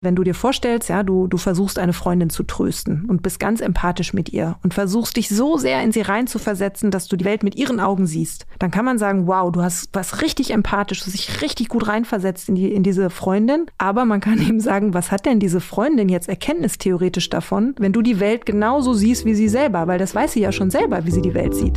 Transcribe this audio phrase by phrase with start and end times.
[0.00, 3.60] Wenn du dir vorstellst, ja, du, du versuchst eine Freundin zu trösten und bist ganz
[3.60, 7.42] empathisch mit ihr und versuchst dich so sehr in sie reinzuversetzen, dass du die Welt
[7.42, 11.06] mit ihren Augen siehst, dann kann man sagen, wow, du hast was richtig empathisch, du
[11.06, 13.66] hast dich richtig gut reinversetzt in, die, in diese Freundin.
[13.76, 18.00] Aber man kann eben sagen, was hat denn diese Freundin jetzt erkenntnistheoretisch davon, wenn du
[18.00, 21.10] die Welt genauso siehst wie sie selber, weil das weiß sie ja schon selber, wie
[21.10, 21.76] sie die Welt sieht.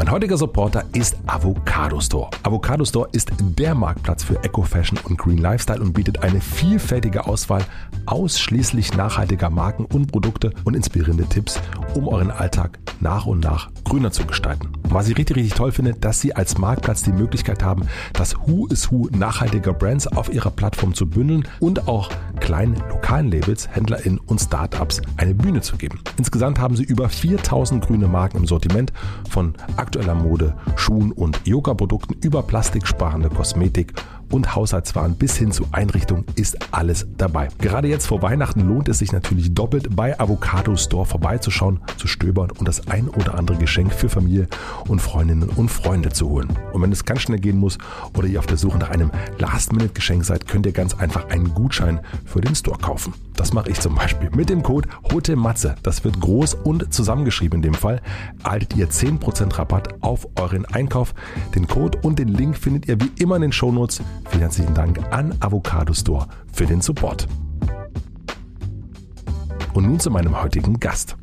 [0.00, 2.30] Mein heutiger Supporter ist Avocado Store.
[2.42, 7.62] Avocado Store ist der Marktplatz für Eco-Fashion und Green Lifestyle und bietet eine vielfältige Auswahl
[8.06, 11.60] ausschließlich nachhaltiger Marken und Produkte und inspirierende Tipps,
[11.94, 14.72] um euren Alltag nach und nach grüner zu gestalten.
[14.84, 18.66] Was ich richtig, richtig toll finde, dass sie als Marktplatz die Möglichkeit haben, das Who
[18.68, 24.18] is Who nachhaltiger Brands auf ihrer Plattform zu bündeln und auch kleinen lokalen Labels, HändlerInnen
[24.18, 26.00] und Startups eine Bühne zu geben.
[26.16, 28.92] Insgesamt haben sie über 4000 grüne Marken im Sortiment
[29.28, 29.54] von
[29.90, 33.92] aktueller Mode, Schuhen und Yoga-Produkten über plastiksparende Kosmetik
[34.30, 37.48] und Haushaltswaren bis hin zu Einrichtungen ist alles dabei.
[37.58, 42.50] Gerade jetzt vor Weihnachten lohnt es sich natürlich doppelt bei Avocado Store vorbeizuschauen, zu stöbern
[42.52, 44.48] und das ein oder andere Geschenk für Familie
[44.88, 46.48] und Freundinnen und Freunde zu holen.
[46.72, 47.78] Und wenn es ganz schnell gehen muss
[48.16, 52.00] oder ihr auf der Suche nach einem Last-Minute-Geschenk seid, könnt ihr ganz einfach einen Gutschein
[52.24, 53.14] für den Store kaufen.
[53.40, 55.76] Das mache ich zum Beispiel mit dem Code HOTEMATZE.
[55.82, 58.02] Das wird groß und zusammengeschrieben in dem Fall.
[58.44, 61.14] Erhaltet ihr 10% Rabatt auf euren Einkauf.
[61.54, 64.02] Den Code und den Link findet ihr wie immer in den Shownotes.
[64.28, 67.26] Vielen herzlichen Dank an Avocado Store für den Support.
[69.74, 71.16] Und nun zu meinem heutigen Gast.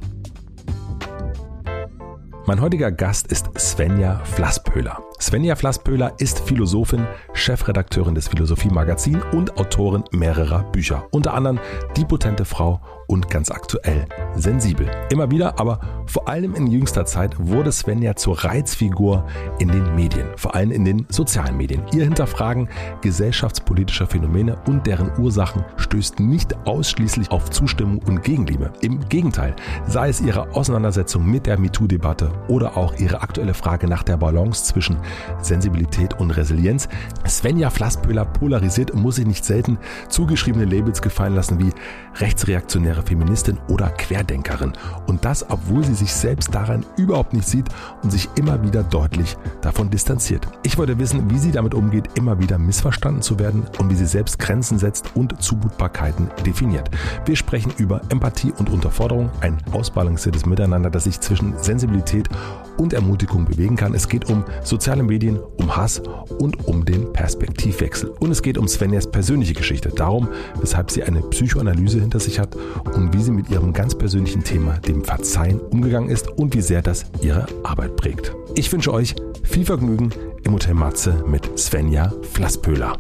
[2.48, 5.04] Mein heutiger Gast ist Svenja Flasspöhler.
[5.20, 11.08] Svenja Flasspöhler ist Philosophin, Chefredakteurin des Philosophie Magazin und Autorin mehrerer Bücher.
[11.12, 11.60] Unter anderem
[11.98, 14.90] Die potente Frau und ganz aktuell sensibel.
[15.10, 19.26] Immer wieder, aber vor allem in jüngster Zeit wurde Svenja zur Reizfigur
[19.60, 21.82] in den Medien, vor allem in den sozialen Medien.
[21.94, 22.70] Ihr Hinterfragen
[23.02, 28.72] gesellschaftspolitischer Phänomene und deren Ursachen stößt nicht ausschließlich auf Zustimmung und Gegenliebe.
[28.82, 29.56] Im Gegenteil,
[29.88, 34.66] sei es ihre Auseinandersetzung mit der MeToo-Debatte oder auch ihre aktuelle Frage nach der Balance
[34.66, 34.98] zwischen
[35.42, 36.88] Sensibilität und Resilienz.
[37.28, 39.78] Svenja Flasspöhler polarisiert und muss sich nicht selten
[40.10, 41.72] zugeschriebene Labels gefallen lassen wie
[42.20, 44.74] rechtsreaktionäre Feministin oder Querdenkerin.
[45.08, 47.66] Und das, obwohl sie sich selbst daran überhaupt nicht sieht
[48.04, 50.48] und sich immer wieder deutlich davon distanziert.
[50.64, 54.06] Ich wollte wissen, wie sie damit umgeht, immer wieder missverstanden zu werden und wie sie
[54.06, 56.90] selbst Grenzen setzt und Zumutbarkeiten definiert.
[57.26, 62.30] Wir sprechen über Empathie und Unterforderung, ein ausbalanciertes Miteinander, das sich zwischen Sensibilität
[62.78, 63.94] und Ermutigung bewegen kann.
[63.94, 66.02] Es geht um soziale Medien, um Hass
[66.38, 68.10] und um den Perspektivwechsel.
[68.20, 72.56] Und es geht um Svenjas persönliche Geschichte, darum, weshalb sie eine Psychoanalyse hinter sich hat
[72.96, 76.82] und wie sie mit ihrem ganz persönlichen Thema, dem Verzeihen, umgegangen ist und wie sehr
[76.82, 78.34] das ihre Arbeit prägt.
[78.56, 80.10] Ich wünsche euch viel Vergnügen
[80.44, 82.98] im Hotel Matze mit Svenja Flasspöhler.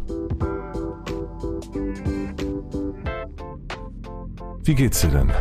[4.63, 5.31] Wie geht's dir denn?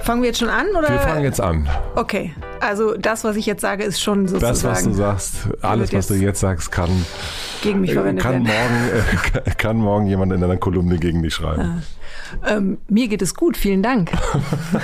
[0.00, 0.66] Fangen wir jetzt schon an?
[0.76, 0.88] Oder?
[0.88, 1.68] Wir fangen jetzt an.
[1.94, 4.52] Okay, also das, was ich jetzt sage, ist schon sozusagen...
[4.52, 6.90] Das, was du sagst, alles, was du jetzt sagst, kann,
[7.62, 8.46] gegen mich verwendet kann, werden.
[8.46, 11.62] morgen, äh, kann morgen jemand in einer Kolumne gegen dich schreiben.
[11.62, 12.56] Ah.
[12.56, 14.10] Ähm, mir geht es gut, vielen Dank.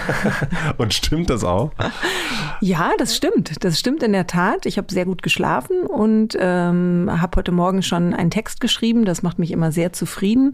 [0.77, 1.72] Und stimmt das auch?
[2.61, 3.65] Ja, das stimmt.
[3.65, 4.67] Das stimmt in der Tat.
[4.67, 9.05] Ich habe sehr gut geschlafen und ähm, habe heute Morgen schon einen Text geschrieben.
[9.05, 10.53] Das macht mich immer sehr zufrieden.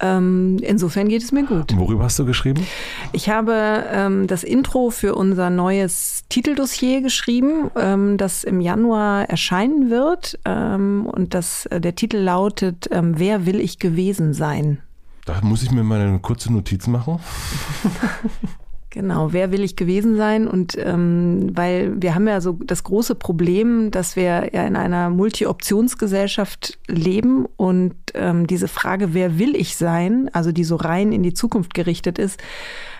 [0.00, 1.76] Ähm, insofern geht es mir gut.
[1.76, 2.66] Worüber hast du geschrieben?
[3.12, 9.90] Ich habe ähm, das Intro für unser neues Titeldossier geschrieben, ähm, das im Januar erscheinen
[9.90, 10.38] wird.
[10.44, 14.80] Ähm, und das, äh, der Titel lautet ähm, Wer will ich gewesen sein?
[15.26, 17.18] Da muss ich mir mal eine kurze Notiz machen.
[18.94, 20.46] Genau, wer will ich gewesen sein?
[20.46, 25.10] Und ähm, weil wir haben ja so das große Problem, dass wir ja in einer
[25.10, 31.24] Multi-Optionsgesellschaft leben und ähm, diese Frage, wer will ich sein, also die so rein in
[31.24, 32.40] die Zukunft gerichtet ist,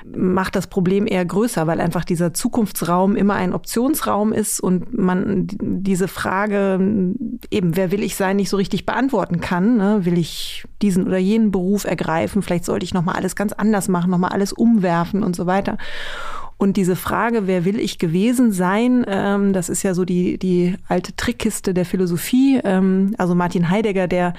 [0.04, 5.46] macht das Problem eher größer, weil einfach dieser Zukunftsraum immer ein Optionsraum ist und man
[5.60, 6.74] diese Frage
[7.50, 9.76] eben, wer will ich sein, nicht so richtig beantworten kann.
[9.78, 10.04] Ne?
[10.04, 12.42] Will ich diesen oder jenen Beruf ergreifen?
[12.42, 15.78] Vielleicht sollte ich nochmal alles ganz anders machen, nochmal alles umwerfen und so weiter.
[16.56, 20.76] Und diese Frage, wer will ich gewesen sein, ähm, das ist ja so die, die
[20.88, 22.60] alte Trickkiste der Philosophie.
[22.62, 24.34] Ähm, also Martin Heidegger, der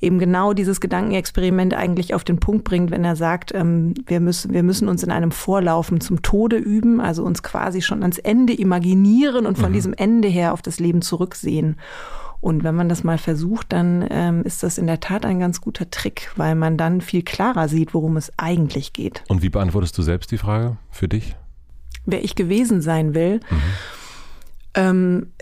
[0.00, 4.54] eben genau dieses Gedankenexperiment eigentlich auf den Punkt bringt, wenn er sagt, ähm, wir, müssen,
[4.54, 8.54] wir müssen uns in einem Vorlaufen zum Tode üben, also uns quasi schon ans Ende
[8.54, 9.74] imaginieren und von mhm.
[9.74, 11.76] diesem Ende her auf das Leben zurücksehen.
[12.40, 15.60] Und wenn man das mal versucht, dann ähm, ist das in der Tat ein ganz
[15.60, 19.24] guter Trick, weil man dann viel klarer sieht, worum es eigentlich geht.
[19.28, 21.34] Und wie beantwortest du selbst die Frage für dich?
[22.04, 23.40] Wer ich gewesen sein will.
[23.50, 23.62] Mhm.
[24.74, 25.32] Ähm,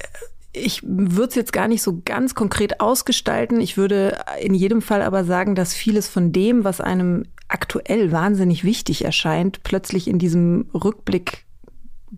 [0.52, 3.60] ich würde es jetzt gar nicht so ganz konkret ausgestalten.
[3.60, 8.64] Ich würde in jedem Fall aber sagen, dass vieles von dem, was einem aktuell wahnsinnig
[8.64, 11.44] wichtig erscheint, plötzlich in diesem Rückblick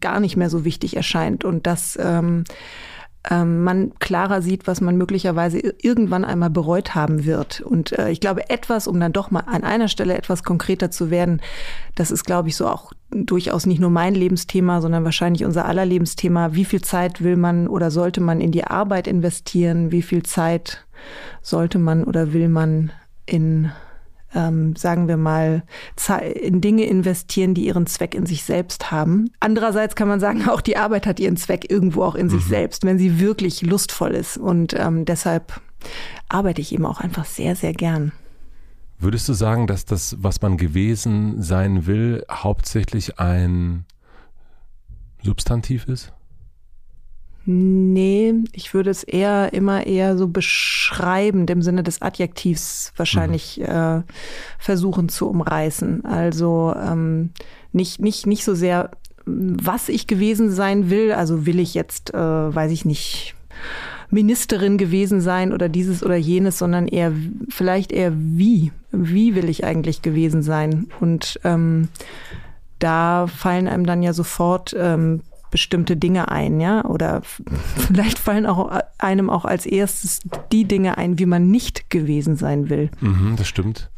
[0.01, 2.45] gar nicht mehr so wichtig erscheint und dass ähm,
[3.29, 7.61] ähm, man klarer sieht, was man möglicherweise irgendwann einmal bereut haben wird.
[7.61, 11.11] Und äh, ich glaube, etwas, um dann doch mal an einer Stelle etwas konkreter zu
[11.11, 11.41] werden,
[11.95, 15.85] das ist, glaube ich, so auch durchaus nicht nur mein Lebensthema, sondern wahrscheinlich unser aller
[15.85, 16.55] Lebensthema.
[16.55, 19.93] Wie viel Zeit will man oder sollte man in die Arbeit investieren?
[19.93, 20.87] Wie viel Zeit
[21.43, 22.93] sollte man oder will man
[23.27, 23.71] in
[24.35, 25.63] ähm, sagen wir mal,
[26.35, 29.31] in Dinge investieren, die ihren Zweck in sich selbst haben.
[29.41, 32.31] Andererseits kann man sagen, auch die Arbeit hat ihren Zweck irgendwo auch in mhm.
[32.31, 34.37] sich selbst, wenn sie wirklich lustvoll ist.
[34.37, 35.61] Und ähm, deshalb
[36.29, 38.13] arbeite ich eben auch einfach sehr, sehr gern.
[38.99, 43.85] Würdest du sagen, dass das, was man gewesen sein will, hauptsächlich ein
[45.23, 46.13] Substantiv ist?
[47.49, 53.65] Nee, ich würde es eher immer eher so beschreibend im Sinne des Adjektivs wahrscheinlich mhm.
[53.67, 54.03] äh,
[54.59, 56.05] versuchen zu umreißen.
[56.05, 57.31] Also ähm,
[57.73, 58.91] nicht, nicht, nicht so sehr,
[59.27, 61.13] was ich gewesen sein will.
[61.13, 63.37] Also will ich jetzt, äh, weiß ich nicht,
[64.11, 67.13] Ministerin gewesen sein oder dieses oder jenes, sondern eher
[67.49, 68.73] vielleicht eher wie.
[68.91, 70.89] Wie will ich eigentlich gewesen sein?
[71.01, 71.89] Und ähm,
[72.81, 75.21] da fallen einem dann ja sofort ähm,
[75.51, 76.85] bestimmte Dinge ein, ja?
[76.85, 77.23] Oder
[77.87, 80.21] vielleicht fallen auch einem auch als erstes
[80.53, 82.91] die Dinge ein, wie man nicht gewesen sein will.
[83.01, 83.91] Mhm, das stimmt.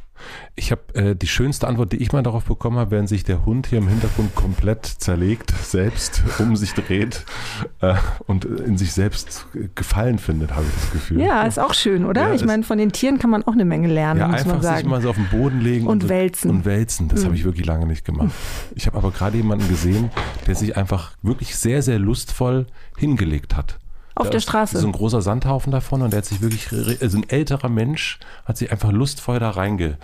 [0.55, 3.45] Ich habe äh, die schönste Antwort, die ich mal darauf bekommen habe, während sich der
[3.45, 7.25] Hund hier im Hintergrund komplett zerlegt, selbst um sich dreht
[7.81, 7.95] äh,
[8.27, 11.21] und in sich selbst Gefallen findet, habe ich das Gefühl.
[11.21, 12.29] Ja, ist auch schön, oder?
[12.29, 14.63] Ja, ich meine, von den Tieren kann man auch eine Menge lernen, ja, muss man
[14.63, 14.79] sagen.
[14.79, 16.51] sich mal so auf den Boden legen und, und wälzen.
[16.51, 17.27] Und wälzen, das mhm.
[17.27, 18.31] habe ich wirklich lange nicht gemacht.
[18.75, 20.11] Ich habe aber gerade jemanden gesehen,
[20.47, 22.67] der sich einfach wirklich sehr, sehr lustvoll
[22.97, 23.79] hingelegt hat.
[24.19, 24.79] Auf da der Straße.
[24.79, 26.69] So ein großer Sandhaufen davon und der hat sich wirklich,
[27.01, 29.97] also ein älterer Mensch hat sich einfach lustvoll da reinge,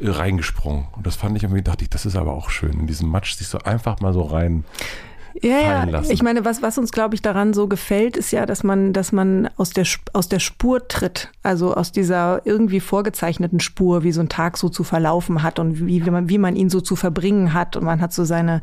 [0.00, 0.88] äh, reingesprungen.
[0.92, 3.34] Und das fand ich irgendwie, dachte ich, das ist aber auch schön, in diesem Matsch
[3.34, 4.64] sich so einfach mal so rein
[5.42, 6.02] ja, ja.
[6.08, 9.12] Ich meine, was, was uns, glaube ich, daran so gefällt, ist ja, dass man, dass
[9.12, 11.30] man aus der, aus der Spur tritt.
[11.42, 15.86] Also aus dieser irgendwie vorgezeichneten Spur, wie so ein Tag so zu verlaufen hat und
[15.86, 17.76] wie, wie, man, wie man ihn so zu verbringen hat.
[17.76, 18.60] Und man hat so seine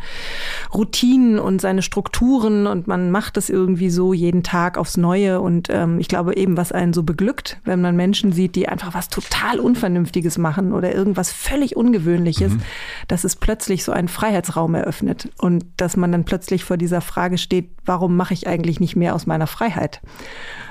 [0.74, 5.42] Routinen und seine Strukturen und man macht es irgendwie so jeden Tag aufs Neue.
[5.42, 8.94] Und ähm, ich glaube eben, was einen so beglückt, wenn man Menschen sieht, die einfach
[8.94, 12.62] was total Unvernünftiges machen oder irgendwas völlig Ungewöhnliches, mhm.
[13.08, 17.38] dass es plötzlich so einen Freiheitsraum eröffnet und dass man dann plötzlich vor dieser Frage
[17.38, 20.02] steht, warum mache ich eigentlich nicht mehr aus meiner Freiheit?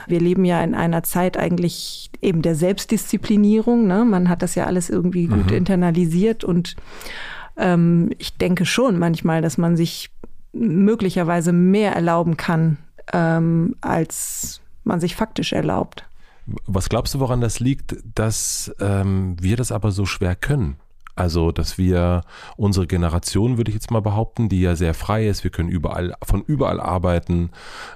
[0.06, 3.86] Wir leben ja in einer Zeit eigentlich eben der Selbstdisziplinierung.
[3.86, 4.04] Ne?
[4.04, 5.56] Man hat das ja alles irgendwie gut mhm.
[5.56, 6.76] internalisiert und
[7.56, 10.10] ähm, ich denke schon manchmal, dass man sich
[10.52, 12.78] möglicherweise mehr erlauben kann,
[13.12, 16.04] ähm, als man sich faktisch erlaubt.
[16.66, 20.76] Was glaubst du, woran das liegt, dass ähm, wir das aber so schwer können?
[21.16, 22.20] Also, dass wir
[22.56, 26.14] unsere Generation, würde ich jetzt mal behaupten, die ja sehr frei ist, wir können überall,
[26.22, 27.50] von überall arbeiten,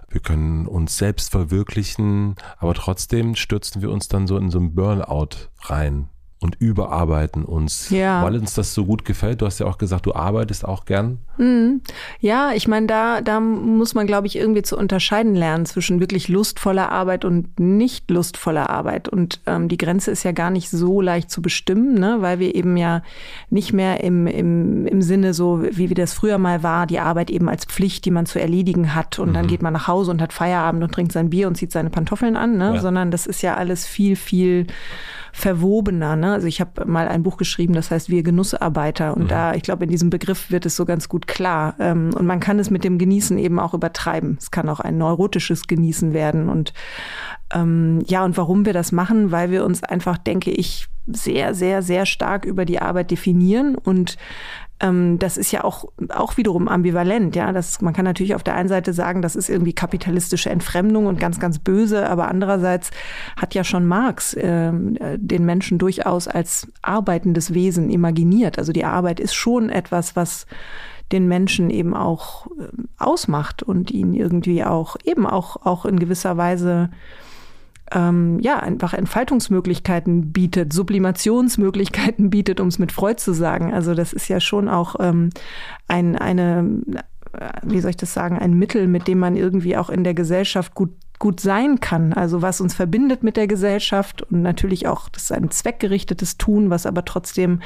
[0.08, 4.74] wir können uns selbst verwirklichen, aber trotzdem stürzen wir uns dann so in so ein
[4.74, 6.08] Burnout rein
[6.42, 8.22] und überarbeiten uns, ja.
[8.24, 9.42] weil uns das so gut gefällt.
[9.42, 11.18] Du hast ja auch gesagt, du arbeitest auch gern.
[11.36, 11.82] Mhm.
[12.20, 16.28] Ja, ich meine, da, da muss man, glaube ich, irgendwie zu unterscheiden lernen zwischen wirklich
[16.28, 19.06] lustvoller Arbeit und nicht lustvoller Arbeit.
[19.06, 22.16] Und ähm, die Grenze ist ja gar nicht so leicht zu bestimmen, ne?
[22.20, 23.02] weil wir eben ja
[23.50, 27.30] nicht mehr im, im, im Sinne so, wie, wie das früher mal war, die Arbeit
[27.30, 29.18] eben als Pflicht, die man zu erledigen hat.
[29.18, 29.34] Und mhm.
[29.34, 31.90] dann geht man nach Hause und hat Feierabend und trinkt sein Bier und zieht seine
[31.90, 32.76] Pantoffeln an, ne?
[32.76, 32.80] Ja.
[32.80, 34.66] sondern das ist ja alles viel, viel
[35.32, 36.16] verwobener.
[36.16, 36.32] Ne?
[36.32, 39.16] Also ich habe mal ein Buch geschrieben, das heißt Wir Genussarbeiter.
[39.16, 39.28] Und mhm.
[39.28, 41.74] da, ich glaube, in diesem Begriff wird es so ganz gut klar.
[41.78, 44.36] Ähm, und man kann es mit dem Genießen eben auch übertreiben.
[44.40, 46.48] Es kann auch ein neurotisches Genießen werden.
[46.48, 46.72] Und
[47.52, 49.30] ähm, ja, und warum wir das machen?
[49.30, 54.16] Weil wir uns einfach, denke ich, sehr, sehr, sehr stark über die Arbeit definieren und
[54.80, 57.36] ähm, das ist ja auch, auch wiederum ambivalent.
[57.36, 61.06] Ja, das, man kann natürlich auf der einen Seite sagen, das ist irgendwie kapitalistische Entfremdung
[61.06, 62.90] und ganz, ganz böse, aber andererseits
[63.36, 68.58] hat ja schon Marx äh, den Menschen durchaus als arbeitendes Wesen imaginiert.
[68.58, 70.46] Also die Arbeit ist schon etwas, was
[71.12, 72.68] den Menschen eben auch äh,
[72.98, 76.90] ausmacht und ihn irgendwie auch eben auch, auch in gewisser Weise
[77.92, 83.72] ähm, ja, einfach Entfaltungsmöglichkeiten bietet, Sublimationsmöglichkeiten bietet, um es mit Freud zu sagen.
[83.72, 85.30] Also das ist ja schon auch ähm,
[85.88, 86.82] ein, eine,
[87.62, 90.74] wie soll ich das sagen, ein Mittel, mit dem man irgendwie auch in der Gesellschaft
[90.74, 92.14] gut gut sein kann.
[92.14, 96.70] Also was uns verbindet mit der Gesellschaft und natürlich auch, das ist ein zweckgerichtetes Tun,
[96.70, 97.60] was aber trotzdem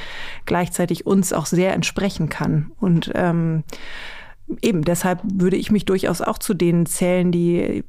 [0.45, 2.73] gleichzeitig uns auch sehr entsprechen kann.
[2.81, 3.63] Und ähm,
[4.61, 7.85] eben deshalb würde ich mich durchaus auch zu denen zählen, die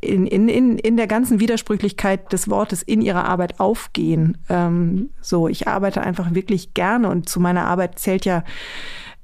[0.00, 4.38] in, in, in, in der ganzen Widersprüchlichkeit des Wortes in ihrer Arbeit aufgehen.
[4.48, 8.42] Ähm, so, ich arbeite einfach wirklich gerne und zu meiner Arbeit zählt ja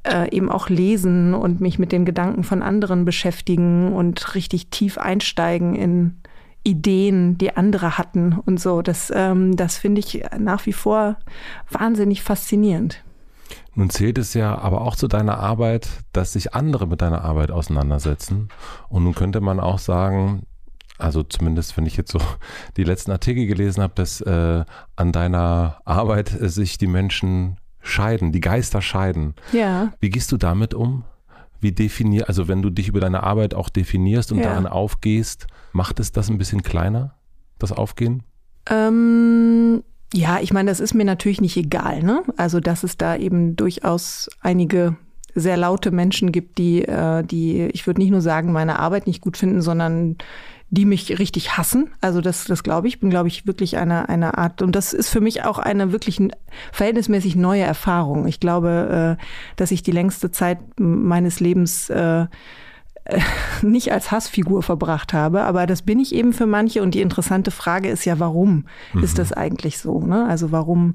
[0.04, 4.98] äh, eben auch lesen und mich mit den Gedanken von anderen beschäftigen und richtig tief
[4.98, 6.16] einsteigen in
[6.64, 8.82] Ideen, die andere hatten und so.
[8.82, 11.16] Das, ähm, das finde ich nach wie vor
[11.70, 13.02] wahnsinnig faszinierend.
[13.78, 17.52] Nun zählt es ja aber auch zu deiner Arbeit, dass sich andere mit deiner Arbeit
[17.52, 18.48] auseinandersetzen.
[18.88, 20.42] Und nun könnte man auch sagen,
[20.98, 22.18] also zumindest wenn ich jetzt so
[22.76, 24.64] die letzten Artikel gelesen habe, dass äh,
[24.96, 29.34] an deiner Arbeit sich die Menschen scheiden, die Geister scheiden.
[29.52, 29.92] Ja.
[30.00, 31.04] Wie gehst du damit um?
[31.60, 34.46] Wie definier, also wenn du dich über deine Arbeit auch definierst und ja.
[34.46, 37.14] daran aufgehst, macht es das ein bisschen kleiner,
[37.60, 38.24] das Aufgehen?
[38.68, 39.84] Ähm,
[40.14, 42.02] ja, ich meine, das ist mir natürlich nicht egal.
[42.02, 42.22] Ne?
[42.36, 44.96] Also, dass es da eben durchaus einige
[45.34, 49.20] sehr laute Menschen gibt, die, äh, die, ich würde nicht nur sagen, meine Arbeit nicht
[49.20, 50.16] gut finden, sondern
[50.70, 51.90] die mich richtig hassen.
[52.00, 55.08] Also das, das glaube ich, bin, glaube ich, wirklich eine, eine Art, und das ist
[55.08, 56.20] für mich auch eine wirklich
[56.72, 58.26] verhältnismäßig neue Erfahrung.
[58.26, 59.24] Ich glaube, äh,
[59.56, 62.26] dass ich die längste Zeit meines Lebens äh,
[63.62, 66.82] nicht als Hassfigur verbracht habe, aber das bin ich eben für manche.
[66.82, 69.02] Und die interessante Frage ist ja, warum mhm.
[69.02, 70.00] ist das eigentlich so?
[70.00, 70.26] Ne?
[70.26, 70.94] Also warum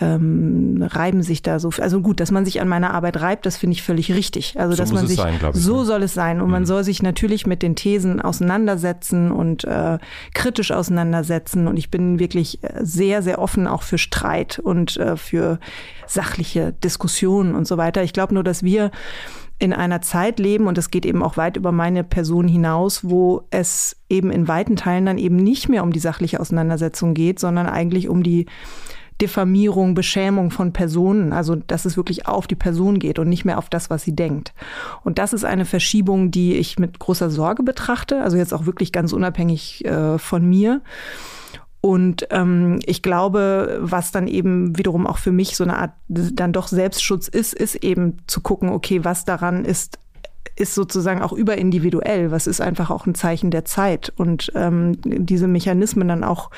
[0.00, 1.70] ähm, reiben sich da so.
[1.78, 4.58] Also gut, dass man sich an meiner Arbeit reibt, das finde ich völlig richtig.
[4.58, 5.84] Also so dass man sich sein, ich, so ne?
[5.84, 6.52] soll es sein und mhm.
[6.52, 9.98] man soll sich natürlich mit den Thesen auseinandersetzen und äh,
[10.34, 11.68] kritisch auseinandersetzen.
[11.68, 15.58] Und ich bin wirklich äh, sehr, sehr offen auch für Streit und äh, für
[16.06, 18.02] sachliche Diskussionen und so weiter.
[18.02, 18.90] Ich glaube nur, dass wir
[19.60, 23.46] in einer Zeit leben, und das geht eben auch weit über meine Person hinaus, wo
[23.50, 27.66] es eben in weiten Teilen dann eben nicht mehr um die sachliche Auseinandersetzung geht, sondern
[27.66, 28.46] eigentlich um die
[29.20, 33.58] Diffamierung, Beschämung von Personen, also dass es wirklich auf die Person geht und nicht mehr
[33.58, 34.54] auf das, was sie denkt.
[35.04, 38.92] Und das ist eine Verschiebung, die ich mit großer Sorge betrachte, also jetzt auch wirklich
[38.92, 40.80] ganz unabhängig äh, von mir.
[41.80, 46.52] Und ähm, ich glaube, was dann eben wiederum auch für mich so eine Art dann
[46.52, 49.98] doch Selbstschutz ist, ist eben zu gucken, okay, was daran ist
[50.56, 52.30] ist sozusagen auch überindividuell.
[52.30, 56.50] Was ist einfach auch ein Zeichen der Zeit und ähm, diese Mechanismen dann auch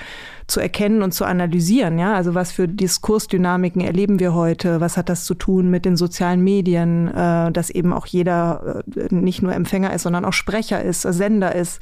[0.47, 1.99] zu erkennen und zu analysieren.
[1.99, 4.81] Ja, also was für Diskursdynamiken erleben wir heute?
[4.81, 9.15] Was hat das zu tun mit den sozialen Medien, äh, dass eben auch jeder äh,
[9.15, 11.81] nicht nur Empfänger ist, sondern auch Sprecher ist, Sender ist.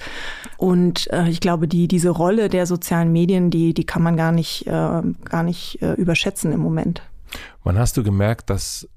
[0.57, 4.33] Und äh, ich glaube, die diese Rolle der sozialen Medien, die die kann man gar
[4.33, 7.02] nicht äh, gar nicht äh, überschätzen im Moment.
[7.64, 8.88] Wann hast du gemerkt, dass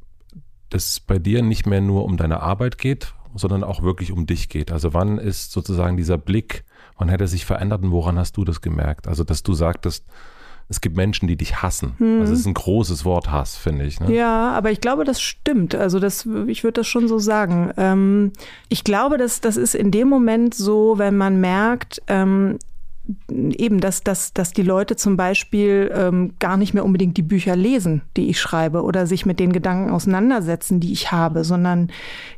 [0.73, 4.49] es bei dir nicht mehr nur um deine Arbeit geht, sondern auch wirklich um dich
[4.49, 4.71] geht.
[4.71, 6.63] Also wann ist sozusagen dieser Blick,
[6.97, 9.07] wann hat er sich verändert und woran hast du das gemerkt?
[9.07, 10.05] Also dass du sagtest,
[10.69, 11.93] es gibt Menschen, die dich hassen.
[11.97, 12.21] Hm.
[12.21, 13.99] Also es ist ein großes Wort Hass, finde ich.
[13.99, 14.13] Ne?
[14.13, 15.75] Ja, aber ich glaube, das stimmt.
[15.75, 17.71] Also das, ich würde das schon so sagen.
[17.77, 18.31] Ähm,
[18.69, 22.59] ich glaube, dass das ist in dem Moment so, wenn man merkt, ähm,
[23.29, 27.55] eben, dass, dass, dass die Leute zum Beispiel ähm, gar nicht mehr unbedingt die Bücher
[27.55, 31.91] lesen, die ich schreibe oder sich mit den Gedanken auseinandersetzen, die ich habe, sondern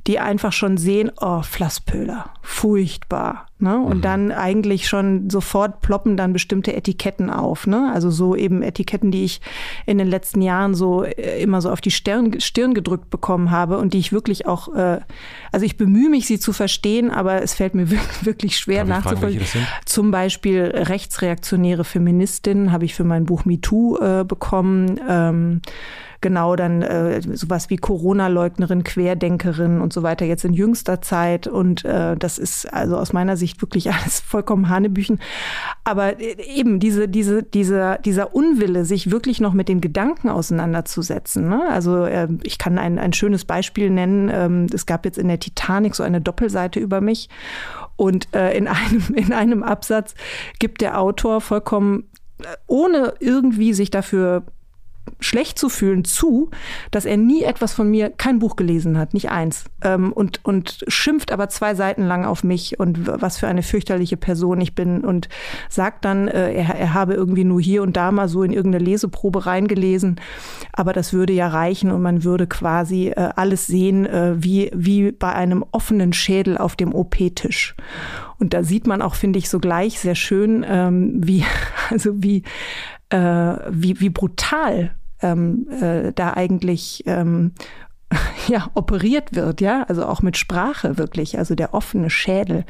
[0.08, 3.48] die einfach schon sehen, oh, Flasspöder, furchtbar.
[3.58, 3.80] Ne?
[3.80, 4.02] Und mhm.
[4.02, 7.68] dann eigentlich schon sofort ploppen dann bestimmte Etiketten auf.
[7.68, 7.90] Ne?
[7.94, 9.40] Also so eben Etiketten, die ich
[9.86, 13.78] in den letzten Jahren so äh, immer so auf die Stirn, Stirn gedrückt bekommen habe
[13.78, 15.00] und die ich wirklich auch, äh,
[15.54, 17.90] also ich bemühe mich, sie zu verstehen, aber es fällt mir
[18.24, 19.66] wirklich schwer nachzuvollziehen.
[19.86, 25.00] Zum Beispiel rechtsreaktionäre Feministin habe ich für mein Buch MeToo äh, bekommen.
[25.08, 25.62] Ähm,
[26.26, 31.46] genau dann äh, sowas wie Corona-Leugnerin, Querdenkerin und so weiter jetzt in jüngster Zeit.
[31.46, 35.20] Und äh, das ist also aus meiner Sicht wirklich alles vollkommen Hanebüchen.
[35.84, 41.48] Aber äh, eben diese, diese, dieser, dieser Unwille, sich wirklich noch mit den Gedanken auseinanderzusetzen.
[41.48, 41.62] Ne?
[41.70, 44.32] Also äh, ich kann ein, ein schönes Beispiel nennen.
[44.34, 47.30] Ähm, es gab jetzt in der Titanic so eine Doppelseite über mich.
[47.98, 50.16] Und äh, in, einem, in einem Absatz
[50.58, 52.06] gibt der Autor vollkommen,
[52.42, 54.42] äh, ohne irgendwie sich dafür
[55.20, 56.50] schlecht zu fühlen zu,
[56.92, 59.66] dass er nie etwas von mir, kein Buch gelesen hat, nicht eins.
[59.82, 64.18] Ähm, und, und schimpft aber zwei Seiten lang auf mich und was für eine fürchterliche
[64.18, 65.30] Person ich bin und
[65.70, 68.84] sagt dann, äh, er, er habe irgendwie nur hier und da mal so in irgendeine
[68.84, 70.20] Leseprobe reingelesen.
[70.74, 75.12] Aber das würde ja reichen und man würde quasi äh, alles sehen, äh, wie, wie
[75.12, 77.76] bei einem offenen Schädel auf dem OP-Tisch.
[78.38, 81.46] Und da sieht man auch, finde ich, sogleich sehr schön, ähm, wie,
[81.90, 82.44] also wie,
[83.16, 84.92] äh, wie, wie brutal
[85.22, 87.54] ähm, äh, da eigentlich ähm,
[88.48, 92.66] ja, operiert wird, ja, also auch mit Sprache wirklich, also der offene Schädel.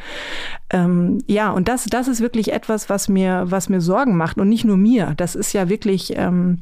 [0.69, 4.49] Ähm, ja, und das, das ist wirklich etwas, was mir, was mir Sorgen macht und
[4.49, 5.13] nicht nur mir.
[5.17, 6.61] Das ist ja wirklich, ähm,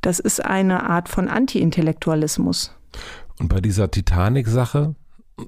[0.00, 2.74] das ist eine Art von Anti-Intellektualismus.
[3.38, 4.94] Und bei dieser Titanic-Sache,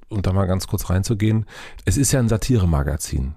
[0.08, 1.46] um da mal ganz kurz reinzugehen,
[1.84, 3.34] es ist ja ein Satiremagazin.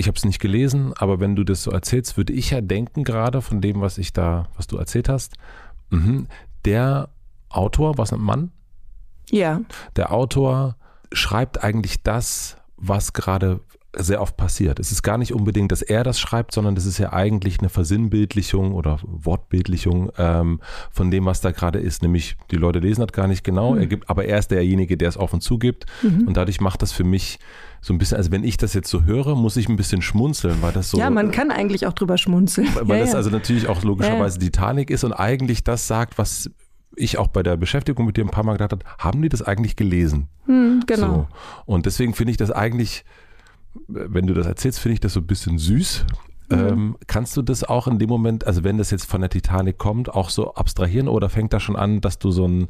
[0.00, 3.04] Ich habe es nicht gelesen, aber wenn du das so erzählst, würde ich ja denken,
[3.04, 5.34] gerade von dem, was ich da, was du erzählt hast,
[5.90, 6.24] mh,
[6.64, 7.10] der
[7.50, 8.50] Autor, was ein Mann?
[9.28, 9.60] Ja.
[9.96, 10.76] Der Autor
[11.12, 13.60] schreibt eigentlich das, was gerade
[13.96, 14.78] sehr oft passiert.
[14.78, 17.68] Es ist gar nicht unbedingt, dass er das schreibt, sondern das ist ja eigentlich eine
[17.68, 22.02] Versinnbildlichung oder Wortbildlichung ähm, von dem, was da gerade ist.
[22.02, 23.80] Nämlich, die Leute lesen das gar nicht genau, mhm.
[23.80, 25.86] er gibt, aber er ist derjenige, der es offen zugibt.
[26.02, 26.28] Mhm.
[26.28, 27.38] Und dadurch macht das für mich
[27.80, 30.60] so ein bisschen, also wenn ich das jetzt so höre, muss ich ein bisschen schmunzeln,
[30.60, 30.98] weil das so.
[30.98, 32.68] Ja, man kann eigentlich auch drüber schmunzeln.
[32.74, 33.16] Weil ja, das ja.
[33.16, 36.50] also natürlich auch logischerweise ja, Titanic ist und eigentlich das sagt, was
[36.96, 39.42] ich auch bei der Beschäftigung mit dir ein paar Mal gedacht habe, haben die das
[39.42, 40.28] eigentlich gelesen?
[40.46, 41.06] Hm, genau.
[41.06, 41.26] So.
[41.66, 43.04] Und deswegen finde ich das eigentlich,
[43.88, 46.04] wenn du das erzählst, finde ich das so ein bisschen süß,
[46.50, 46.58] Mhm.
[46.58, 49.78] Ähm, kannst du das auch in dem Moment, also wenn das jetzt von der Titanic
[49.78, 52.68] kommt, auch so abstrahieren oder fängt da schon an, dass du so ein,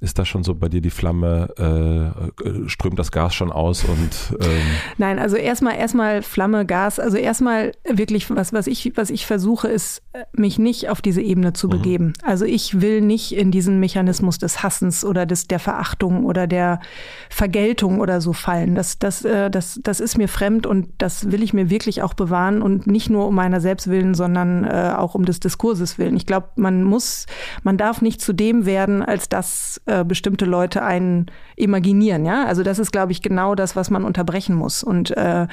[0.00, 4.38] ist da schon so bei dir die Flamme, äh, strömt das Gas schon aus und
[4.40, 4.60] ähm
[4.98, 9.68] Nein, also erstmal erstmal Flamme, Gas, also erstmal wirklich, was, was ich, was ich versuche,
[9.68, 11.70] ist, mich nicht auf diese Ebene zu mhm.
[11.70, 12.12] begeben.
[12.22, 16.80] Also ich will nicht in diesen Mechanismus des Hassens oder des, der Verachtung oder der
[17.28, 18.74] Vergeltung oder so fallen.
[18.74, 22.14] Das, das, äh, das, das ist mir fremd und das will ich mir wirklich auch
[22.14, 26.16] bewahren und nicht nur um meiner selbst willen, sondern äh, auch um des Diskurses willen.
[26.16, 27.26] Ich glaube, man muss,
[27.62, 31.26] man darf nicht zu dem werden, als dass äh, bestimmte Leute einen
[31.56, 32.24] imaginieren.
[32.24, 34.82] Ja, also das ist, glaube ich, genau das, was man unterbrechen muss.
[34.82, 35.46] Und äh,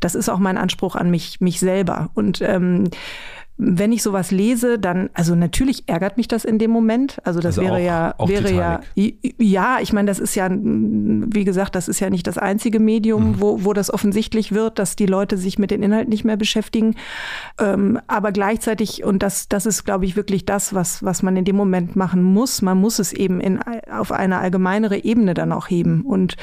[0.00, 2.10] das ist auch mein Anspruch an mich, mich selber.
[2.14, 2.90] Und ähm,
[3.56, 7.18] wenn ich sowas lese, dann, also natürlich ärgert mich das in dem Moment.
[7.22, 8.86] Also das also wäre auch, ja, auch wäre Titanic.
[8.96, 12.80] ja, ja, ich meine, das ist ja, wie gesagt, das ist ja nicht das einzige
[12.80, 13.40] Medium, mhm.
[13.40, 16.96] wo, wo das offensichtlich wird, dass die Leute sich mit den Inhalten nicht mehr beschäftigen.
[17.60, 21.44] Ähm, aber gleichzeitig, und das, das ist, glaube ich, wirklich das, was, was man in
[21.44, 22.60] dem Moment machen muss.
[22.60, 26.02] Man muss es eben in, auf eine allgemeinere Ebene dann auch heben.
[26.02, 26.36] Und,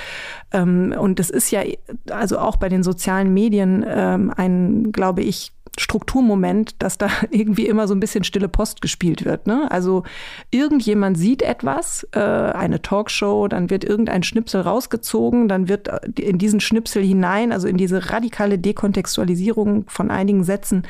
[0.53, 1.61] ähm, und das ist ja,
[2.09, 7.87] also auch bei den sozialen Medien ähm, ein, glaube ich, Strukturmoment, dass da irgendwie immer
[7.87, 9.47] so ein bisschen stille Post gespielt wird.
[9.47, 9.69] Ne?
[9.71, 10.03] Also
[10.51, 16.37] irgendjemand sieht etwas, äh, eine Talkshow, dann wird irgendein Schnipsel rausgezogen, dann wird äh, in
[16.37, 20.83] diesen Schnipsel hinein, also in diese radikale Dekontextualisierung von einigen Sätzen,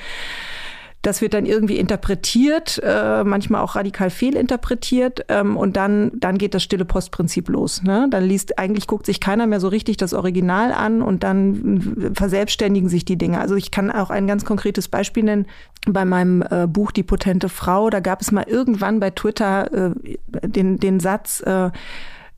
[1.02, 6.54] das wird dann irgendwie interpretiert, äh, manchmal auch radikal fehlinterpretiert ähm, und dann, dann geht
[6.54, 7.82] das stille Postprinzip los.
[7.82, 8.08] Ne?
[8.12, 12.88] Dann liest, eigentlich guckt sich keiner mehr so richtig das Original an und dann verselbstständigen
[12.88, 13.40] sich die Dinge.
[13.40, 15.48] Also ich kann auch ein ganz konkretes Beispiel nennen.
[15.88, 20.18] Bei meinem äh, Buch Die potente Frau, da gab es mal irgendwann bei Twitter äh,
[20.48, 21.72] den, den Satz, äh,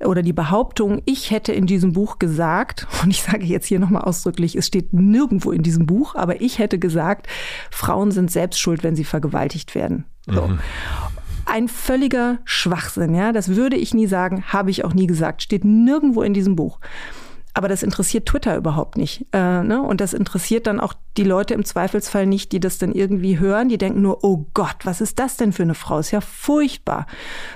[0.06, 4.04] oder die Behauptung, ich hätte in diesem Buch gesagt, und ich sage jetzt hier nochmal
[4.04, 7.28] ausdrücklich, es steht nirgendwo in diesem Buch, aber ich hätte gesagt,
[7.72, 10.06] Frauen sind selbst schuld, wenn sie vergewaltigt werden.
[10.26, 10.48] So.
[10.48, 10.60] Mhm.
[11.46, 13.34] Ein völliger Schwachsinn, ja.
[13.34, 16.80] Das würde ich nie sagen, habe ich auch nie gesagt, steht nirgendwo in diesem Buch.
[17.56, 19.28] Aber das interessiert Twitter überhaupt nicht.
[19.32, 19.82] Äh, ne?
[19.82, 23.70] Und das interessiert dann auch die Leute im Zweifelsfall nicht, die das dann irgendwie hören.
[23.70, 26.00] Die denken nur, oh Gott, was ist das denn für eine Frau?
[26.00, 27.06] Ist ja furchtbar.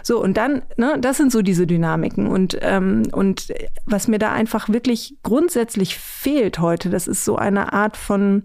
[0.03, 2.27] So, und dann, ne, das sind so diese Dynamiken.
[2.27, 3.51] Und, ähm, und
[3.86, 8.43] was mir da einfach wirklich grundsätzlich fehlt heute, das ist so eine Art von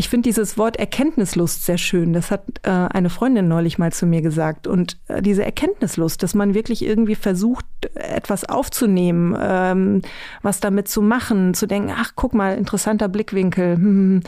[0.00, 2.14] ich finde dieses Wort Erkenntnislust sehr schön.
[2.14, 4.66] Das hat äh, eine Freundin neulich mal zu mir gesagt.
[4.66, 10.00] Und äh, diese Erkenntnislust, dass man wirklich irgendwie versucht, etwas aufzunehmen, ähm,
[10.40, 13.74] was damit zu machen, zu denken, ach, guck mal, interessanter Blickwinkel.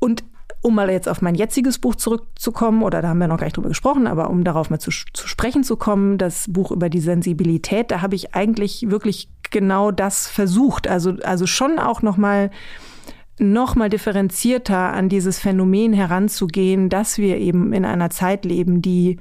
[0.00, 0.24] Und
[0.60, 3.56] um mal jetzt auf mein jetziges Buch zurückzukommen, oder da haben wir noch gar nicht
[3.56, 7.00] drüber gesprochen, aber um darauf mal zu, zu sprechen zu kommen, das Buch über die
[7.00, 10.88] Sensibilität, da habe ich eigentlich wirklich genau das versucht.
[10.88, 12.50] Also, also schon auch noch mal
[13.38, 19.18] noch mal differenzierter an dieses Phänomen heranzugehen, dass wir eben in einer Zeit leben, die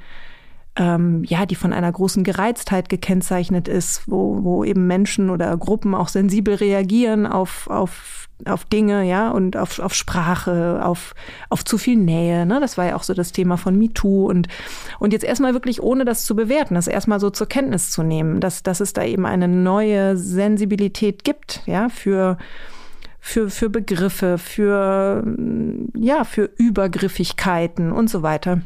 [0.75, 5.93] ähm, ja, die von einer großen Gereiztheit gekennzeichnet ist, wo, wo eben Menschen oder Gruppen
[5.93, 11.15] auch sensibel reagieren auf, auf auf Dinge, ja, und auf, auf Sprache, auf,
[11.49, 12.45] auf zu viel Nähe.
[12.45, 12.59] Ne?
[12.59, 14.27] Das war ja auch so das Thema von MeToo.
[14.27, 14.47] Und,
[14.99, 18.41] und jetzt erstmal wirklich, ohne das zu bewerten, das erstmal so zur Kenntnis zu nehmen,
[18.41, 22.37] dass, dass es da eben eine neue Sensibilität gibt, ja, für
[23.25, 25.23] für, für Begriffe, für,
[25.97, 28.61] ja, für Übergriffigkeiten und so weiter.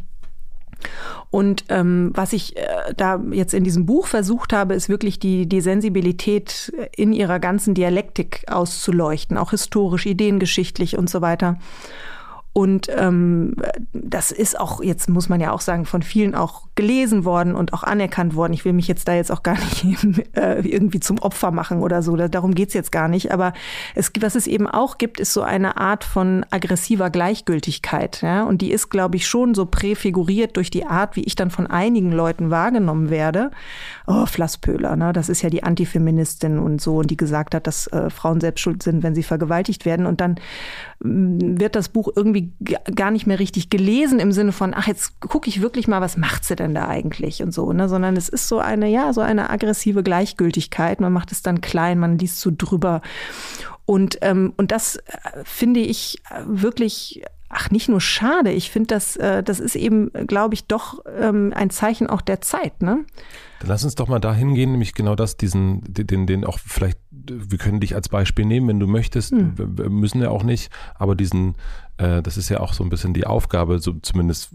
[1.29, 2.65] Und ähm, was ich äh,
[2.97, 7.75] da jetzt in diesem Buch versucht habe, ist wirklich die, die Sensibilität in ihrer ganzen
[7.75, 11.59] Dialektik auszuleuchten, auch historisch, ideengeschichtlich und so weiter.
[12.57, 13.53] Und ähm,
[13.93, 17.71] das ist auch, jetzt muss man ja auch sagen, von vielen auch gelesen worden und
[17.71, 18.53] auch anerkannt worden.
[18.53, 19.95] Ich will mich jetzt da jetzt auch gar nicht
[20.35, 22.15] äh, irgendwie zum Opfer machen oder so.
[22.15, 23.31] Darum geht's jetzt gar nicht.
[23.31, 23.53] Aber
[23.93, 28.23] es, was es eben auch gibt, ist so eine Art von aggressiver Gleichgültigkeit.
[28.23, 28.41] Ja?
[28.45, 31.67] Und die ist, glaube ich, schon so präfiguriert durch die Art, wie ich dann von
[31.67, 33.51] einigen Leuten wahrgenommen werde.
[34.07, 35.13] Oh, Flasspöhler, ne?
[35.13, 38.61] das ist ja die Antifeministin und so, und die gesagt hat, dass äh, Frauen selbst
[38.61, 40.07] schuld sind, wenn sie vergewaltigt werden.
[40.07, 40.39] Und dann
[40.99, 42.51] wird das Buch irgendwie
[42.95, 46.17] gar nicht mehr richtig gelesen im Sinne von, ach, jetzt gucke ich wirklich mal, was
[46.17, 47.87] macht sie denn da eigentlich und so, ne?
[47.87, 50.99] Sondern es ist so eine, ja, so eine aggressive Gleichgültigkeit.
[50.99, 53.01] Man macht es dann klein, man liest so drüber.
[53.85, 55.01] Und, ähm, und das äh,
[55.43, 60.53] finde ich wirklich ach, nicht nur schade, ich finde, das, äh, das ist eben, glaube
[60.53, 62.81] ich, doch ähm, ein Zeichen auch der Zeit.
[62.81, 63.05] Ne?
[63.59, 66.99] Dann lass uns doch mal dahin gehen, nämlich genau das, diesen, den, den auch vielleicht,
[67.11, 69.53] wir können dich als Beispiel nehmen, wenn du möchtest, hm.
[69.57, 71.55] wir müssen ja auch nicht, aber diesen,
[71.97, 74.51] äh, das ist ja auch so ein bisschen die Aufgabe, so zumindest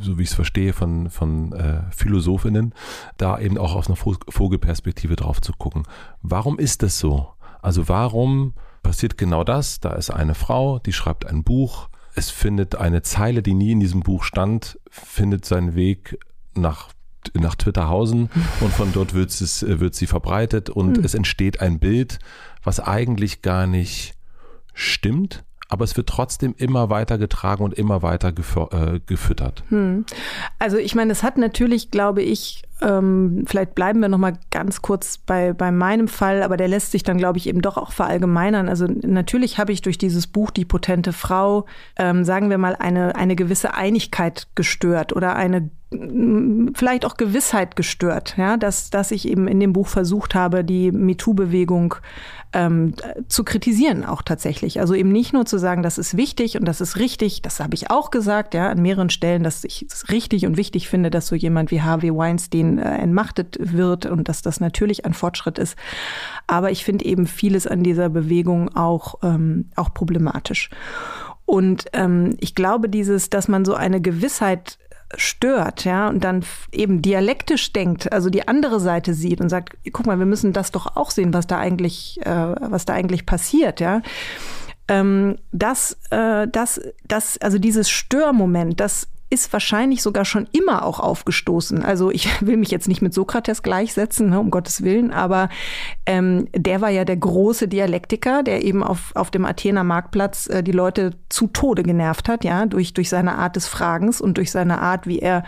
[0.00, 2.74] so wie ich es verstehe von, von äh, Philosophinnen,
[3.16, 5.84] da eben auch aus einer Vogelperspektive drauf zu gucken.
[6.22, 7.28] Warum ist das so?
[7.62, 9.80] Also warum passiert genau das?
[9.80, 13.80] Da ist eine Frau, die schreibt ein Buch, es findet eine Zeile, die nie in
[13.80, 16.18] diesem Buch stand, findet seinen Weg
[16.54, 16.88] nach
[17.34, 18.30] nach Twitterhausen
[18.60, 21.04] und von dort wird, es, wird sie verbreitet und mhm.
[21.04, 22.18] es entsteht ein Bild,
[22.62, 24.14] was eigentlich gar nicht
[24.74, 29.62] stimmt, aber es wird trotzdem immer weiter getragen und immer weiter äh, gefüttert.
[29.68, 30.04] Hm.
[30.58, 34.82] Also ich meine, es hat natürlich, glaube ich, ähm, vielleicht bleiben wir noch mal ganz
[34.82, 37.92] kurz bei, bei meinem Fall, aber der lässt sich dann, glaube ich, eben doch auch
[37.92, 38.68] verallgemeinern.
[38.68, 41.66] Also natürlich habe ich durch dieses Buch Die potente Frau,
[41.96, 45.70] ähm, sagen wir mal, eine, eine gewisse Einigkeit gestört oder eine
[46.74, 50.92] vielleicht auch Gewissheit gestört, ja, dass, dass ich eben in dem Buch versucht habe, die
[50.92, 51.96] MeToo-Bewegung
[52.52, 52.94] ähm,
[53.26, 54.78] zu kritisieren auch tatsächlich.
[54.78, 57.74] Also eben nicht nur zu sagen, das ist wichtig und das ist richtig, das habe
[57.74, 61.26] ich auch gesagt, ja, an mehreren Stellen, dass ich es richtig und wichtig finde, dass
[61.26, 65.76] so jemand wie Harvey Weinstein äh, entmachtet wird und dass das natürlich ein Fortschritt ist.
[66.46, 70.70] Aber ich finde eben vieles an dieser Bewegung auch, ähm, auch problematisch.
[71.46, 74.78] Und ähm, ich glaube, dieses, dass man so eine Gewissheit
[75.16, 80.06] stört, ja, und dann eben dialektisch denkt, also die andere Seite sieht und sagt, guck
[80.06, 83.80] mal, wir müssen das doch auch sehen, was da eigentlich, äh, was da eigentlich passiert,
[83.80, 84.02] ja.
[84.86, 90.98] Ähm, das, äh, das, das, also dieses Störmoment, das ist wahrscheinlich sogar schon immer auch
[90.98, 91.82] aufgestoßen.
[91.82, 95.48] Also ich will mich jetzt nicht mit Sokrates gleichsetzen, ne, um Gottes Willen, aber
[96.04, 100.62] ähm, der war ja der große Dialektiker, der eben auf, auf dem Athener Marktplatz äh,
[100.62, 104.50] die Leute zu Tode genervt hat, ja, durch, durch seine Art des Fragens und durch
[104.50, 105.44] seine Art, wie er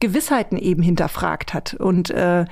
[0.00, 1.74] Gewissheiten eben hinterfragt hat.
[1.74, 2.44] Und äh,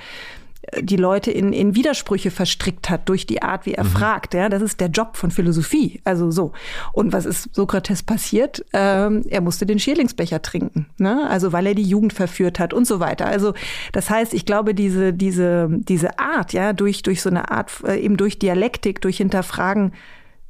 [0.81, 3.89] die Leute in, in Widersprüche verstrickt hat durch die Art, wie er mhm.
[3.89, 4.35] fragt.
[4.35, 6.01] Ja, das ist der Job von Philosophie.
[6.05, 6.53] Also so.
[6.93, 8.65] Und was ist Sokrates passiert?
[8.73, 10.87] Ähm, er musste den Schierlingsbecher trinken.
[10.99, 11.29] Ne?
[11.29, 13.27] Also weil er die Jugend verführt hat und so weiter.
[13.27, 13.55] Also
[13.93, 17.99] das heißt, ich glaube, diese, diese, diese Art, ja, durch, durch so eine Art, äh,
[17.99, 19.93] eben durch Dialektik, durch Hinterfragen,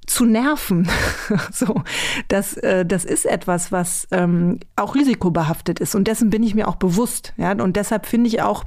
[0.07, 0.89] zu nerven.
[1.53, 1.83] so,
[2.29, 5.95] das, äh, das ist etwas, was ähm, auch risikobehaftet ist.
[5.95, 7.35] Und dessen bin ich mir auch bewusst.
[7.37, 7.53] Ja?
[7.53, 8.65] Und deshalb finde ich auch,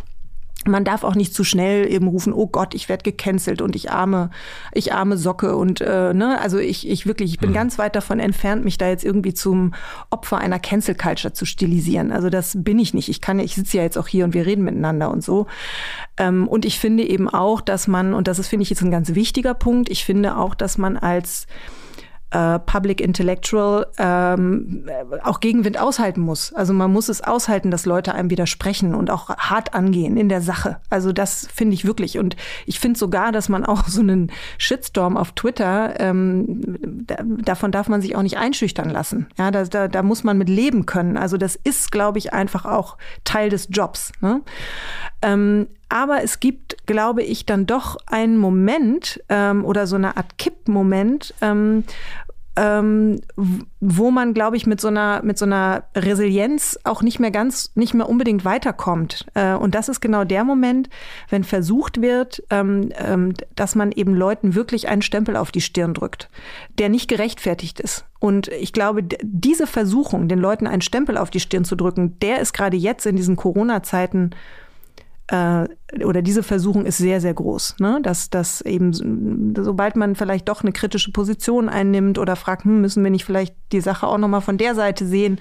[0.67, 3.91] man darf auch nicht zu schnell eben rufen, oh Gott, ich werde gecancelt und ich
[3.91, 4.29] arme,
[4.73, 7.55] ich arme Socke und äh, ne, also ich, ich wirklich, ich bin mhm.
[7.55, 9.73] ganz weit davon entfernt, mich da jetzt irgendwie zum
[10.09, 12.11] Opfer einer Cancel Culture zu stilisieren.
[12.11, 13.09] Also das bin ich nicht.
[13.09, 15.47] Ich kann, ich sitze ja jetzt auch hier und wir reden miteinander und so.
[16.17, 18.91] Ähm, und ich finde eben auch, dass man, und das ist finde ich jetzt ein
[18.91, 21.47] ganz wichtiger Punkt, ich finde auch, dass man als
[22.31, 24.89] äh, Public Intellectual ähm,
[25.23, 26.53] auch Gegenwind aushalten muss.
[26.53, 30.41] Also man muss es aushalten, dass Leute einem widersprechen und auch hart angehen in der
[30.41, 30.77] Sache.
[30.89, 32.17] Also das finde ich wirklich.
[32.17, 37.71] Und ich finde sogar, dass man auch so einen Shitstorm auf Twitter, ähm, da, davon
[37.71, 39.27] darf man sich auch nicht einschüchtern lassen.
[39.37, 41.17] Ja, da, da, da muss man mit leben können.
[41.17, 44.11] Also das ist, glaube ich, einfach auch Teil des Jobs.
[44.21, 44.41] Ne?
[45.21, 50.37] Ähm, aber es gibt, glaube ich, dann doch einen Moment ähm, oder so eine Art
[50.37, 52.21] Kippmoment, ähm, äh,
[52.61, 53.21] ähm,
[53.79, 57.71] wo man, glaube ich, mit so einer mit so einer Resilienz auch nicht mehr ganz,
[57.75, 59.25] nicht mehr unbedingt weiterkommt.
[59.33, 60.89] Äh, und das ist genau der Moment,
[61.29, 65.93] wenn versucht wird, ähm, ähm, dass man eben Leuten wirklich einen Stempel auf die Stirn
[65.93, 66.29] drückt,
[66.77, 68.05] der nicht gerechtfertigt ist.
[68.19, 72.39] Und ich glaube, diese Versuchung, den Leuten einen Stempel auf die Stirn zu drücken, der
[72.39, 74.31] ist gerade jetzt in diesen Corona-Zeiten
[75.31, 77.77] äh, oder diese Versuchung ist sehr, sehr groß.
[77.79, 77.99] Ne?
[78.03, 83.03] Dass, dass eben, sobald man vielleicht doch eine kritische Position einnimmt oder fragt, hm, müssen
[83.03, 85.39] wir nicht vielleicht die Sache auch nochmal von der Seite sehen,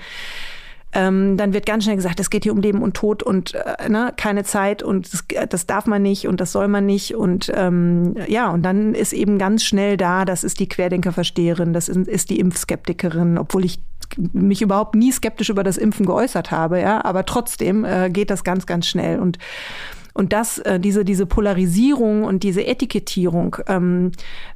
[0.92, 3.88] ähm, dann wird ganz schnell gesagt, es geht hier um Leben und Tod und äh,
[3.88, 7.14] ne, keine Zeit und das, das, darf man nicht und das soll man nicht.
[7.14, 11.88] Und ähm, ja, und dann ist eben ganz schnell da, das ist die Querdenkerversteherin, das
[11.88, 13.78] ist, ist die Impfskeptikerin, obwohl ich
[14.18, 18.44] mich überhaupt nie skeptisch über das Impfen geäußert habe, ja, aber trotzdem äh, geht das
[18.44, 19.18] ganz, ganz schnell.
[19.18, 19.38] Und
[20.12, 24.10] und das, äh, diese, diese Polarisierung und diese Etikettierung, ähm,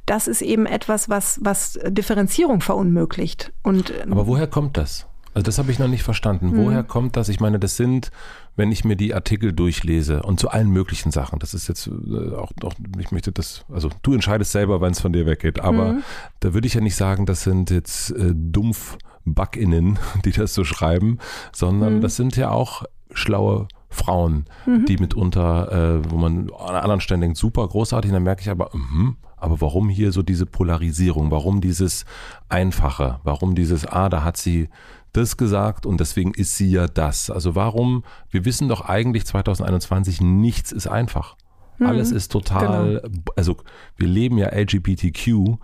[0.05, 3.53] das ist eben etwas, was, was Differenzierung verunmöglicht.
[3.63, 5.07] Und, ähm, Aber woher kommt das?
[5.33, 6.51] Also das habe ich noch nicht verstanden.
[6.51, 6.57] Mhm.
[6.57, 7.27] Woher kommt das?
[7.27, 8.09] Ich meine, das sind,
[8.55, 12.35] wenn ich mir die Artikel durchlese und zu allen möglichen Sachen, das ist jetzt äh,
[12.35, 15.93] auch, auch ich möchte das, also du entscheidest selber, wenn es von dir weggeht, aber
[15.93, 16.03] mhm.
[16.39, 20.63] da würde ich ja nicht sagen, das sind jetzt äh, dumpf Backinnen, die das so
[20.63, 21.19] schreiben,
[21.51, 22.01] sondern mhm.
[22.01, 22.83] das sind ja auch
[23.13, 24.85] schlaue Frauen, mhm.
[24.85, 28.69] die mitunter, äh, wo man an anderen Stellen denkt, super großartig, dann merke ich aber,
[28.73, 32.05] mh, aber warum hier so diese Polarisierung, warum dieses
[32.49, 34.69] Einfache, warum dieses, ah, da hat sie
[35.13, 37.29] das gesagt und deswegen ist sie ja das.
[37.29, 41.37] Also warum, wir wissen doch eigentlich 2021, nichts ist einfach.
[41.77, 41.87] Mhm.
[41.87, 43.23] Alles ist total, genau.
[43.35, 43.57] also
[43.97, 45.57] wir leben ja LGBTQ,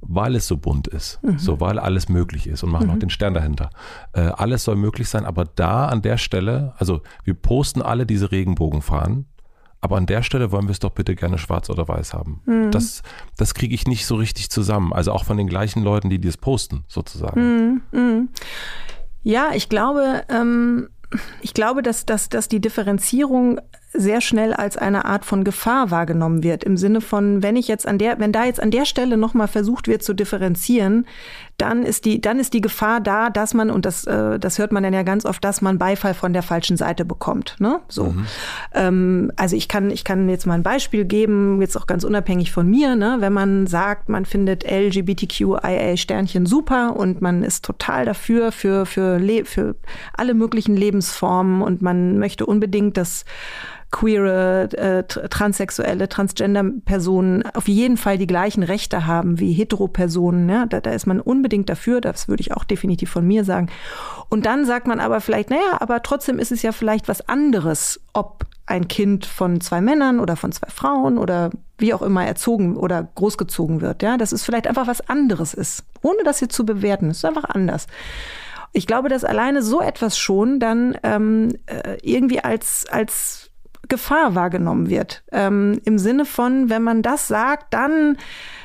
[0.00, 1.38] weil es so bunt ist, mhm.
[1.38, 2.92] so weil alles möglich ist und machen mhm.
[2.94, 3.70] auch den Stern dahinter.
[4.12, 8.30] Äh, alles soll möglich sein, aber da an der Stelle, also wir posten alle diese
[8.30, 9.26] Regenbogenfahnen,
[9.80, 12.42] aber an der Stelle wollen wir es doch bitte gerne schwarz oder weiß haben.
[12.46, 12.70] Mhm.
[12.70, 13.02] Das,
[13.36, 14.92] das kriege ich nicht so richtig zusammen.
[14.92, 17.40] Also auch von den gleichen Leuten, die das posten, sozusagen.
[17.40, 17.80] Mhm.
[17.92, 18.28] Mhm.
[19.22, 20.88] Ja, ich glaube, ähm,
[21.42, 23.60] ich glaube, dass, dass, dass die Differenzierung
[23.92, 26.64] sehr schnell als eine Art von Gefahr wahrgenommen wird.
[26.64, 29.48] Im Sinne von, wenn ich jetzt an der, wenn da jetzt an der Stelle nochmal
[29.48, 31.06] versucht wird zu differenzieren,
[31.58, 34.70] dann ist die, dann ist die Gefahr da, dass man, und das, äh, das hört
[34.70, 37.56] man dann ja ganz oft, dass man Beifall von der falschen Seite bekommt.
[37.58, 37.80] Ne?
[37.88, 38.04] So.
[38.04, 38.26] Mhm.
[38.74, 42.52] Ähm, also ich kann, ich kann jetzt mal ein Beispiel geben, jetzt auch ganz unabhängig
[42.52, 43.16] von mir, ne?
[43.18, 49.18] wenn man sagt, man findet LGBTQIA Sternchen super und man ist total dafür, für, für,
[49.44, 49.74] für
[50.16, 53.24] alle möglichen Lebensformen und man möchte unbedingt, dass
[53.90, 60.48] queere, äh, transsexuelle, Transgender-Personen auf jeden Fall die gleichen Rechte haben wie Hetero-Personen.
[60.48, 60.66] Ja?
[60.66, 63.68] Da, da ist man unbedingt dafür, das würde ich auch definitiv von mir sagen.
[64.28, 68.00] Und dann sagt man aber vielleicht, naja, aber trotzdem ist es ja vielleicht was anderes,
[68.12, 72.76] ob ein Kind von zwei Männern oder von zwei Frauen oder wie auch immer erzogen
[72.76, 74.02] oder großgezogen wird.
[74.02, 77.08] Ja, dass es vielleicht einfach was anderes ist, ohne das hier zu bewerten.
[77.08, 77.86] Es ist einfach anders.
[78.72, 83.47] Ich glaube, dass alleine so etwas schon dann ähm, äh, irgendwie als, als
[83.88, 85.22] Gefahr wahrgenommen wird.
[85.32, 88.16] Ähm, Im Sinne von, wenn man das sagt, dann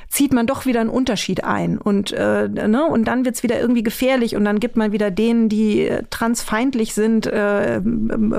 [0.10, 3.82] zieht man doch wieder einen Unterschied ein und äh, ne, und dann wird's wieder irgendwie
[3.82, 7.82] gefährlich und dann gibt man wieder denen, die äh, transfeindlich sind, äh,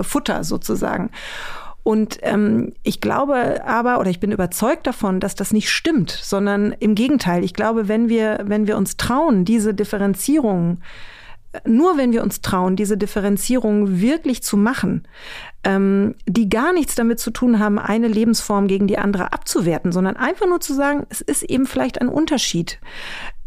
[0.02, 1.10] Futter sozusagen.
[1.82, 6.72] Und ähm, ich glaube aber, oder ich bin überzeugt davon, dass das nicht stimmt, sondern
[6.78, 7.42] im Gegenteil.
[7.42, 10.78] Ich glaube, wenn wir, wenn wir uns trauen, diese Differenzierung
[11.64, 15.04] nur wenn wir uns trauen, diese Differenzierung wirklich zu machen,
[15.64, 20.16] ähm, die gar nichts damit zu tun haben, eine Lebensform gegen die andere abzuwerten, sondern
[20.16, 22.78] einfach nur zu sagen, es ist eben vielleicht ein Unterschied.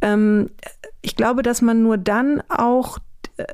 [0.01, 0.49] Ähm,
[1.01, 2.97] ich glaube, dass man nur dann auch
[3.37, 3.45] äh,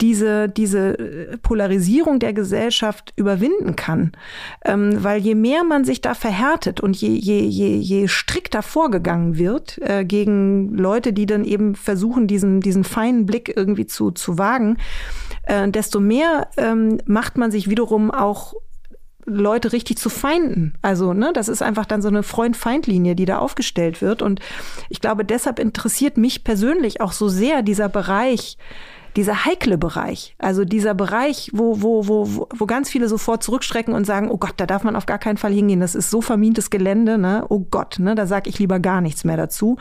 [0.00, 4.12] diese, diese äh, Polarisierung der Gesellschaft überwinden kann.
[4.64, 9.38] Ähm, weil je mehr man sich da verhärtet und je, je, je, je strikter vorgegangen
[9.38, 14.38] wird äh, gegen Leute, die dann eben versuchen, diesen, diesen feinen Blick irgendwie zu, zu
[14.38, 14.78] wagen,
[15.48, 18.54] äh, desto mehr ähm, macht man sich wiederum auch
[19.24, 20.74] Leute richtig zu Feinden.
[20.82, 24.22] Also, ne, das ist einfach dann so eine Freund-Feind-Linie, die da aufgestellt wird.
[24.22, 24.40] Und
[24.88, 28.56] ich glaube, deshalb interessiert mich persönlich auch so sehr dieser Bereich,
[29.16, 34.04] dieser heikle Bereich, also dieser Bereich, wo, wo, wo, wo ganz viele sofort zurückschrecken und
[34.04, 36.70] sagen, oh Gott, da darf man auf gar keinen Fall hingehen, das ist so vermintes
[36.70, 37.44] Gelände, ne?
[37.48, 38.14] oh Gott, ne?
[38.14, 39.76] da sage ich lieber gar nichts mehr dazu.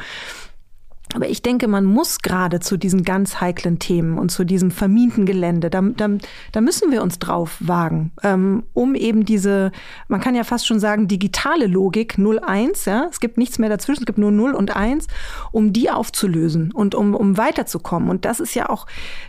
[1.14, 5.26] Aber ich denke, man muss gerade zu diesen ganz heiklen Themen und zu diesem vermienten
[5.26, 6.10] Gelände, da, da,
[6.52, 9.72] da müssen wir uns drauf wagen, ähm, um eben diese,
[10.10, 14.02] man kann ja fast schon sagen, digitale Logik 0-1, ja, es gibt nichts mehr dazwischen,
[14.02, 15.08] es gibt nur 0 und 1,
[15.52, 18.10] um die aufzulösen und um, um weiterzukommen.
[18.10, 18.86] Und das ist ja auch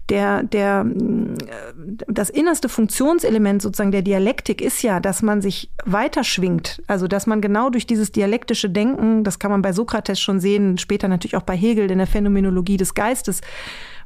[0.08, 0.84] der, der,
[2.06, 6.82] das innerste Funktionselement sozusagen der Dialektik ist ja, dass man sich weiterschwingt.
[6.86, 10.78] Also, dass man genau durch dieses dialektische Denken, das kann man bei Sokrates schon sehen,
[10.78, 13.40] später natürlich auch bei Hegel, gespiegelt in der Phänomenologie des Geistes.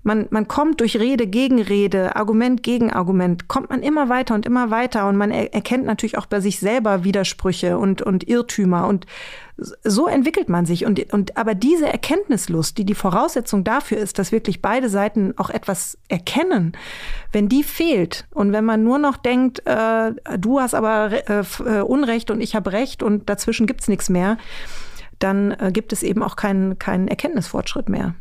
[0.05, 4.45] Man, man kommt durch Rede gegen Rede, Argument gegen Argument, kommt man immer weiter und
[4.47, 8.89] immer weiter und man er erkennt natürlich auch bei sich selber Widersprüche und, und Irrtümer
[8.89, 9.07] und
[9.85, 10.87] so entwickelt man sich.
[10.87, 15.51] Und, und aber diese Erkenntnislust, die die Voraussetzung dafür ist, dass wirklich beide Seiten auch
[15.51, 16.73] etwas erkennen,
[17.31, 21.83] wenn die fehlt und wenn man nur noch denkt, äh, du hast aber äh, äh
[21.83, 24.37] Unrecht und ich habe Recht und dazwischen gibt's nichts mehr,
[25.23, 28.15] dann äh, gibt es eben auch keinen, keinen Erkenntnisfortschritt mehr.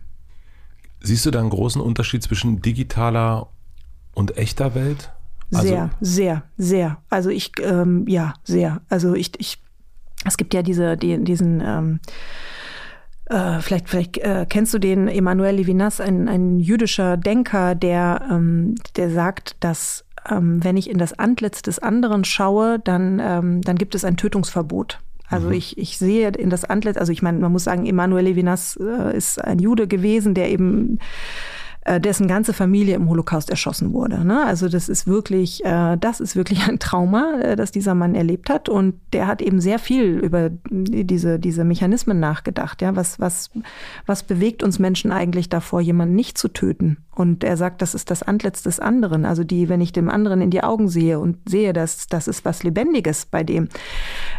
[1.01, 3.47] Siehst du da einen großen Unterschied zwischen digitaler
[4.13, 5.11] und echter Welt?
[5.53, 6.97] Also sehr, sehr, sehr.
[7.09, 8.81] Also ich, ähm, ja, sehr.
[8.89, 9.57] Also ich, ich,
[10.25, 11.99] es gibt ja diese, die, diesen, ähm,
[13.25, 18.75] äh, vielleicht, vielleicht äh, kennst du den Emanuel Levinas, ein, ein jüdischer Denker, der, ähm,
[18.95, 23.77] der sagt, dass ähm, wenn ich in das Antlitz des anderen schaue, dann, ähm, dann
[23.77, 24.99] gibt es ein Tötungsverbot.
[25.31, 25.53] Also mhm.
[25.53, 29.15] ich, ich sehe in das Antlitz, also ich meine, man muss sagen, Emanuel Levinas äh,
[29.15, 30.99] ist ein Jude gewesen, der eben
[31.99, 34.23] dessen ganze Familie im Holocaust erschossen wurde.
[34.23, 34.45] Ne?
[34.45, 38.49] Also das ist wirklich, äh, das ist wirklich ein Trauma, äh, das dieser Mann erlebt
[38.49, 38.69] hat.
[38.69, 42.81] Und der hat eben sehr viel über diese, diese Mechanismen nachgedacht.
[42.81, 42.95] Ja?
[42.95, 43.49] Was, was,
[44.05, 46.97] was bewegt uns Menschen eigentlich davor, jemanden nicht zu töten?
[47.13, 49.25] Und er sagt, das ist das Antlitz des anderen.
[49.25, 52.45] Also die, wenn ich dem anderen in die Augen sehe und sehe, dass das ist
[52.45, 53.67] was Lebendiges bei dem.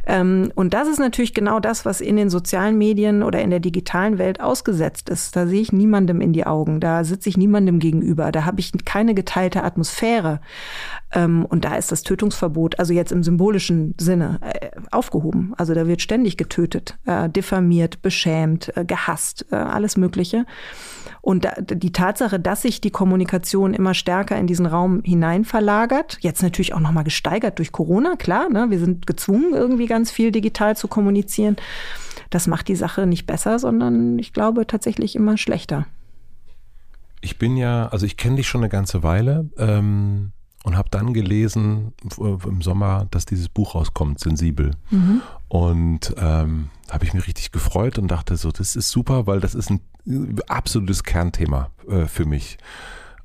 [0.06, 3.60] Ähm, und das ist natürlich genau das, was in den sozialen Medien oder in der
[3.60, 5.36] digitalen Welt ausgesetzt ist.
[5.36, 6.80] Da sehe ich niemandem in die Augen.
[6.80, 8.32] Da sitze ich niemandem gegenüber.
[8.32, 10.40] Da habe ich keine geteilte Atmosphäre.
[11.12, 15.54] Ähm, und da ist das Tötungsverbot, also jetzt im symbolischen Sinne, äh, aufgehoben.
[15.56, 20.44] Also da wird ständig getötet, äh, diffamiert, beschämt, äh, gehasst, alles Mögliche.
[21.20, 26.42] Und die Tatsache, dass sich die Kommunikation immer stärker in diesen Raum hinein verlagert, jetzt
[26.42, 28.70] natürlich auch nochmal gesteigert durch Corona, klar, ne?
[28.70, 31.56] wir sind gezwungen, irgendwie ganz viel digital zu kommunizieren.
[32.30, 35.86] Das macht die Sache nicht besser, sondern ich glaube tatsächlich immer schlechter.
[37.22, 39.48] Ich bin ja, also ich kenne dich schon eine ganze Weile.
[39.56, 40.32] Ähm
[40.64, 44.72] und habe dann gelesen im Sommer, dass dieses Buch rauskommt, Sensibel.
[44.90, 45.22] Mhm.
[45.48, 49.54] Und ähm, habe ich mich richtig gefreut und dachte so, das ist super, weil das
[49.54, 49.80] ist ein
[50.48, 52.58] absolutes Kernthema äh, für mich.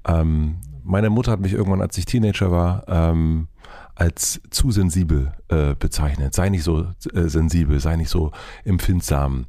[0.05, 3.47] Ähm, meine Mutter hat mich irgendwann, als ich Teenager war, ähm,
[3.93, 6.33] als zu sensibel äh, bezeichnet.
[6.33, 8.31] Sei nicht so äh, sensibel, sei nicht so
[8.63, 9.45] empfindsam.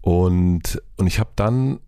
[0.00, 1.78] Und, und ich habe dann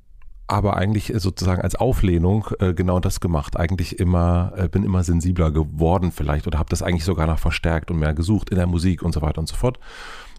[0.47, 3.57] aber eigentlich sozusagen als Auflehnung äh, genau das gemacht.
[3.57, 7.91] Eigentlich immer, äh, bin immer sensibler geworden vielleicht oder habe das eigentlich sogar noch verstärkt
[7.91, 9.79] und mehr gesucht in der Musik und so weiter und so fort.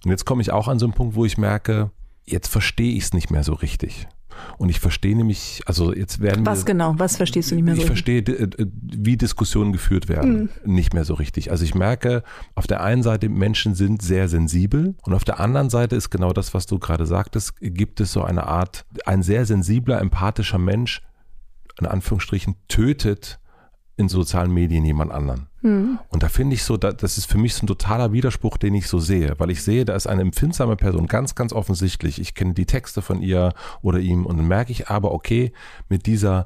[0.05, 1.91] Und jetzt komme ich auch an so einen Punkt, wo ich merke,
[2.25, 4.07] jetzt verstehe ich es nicht mehr so richtig.
[4.57, 6.95] Und ich verstehe nämlich, also jetzt werden Was wir, genau?
[6.97, 7.81] Was verstehst du nicht mehr so?
[7.81, 8.23] Ich verstehe,
[8.81, 10.73] wie Diskussionen geführt werden, mhm.
[10.73, 11.51] nicht mehr so richtig.
[11.51, 12.23] Also ich merke,
[12.55, 16.33] auf der einen Seite Menschen sind sehr sensibel und auf der anderen Seite ist genau
[16.33, 21.01] das, was du gerade sagtest, gibt es so eine Art, ein sehr sensibler, empathischer Mensch,
[21.79, 23.39] in Anführungsstrichen, tötet
[23.97, 25.46] in sozialen Medien jemand anderen.
[25.61, 25.99] Mhm.
[26.09, 28.87] Und da finde ich so, das ist für mich so ein totaler Widerspruch, den ich
[28.87, 32.19] so sehe, weil ich sehe, da ist eine empfindsame Person ganz, ganz offensichtlich.
[32.19, 35.51] Ich kenne die Texte von ihr oder ihm und dann merke ich aber, okay,
[35.89, 36.45] mit dieser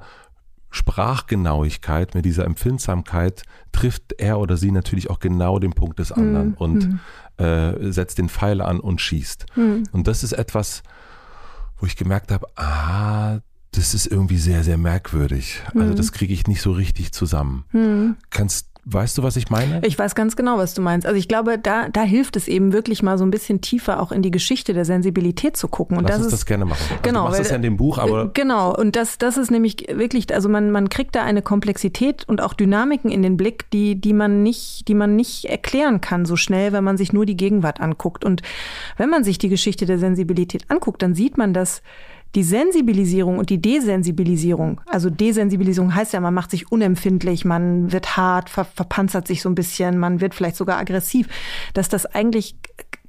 [0.70, 3.44] Sprachgenauigkeit, mit dieser Empfindsamkeit
[3.74, 6.54] trifft er oder sie natürlich auch genau den Punkt des anderen mhm.
[6.56, 7.00] und
[7.38, 9.46] äh, setzt den Pfeil an und schießt.
[9.56, 9.84] Mhm.
[9.92, 10.84] Und das ist etwas,
[11.78, 13.40] wo ich gemerkt habe, ah,
[13.72, 15.62] das ist irgendwie sehr, sehr merkwürdig.
[15.74, 17.64] Also das kriege ich nicht so richtig zusammen.
[18.30, 19.80] Kannst Weißt du, was ich meine?
[19.86, 21.06] Ich weiß ganz genau, was du meinst.
[21.06, 24.12] Also ich glaube, da, da hilft es eben wirklich mal so ein bisschen tiefer auch
[24.12, 25.98] in die Geschichte der Sensibilität zu gucken.
[25.98, 26.82] Und Lass das uns ist, das gerne machen.
[26.90, 28.24] Also genau, du machst weil, das ja in dem Buch, aber...
[28.24, 32.28] Äh, genau, und das, das ist nämlich wirklich, also man, man kriegt da eine Komplexität
[32.28, 36.26] und auch Dynamiken in den Blick, die, die, man nicht, die man nicht erklären kann
[36.26, 38.26] so schnell, wenn man sich nur die Gegenwart anguckt.
[38.26, 38.42] Und
[38.98, 41.84] wenn man sich die Geschichte der Sensibilität anguckt, dann sieht man, dass
[42.36, 48.16] die Sensibilisierung und die Desensibilisierung, also Desensibilisierung heißt ja, man macht sich unempfindlich, man wird
[48.18, 51.28] hart, ver verpanzert sich so ein bisschen, man wird vielleicht sogar aggressiv,
[51.74, 52.56] dass das eigentlich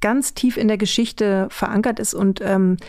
[0.00, 2.84] ganz tief in der Geschichte verankert ist und ähm, äh,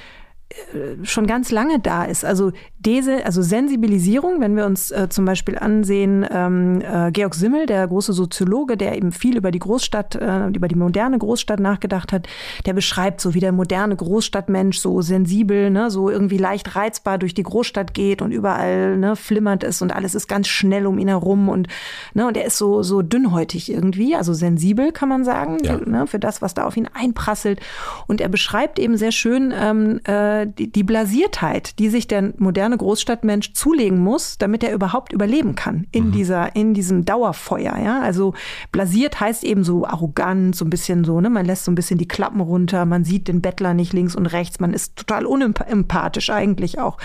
[1.04, 2.26] schon ganz lange da ist.
[2.26, 7.66] Also diese, also Sensibilisierung, wenn wir uns äh, zum Beispiel ansehen, ähm, äh, Georg Simmel,
[7.66, 12.12] der große Soziologe, der eben viel über die Großstadt, äh, über die moderne Großstadt nachgedacht
[12.12, 12.28] hat,
[12.66, 17.34] der beschreibt so, wie der moderne Großstadtmensch so sensibel, ne, so irgendwie leicht reizbar durch
[17.34, 21.08] die Großstadt geht und überall ne, flimmert es und alles ist ganz schnell um ihn
[21.08, 21.68] herum und
[22.14, 25.78] ne, und er ist so so dünnhäutig irgendwie, also sensibel kann man sagen, ja.
[25.78, 27.60] ne, für das, was da auf ihn einprasselt.
[28.08, 32.34] Und er beschreibt eben sehr schön ähm, äh, äh, die, die Blasiertheit, die sich der
[32.38, 36.12] moderne Großstadtmensch zulegen muss, damit er überhaupt überleben kann in mhm.
[36.12, 37.78] dieser, in diesem Dauerfeuer.
[37.78, 38.34] Ja, also
[38.72, 41.98] blasiert heißt eben so arrogant, so ein bisschen so, ne, man lässt so ein bisschen
[41.98, 46.30] die Klappen runter, man sieht den Bettler nicht links und rechts, man ist total unempathisch
[46.30, 46.98] eigentlich auch.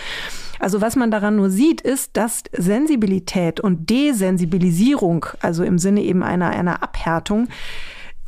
[0.58, 6.22] Also was man daran nur sieht, ist, dass Sensibilität und Desensibilisierung, also im Sinne eben
[6.22, 7.48] einer, einer Abhärtung,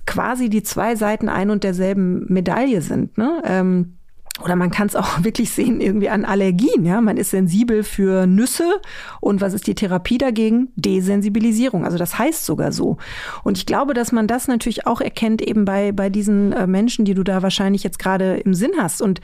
[0.07, 3.16] quasi die zwei Seiten ein und derselben Medaille sind.
[3.18, 3.43] Ne?
[3.45, 3.97] Ähm,
[4.43, 6.85] oder man kann es auch wirklich sehen irgendwie an Allergien.
[6.85, 8.81] Ja, man ist sensibel für Nüsse
[9.20, 10.68] und was ist die Therapie dagegen?
[10.76, 11.85] Desensibilisierung.
[11.85, 12.97] Also das heißt sogar so.
[13.45, 17.05] Und ich glaube, dass man das natürlich auch erkennt eben bei bei diesen äh, Menschen,
[17.05, 19.03] die du da wahrscheinlich jetzt gerade im Sinn hast.
[19.03, 19.20] Und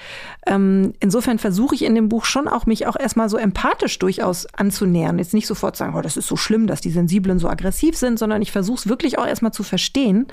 [0.47, 4.47] ähm, insofern versuche ich in dem Buch schon auch mich auch erstmal so empathisch durchaus
[4.55, 5.19] anzunähern.
[5.19, 8.19] Jetzt nicht sofort sagen, oh, das ist so schlimm, dass die Sensiblen so aggressiv sind,
[8.19, 10.27] sondern ich versuche es wirklich auch erstmal zu verstehen.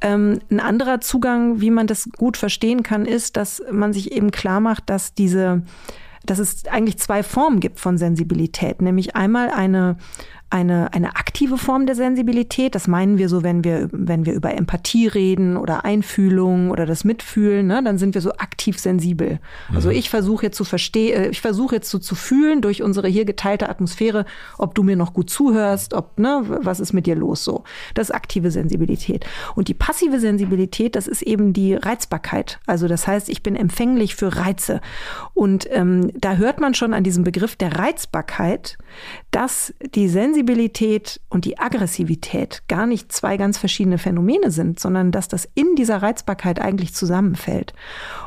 [0.00, 4.30] Ähm, ein anderer Zugang, wie man das gut verstehen kann, ist, dass man sich eben
[4.30, 5.62] klar macht, dass diese,
[6.24, 9.96] dass es eigentlich zwei Formen gibt von Sensibilität, nämlich einmal eine
[10.48, 12.74] eine, eine aktive Form der Sensibilität.
[12.74, 17.04] Das meinen wir so, wenn wir, wenn wir über Empathie reden oder Einfühlung oder das
[17.04, 19.40] Mitfühlen, ne, dann sind wir so aktiv sensibel.
[19.74, 19.96] Also mhm.
[19.96, 23.24] ich versuche jetzt zu verstehen, äh, ich versuche jetzt so zu fühlen durch unsere hier
[23.24, 24.24] geteilte Atmosphäre,
[24.56, 27.64] ob du mir noch gut zuhörst, ob, ne, was ist mit dir los so.
[27.94, 29.26] Das ist aktive Sensibilität.
[29.56, 32.60] Und die passive Sensibilität, das ist eben die Reizbarkeit.
[32.66, 34.80] Also das heißt, ich bin empfänglich für Reize.
[35.34, 38.78] Und ähm, da hört man schon an diesem Begriff der Reizbarkeit,
[39.36, 45.28] dass die Sensibilität und die Aggressivität gar nicht zwei ganz verschiedene Phänomene sind, sondern dass
[45.28, 47.74] das in dieser Reizbarkeit eigentlich zusammenfällt.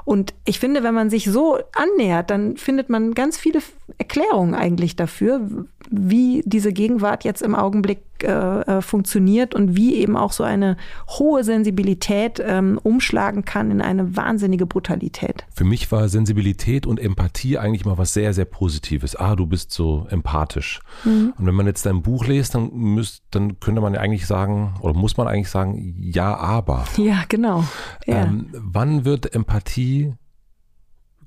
[0.06, 3.60] Und ich finde, wenn man sich so annähert, dann findet man ganz viele
[3.98, 5.42] Erklärungen eigentlich dafür,
[5.90, 10.78] wie diese Gegenwart jetzt im Augenblick äh, äh, funktioniert und wie eben auch so eine
[11.08, 15.46] hohe Sensibilität ähm, umschlagen kann in eine wahnsinnige Brutalität.
[15.54, 19.16] Für mich war Sensibilität und Empathie eigentlich mal was sehr, sehr Positives.
[19.16, 20.82] Ah, du bist so empathisch.
[21.04, 21.34] Mhm.
[21.38, 24.76] Und wenn man jetzt dein Buch liest, dann, müsst, dann könnte man ja eigentlich sagen,
[24.82, 26.86] oder muss man eigentlich sagen, ja, aber.
[26.98, 27.64] Ja, genau.
[28.06, 28.24] Ja.
[28.24, 30.14] Ähm, wann wird Empathie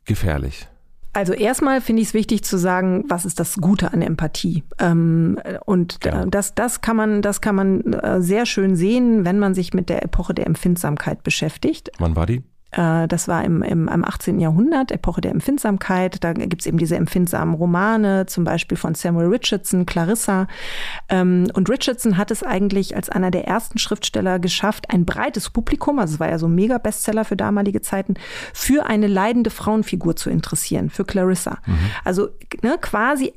[0.04, 0.68] gefährlich?
[1.12, 4.64] Also erstmal finde ich es wichtig zu sagen, was ist das Gute an Empathie?
[4.78, 6.24] Ähm, und ja.
[6.24, 9.88] das, das kann man, das kann man äh, sehr schön sehen, wenn man sich mit
[9.90, 11.90] der Epoche der Empfindsamkeit beschäftigt.
[11.98, 12.42] Wann war die?
[12.72, 14.40] Äh, das war im, im, am 18.
[14.40, 16.24] Jahrhundert, Epoche der Empfindsamkeit.
[16.24, 20.46] Da gibt's eben diese empfindsamen Romane, zum Beispiel von Samuel Richardson, Clarissa.
[21.08, 25.98] Ähm, und Richardson hat es eigentlich als einer der ersten Schriftsteller geschafft, ein breites Publikum,
[25.98, 28.14] also es war ja so ein Mega-Bestseller für damalige Zeiten,
[28.52, 31.58] für eine leidende Frauenfigur zu interessieren, für Clarissa.
[31.66, 31.78] Mhm.
[32.04, 32.28] Also
[32.62, 33.32] ne, quasi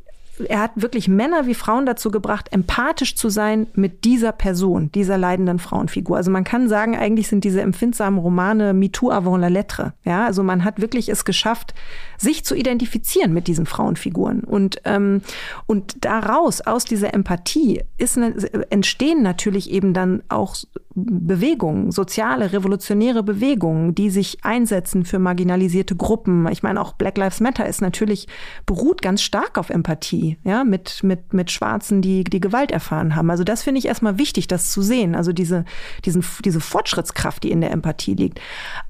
[0.47, 5.17] er hat wirklich Männer wie Frauen dazu gebracht, empathisch zu sein mit dieser Person, dieser
[5.17, 6.17] leidenden Frauenfigur.
[6.17, 9.93] Also man kann sagen, eigentlich sind diese empfindsamen Romane MeToo avant la lettre.
[10.03, 11.73] Ja, also man hat wirklich es geschafft,
[12.17, 14.43] sich zu identifizieren mit diesen Frauenfiguren.
[14.43, 15.21] Und, ähm,
[15.67, 18.35] und daraus, aus dieser Empathie, ist eine,
[18.69, 20.55] entstehen natürlich eben dann auch
[20.97, 26.47] Bewegungen, soziale, revolutionäre Bewegungen, die sich einsetzen für marginalisierte Gruppen.
[26.51, 28.27] Ich meine, auch Black Lives Matter ist natürlich,
[28.65, 33.29] beruht ganz stark auf Empathie, ja, mit, mit, mit Schwarzen, die, die Gewalt erfahren haben.
[33.29, 35.15] Also das finde ich erstmal wichtig, das zu sehen.
[35.15, 35.65] Also diese,
[36.05, 38.39] diesen, diese Fortschrittskraft, die in der Empathie liegt.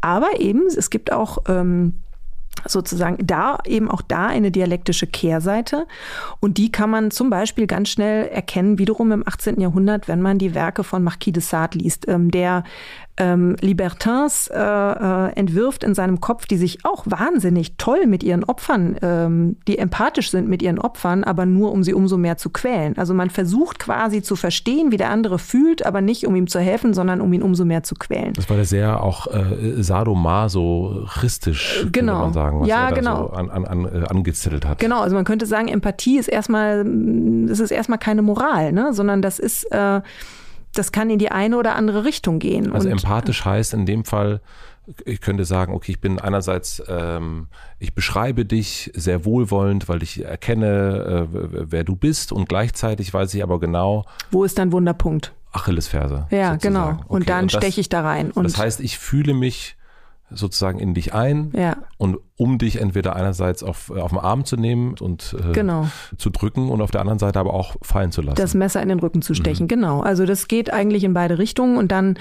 [0.02, 1.94] Aber eben, es gibt auch, ähm,
[2.66, 5.88] sozusagen da eben auch da eine dialektische Kehrseite.
[6.40, 9.60] Und die kann man zum Beispiel ganz schnell erkennen, wiederum im 18.
[9.60, 12.64] Jahrhundert, wenn man die Werke von Marquis de Sade liest, ähm, der
[13.18, 18.44] ähm, Libertins äh, äh, entwirft in seinem Kopf, die sich auch wahnsinnig toll mit ihren
[18.44, 22.50] Opfern, ähm, die empathisch sind mit ihren Opfern, aber nur um sie umso mehr zu
[22.50, 22.98] quälen.
[22.98, 26.60] Also man versucht quasi zu verstehen, wie der andere fühlt, aber nicht um ihm zu
[26.60, 28.34] helfen, sondern um ihn umso mehr zu quälen.
[28.34, 32.14] Das war der sehr auch äh, sadomasochistisch, genau.
[32.14, 33.28] kann man sagen, was ja, er genau.
[33.28, 34.80] so an, an, an, äh, angezettelt hat.
[34.80, 36.86] Genau, also man könnte sagen, Empathie ist erstmal,
[37.48, 38.94] das ist erstmal keine Moral, ne?
[38.94, 40.02] sondern das ist äh,
[40.78, 42.72] das kann in die eine oder andere Richtung gehen.
[42.74, 44.42] Also und empathisch heißt in dem Fall,
[45.06, 47.48] ich könnte sagen, okay, ich bin einerseits, ähm,
[47.80, 51.38] ich beschreibe dich sehr wohlwollend, weil ich erkenne, äh,
[51.72, 54.06] wer du bist und gleichzeitig weiß ich aber genau.
[54.32, 55.34] Wo ist dein Wunderpunkt?
[55.52, 56.28] Achillesferse.
[56.30, 56.60] Ja, sozusagen.
[56.60, 56.90] genau.
[57.08, 58.32] Und okay, dann steche ich da rein.
[58.32, 59.76] Und das heißt, ich fühle mich
[60.32, 61.78] sozusagen in dich ein ja.
[61.98, 65.88] und um dich entweder einerseits auf, auf den Arm zu nehmen und äh, genau.
[66.18, 68.36] zu drücken und auf der anderen Seite aber auch fallen zu lassen.
[68.36, 69.70] Das Messer in den Rücken zu stechen, mhm.
[69.70, 70.02] genau.
[70.02, 72.18] Also das geht eigentlich in beide Richtungen und dann,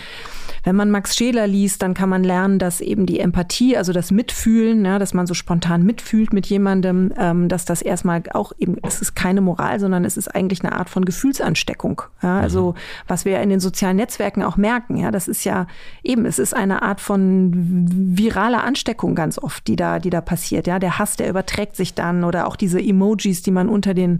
[0.62, 4.12] wenn man Max Scheler liest, dann kann man lernen, dass eben die Empathie, also das
[4.12, 8.76] Mitfühlen, ja, dass man so spontan mitfühlt mit jemandem, ähm, dass das erstmal auch eben,
[8.82, 12.02] es ist keine Moral, sondern es ist eigentlich eine Art von Gefühlsansteckung.
[12.22, 12.76] Ja, also mhm.
[13.08, 15.66] was wir in den sozialen Netzwerken auch merken, ja, das ist ja
[16.04, 20.66] eben, es ist eine Art von virale Ansteckung ganz oft, die da, die da passiert.
[20.66, 24.18] Ja, der Hass, der überträgt sich dann oder auch diese Emojis, die man unter den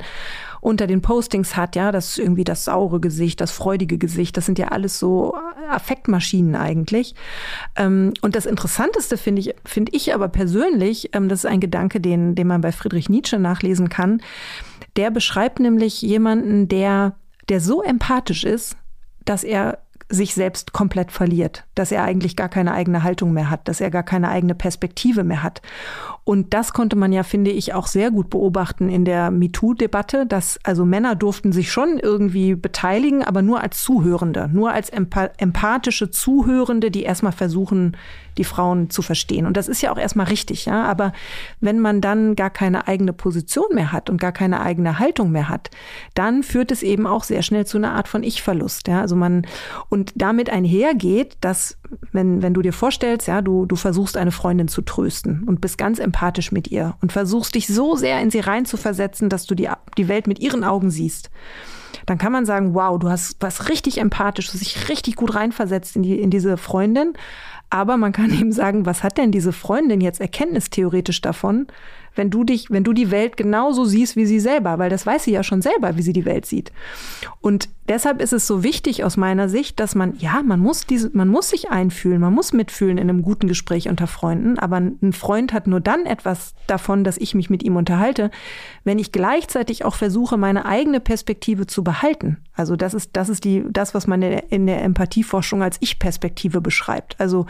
[0.64, 4.58] unter den Postings hat, ja, das irgendwie das saure Gesicht, das freudige Gesicht, das sind
[4.58, 5.36] ja alles so
[5.68, 7.14] Affektmaschinen eigentlich.
[7.76, 12.00] Ähm, und das Interessanteste finde ich, finde ich aber persönlich, ähm, das ist ein Gedanke,
[12.00, 14.22] den, den man bei Friedrich Nietzsche nachlesen kann.
[14.96, 17.16] Der beschreibt nämlich jemanden, der,
[17.50, 18.78] der so empathisch ist,
[19.26, 19.80] dass er
[20.14, 23.90] sich selbst komplett verliert, dass er eigentlich gar keine eigene Haltung mehr hat, dass er
[23.90, 25.60] gar keine eigene Perspektive mehr hat.
[26.24, 30.58] Und das konnte man ja, finde ich, auch sehr gut beobachten in der MeToo-Debatte, dass
[30.62, 36.90] also Männer durften sich schon irgendwie beteiligen, aber nur als Zuhörende, nur als empathische Zuhörende,
[36.90, 37.96] die erstmal versuchen,
[38.38, 39.46] die Frauen zu verstehen.
[39.46, 40.84] Und das ist ja auch erstmal richtig, ja.
[40.84, 41.12] Aber
[41.60, 45.48] wenn man dann gar keine eigene Position mehr hat und gar keine eigene Haltung mehr
[45.48, 45.70] hat,
[46.14, 49.00] dann führt es eben auch sehr schnell zu einer Art von Ich-Verlust, ja.
[49.00, 49.46] Also man,
[49.88, 51.78] und damit einhergeht, dass,
[52.12, 55.78] wenn, wenn du dir vorstellst, ja, du, du versuchst eine Freundin zu trösten und bist
[55.78, 59.68] ganz empathisch mit ihr und versuchst dich so sehr in sie reinzuversetzen, dass du die,
[59.96, 61.30] die Welt mit ihren Augen siehst
[62.06, 65.34] dann kann man sagen, wow, du hast was richtig empathisch, du hast dich richtig gut
[65.34, 67.14] reinversetzt in, die, in diese Freundin.
[67.74, 71.66] Aber man kann eben sagen, was hat denn diese Freundin jetzt erkenntnistheoretisch davon,
[72.14, 75.24] wenn du dich, wenn du die Welt genauso siehst wie sie selber, weil das weiß
[75.24, 76.72] sie ja schon selber, wie sie die Welt sieht.
[77.40, 81.10] Und deshalb ist es so wichtig aus meiner Sicht, dass man, ja, man muss diese,
[81.12, 85.12] man muss sich einfühlen, man muss mitfühlen in einem guten Gespräch unter Freunden, aber ein
[85.12, 88.30] Freund hat nur dann etwas davon, dass ich mich mit ihm unterhalte,
[88.84, 92.38] wenn ich gleichzeitig auch versuche, meine eigene Perspektive zu behalten.
[92.54, 97.16] Also das ist, das ist die, das, was man in der Empathieforschung als Ich-Perspektive beschreibt.
[97.18, 97.46] Also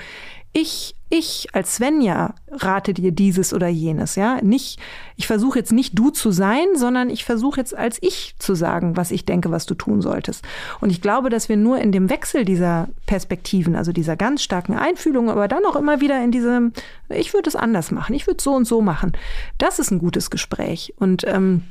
[0.56, 4.40] ich, ich als Svenja rate dir dieses oder jenes, ja.
[4.40, 4.78] Nicht,
[5.16, 8.96] ich versuche jetzt nicht du zu sein, sondern ich versuche jetzt als ich zu sagen,
[8.96, 10.44] was ich denke, was du tun solltest.
[10.80, 14.74] Und ich glaube, dass wir nur in dem Wechsel dieser Perspektiven, also dieser ganz starken
[14.74, 16.72] Einfühlung, aber dann auch immer wieder in diesem,
[17.08, 19.10] ich würde es anders machen, ich würde so und so machen.
[19.58, 20.94] Das ist ein gutes Gespräch.
[20.98, 21.64] Und ähm,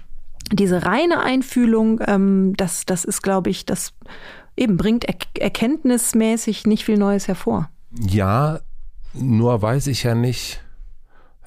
[0.51, 3.93] diese reine Einfühlung, ähm, das, das ist, glaube ich, das
[4.57, 7.69] eben bringt er erkenntnismäßig nicht viel Neues hervor.
[7.99, 8.59] Ja,
[9.14, 10.61] nur weiß ich ja nicht,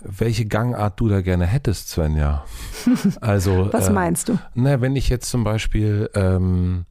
[0.01, 2.45] welche Gangart du da gerne hättest, Svenja.
[3.21, 4.39] Also, was äh, meinst du?
[4.55, 6.85] Na, wenn ich jetzt zum Beispiel, ähm,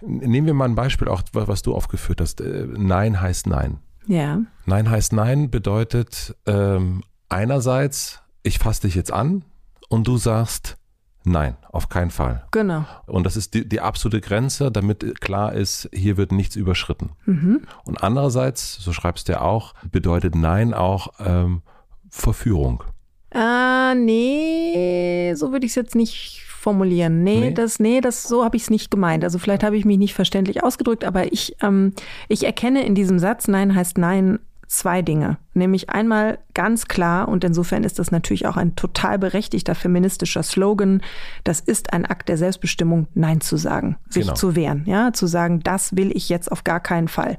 [0.00, 2.40] nehmen wir mal ein Beispiel, auch was du aufgeführt hast.
[2.40, 3.78] Äh, nein heißt Nein.
[4.06, 4.40] Ja.
[4.66, 9.44] Nein heißt Nein bedeutet ähm, einerseits, ich fasse dich jetzt an
[9.88, 10.76] und du sagst,
[11.24, 12.44] Nein, auf keinen Fall.
[12.50, 12.84] Genau.
[13.06, 17.10] Und das ist die, die absolute Grenze, damit klar ist, hier wird nichts überschritten.
[17.26, 17.62] Mhm.
[17.84, 21.62] Und andererseits, so schreibst du ja auch, bedeutet Nein auch ähm,
[22.08, 22.84] Verführung.
[23.32, 27.22] Ah, nee, so würde ich es jetzt nicht formulieren.
[27.22, 29.24] Nee, nee, das, nee, das, so habe ich es nicht gemeint.
[29.24, 31.94] Also vielleicht habe ich mich nicht verständlich ausgedrückt, aber ich, ähm,
[32.28, 34.40] ich erkenne in diesem Satz Nein heißt Nein
[34.70, 35.36] zwei Dinge.
[35.52, 41.02] Nämlich einmal ganz klar, und insofern ist das natürlich auch ein total berechtigter feministischer Slogan,
[41.42, 44.34] das ist ein Akt der Selbstbestimmung, Nein zu sagen, sich genau.
[44.34, 47.36] zu wehren, ja, zu sagen, das will ich jetzt auf gar keinen Fall.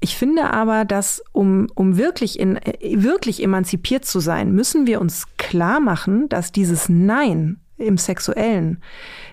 [0.00, 5.26] Ich finde aber, dass um, um wirklich, in, wirklich emanzipiert zu sein, müssen wir uns
[5.36, 8.82] klar machen, dass dieses Nein im Sexuellen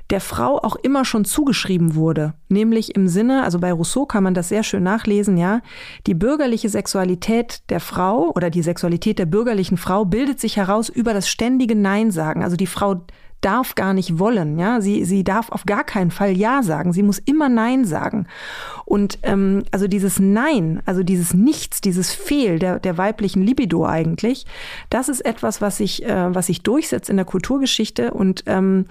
[0.09, 2.33] der Frau auch immer schon zugeschrieben wurde.
[2.49, 5.61] Nämlich im Sinne, also bei Rousseau kann man das sehr schön nachlesen, ja,
[6.05, 11.13] die bürgerliche Sexualität der Frau oder die Sexualität der bürgerlichen Frau bildet sich heraus über
[11.13, 12.43] das ständige Nein sagen.
[12.43, 13.01] Also die Frau
[13.41, 17.03] darf gar nicht wollen, ja, sie, sie darf auf gar keinen Fall Ja sagen, sie
[17.03, 18.25] muss immer Nein sagen.
[18.85, 24.47] Und ähm, also dieses Nein, also dieses Nichts, dieses Fehl der, der weiblichen Libido eigentlich,
[24.89, 28.85] das ist etwas, was sich, äh, was sich durchsetzt in der Kulturgeschichte und ähm,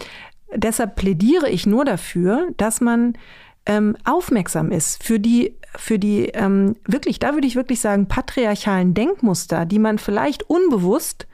[0.55, 3.15] deshalb plädiere ich nur dafür, dass man
[3.67, 8.95] ähm, aufmerksam ist für die für die ähm, wirklich, da würde ich wirklich sagen, patriarchalen
[8.95, 11.27] Denkmuster, die man vielleicht unbewusst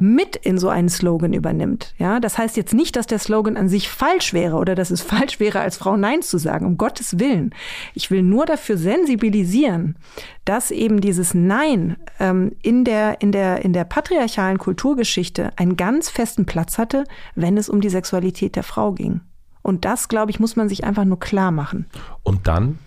[0.00, 1.94] mit in so einen Slogan übernimmt.
[1.98, 5.02] Ja, das heißt jetzt nicht, dass der Slogan an sich falsch wäre oder dass es
[5.02, 7.54] falsch wäre, als Frau Nein zu sagen, um Gottes Willen.
[7.94, 9.96] Ich will nur dafür sensibilisieren,
[10.44, 16.10] dass eben dieses Nein ähm, in, der, in, der, in der patriarchalen Kulturgeschichte einen ganz
[16.10, 19.20] festen Platz hatte, wenn es um die Sexualität der Frau ging.
[19.62, 21.86] Und das, glaube ich, muss man sich einfach nur klar machen.
[22.22, 22.78] Und dann?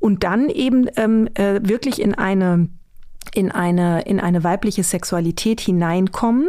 [0.00, 2.68] Und dann eben ähm, äh, wirklich in eine
[3.34, 6.48] in eine, in eine weibliche Sexualität hineinkommen,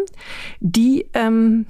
[0.60, 1.66] die, ähm,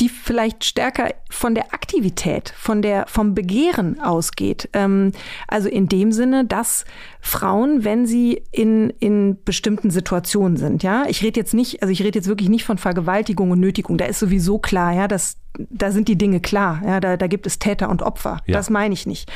[0.00, 4.68] die vielleicht stärker von der Aktivität, von der, vom Begehren ausgeht.
[4.72, 5.12] Ähm,
[5.46, 6.84] also in dem Sinne, dass
[7.20, 12.02] Frauen, wenn sie in, in bestimmten Situationen sind, ja, ich rede jetzt nicht, also ich
[12.02, 15.90] rede jetzt wirklich nicht von Vergewaltigung und Nötigung, da ist sowieso klar, ja, dass da
[15.90, 16.80] sind die Dinge klar.
[16.84, 18.40] Ja, da, da gibt es Täter und Opfer.
[18.46, 18.54] Ja.
[18.54, 19.30] Das meine ich nicht.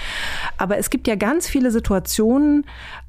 [0.58, 2.64] Aber es gibt ja ganz viele Situationen,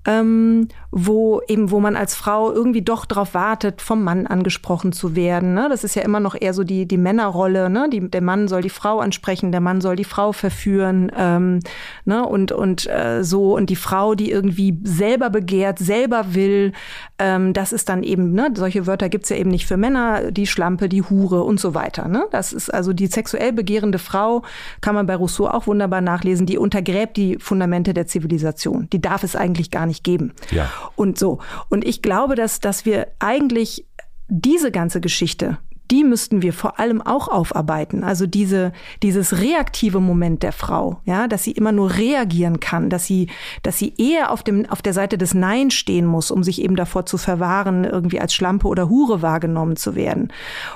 [0.06, 5.16] ähm, wo eben, wo man als Frau irgendwie doch darauf wartet, vom Mann angesprochen zu
[5.16, 5.54] werden.
[5.54, 5.68] Ne?
[5.70, 7.70] Das ist ja immer noch eher so die, die Männerrolle.
[7.70, 7.90] Ne?
[7.92, 11.12] Die, der Mann soll die Frau ansprechen, der Mann soll die Frau verführen.
[11.16, 11.60] Ähm,
[12.06, 12.26] ne?
[12.26, 16.72] Und, und äh, so, und die Frau, die irgendwie selber begehrt, selber will,
[17.20, 18.50] ähm, das ist dann eben, ne?
[18.56, 22.08] solche Wörter gibt's ja eben nicht für Männer, die Schlampe, die Hure und so weiter.
[22.08, 22.26] Ne?
[22.32, 24.44] Das ist also die sexuell begehrende Frau,
[24.82, 28.90] kann man bei Rousseau auch wunderbar nachlesen, die untergräbt die Fundamente der Zivilisation.
[28.92, 30.34] Die darf es eigentlich gar nicht geben.
[30.52, 30.70] Ja.
[30.96, 31.40] Und so.
[31.70, 33.86] Und ich glaube, dass, dass wir eigentlich
[34.28, 35.58] diese ganze Geschichte
[35.92, 38.04] die müssten wir vor allem auch aufarbeiten.
[38.04, 38.74] Also diese,
[39.04, 43.28] dieses reaktive Moment der Frau, ja, dass sie immer nur reagieren kann, dass sie,
[43.64, 46.76] dass sie eher auf dem, auf der Seite des Nein stehen muss, um sich eben
[46.76, 50.34] davor zu verwahren, irgendwie als Schlampe oder Hure wahrgenommen zu werden.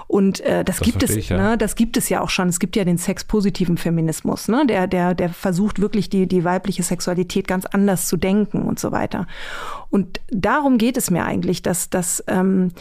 [0.08, 1.38] Und äh, das, das gibt es, ich, ja.
[1.38, 2.48] ne, das gibt es ja auch schon.
[2.48, 6.84] Es gibt ja den sexpositiven Feminismus, ne, der, der, der versucht wirklich die, die weibliche
[6.84, 9.28] Sexualität ganz anders zu denken und so weiter.
[9.90, 12.72] Und darum geht es mir eigentlich, dass, dass ähm,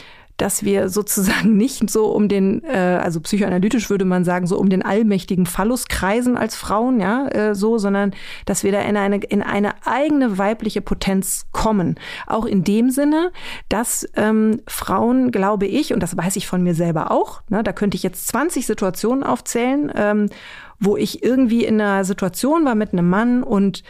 [0.41, 4.68] dass wir sozusagen nicht so um den, äh, also psychoanalytisch würde man sagen, so um
[4.68, 8.12] den allmächtigen Phallus kreisen als Frauen, ja, äh, so, sondern
[8.47, 11.97] dass wir da in eine, in eine eigene weibliche Potenz kommen.
[12.26, 13.32] Auch in dem Sinne,
[13.68, 17.72] dass ähm, Frauen, glaube ich, und das weiß ich von mir selber auch, ne, da
[17.72, 20.30] könnte ich jetzt 20 Situationen aufzählen, ähm,
[20.78, 23.82] wo ich irgendwie in einer Situation war mit einem Mann und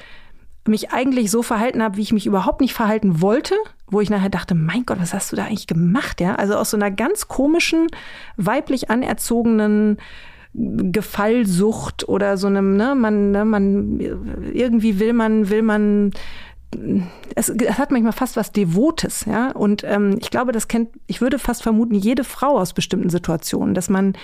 [0.66, 3.54] mich eigentlich so verhalten habe, wie ich mich überhaupt nicht verhalten wollte,
[3.86, 6.20] wo ich nachher dachte, mein Gott, was hast du da eigentlich gemacht?
[6.20, 7.86] Ja, also aus so einer ganz komischen,
[8.36, 9.98] weiblich anerzogenen
[10.52, 14.00] Gefallsucht oder so einem, ne, man, ne, man,
[14.52, 16.10] irgendwie will man, will man,
[17.34, 19.52] es, es hat manchmal fast was Devotes, ja.
[19.52, 23.74] Und ähm, ich glaube, das kennt, ich würde fast vermuten, jede Frau aus bestimmten Situationen,
[23.74, 24.14] dass man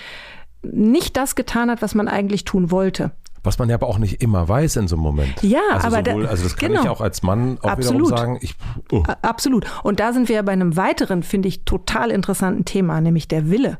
[0.62, 3.12] nicht das getan hat, was man eigentlich tun wollte.
[3.46, 5.42] Was man ja aber auch nicht immer weiß in so einem Moment.
[5.42, 6.82] Ja, also aber sowohl, da, also das kann genau.
[6.82, 8.08] ich auch als Mann auch Absolut.
[8.08, 8.38] wiederum sagen.
[8.42, 8.54] Ich,
[8.92, 9.02] oh.
[9.22, 9.66] Absolut.
[9.82, 13.50] Und da sind wir ja bei einem weiteren, finde ich, total interessanten Thema, nämlich der
[13.50, 13.78] Wille.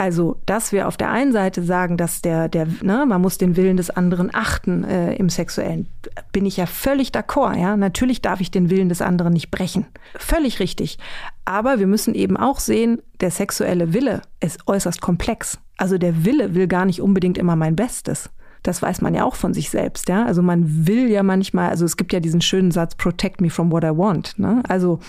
[0.00, 3.54] Also, dass wir auf der einen Seite sagen, dass der, der, ne, man muss den
[3.56, 5.88] Willen des anderen achten äh, im Sexuellen,
[6.32, 7.58] bin ich ja völlig d'accord.
[7.60, 9.84] Ja, natürlich darf ich den Willen des anderen nicht brechen.
[10.16, 10.98] Völlig richtig.
[11.44, 15.58] Aber wir müssen eben auch sehen, der sexuelle Wille ist äußerst komplex.
[15.76, 18.30] Also der Wille will gar nicht unbedingt immer mein Bestes.
[18.62, 20.24] Das weiß man ja auch von sich selbst, ja.
[20.24, 23.72] Also man will ja manchmal, also es gibt ja diesen schönen Satz, protect me from
[23.72, 24.38] what I want.
[24.38, 24.62] Ne?
[24.68, 25.00] Also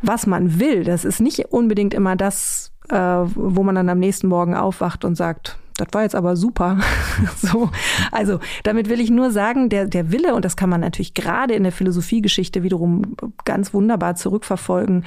[0.00, 4.28] was man will, das ist nicht unbedingt immer das, äh, wo man dann am nächsten
[4.28, 6.78] Morgen aufwacht und sagt, das war jetzt aber super.
[7.36, 7.70] so,
[8.12, 11.54] also damit will ich nur sagen, der, der Wille, und das kann man natürlich gerade
[11.54, 15.04] in der Philosophiegeschichte wiederum ganz wunderbar zurückverfolgen,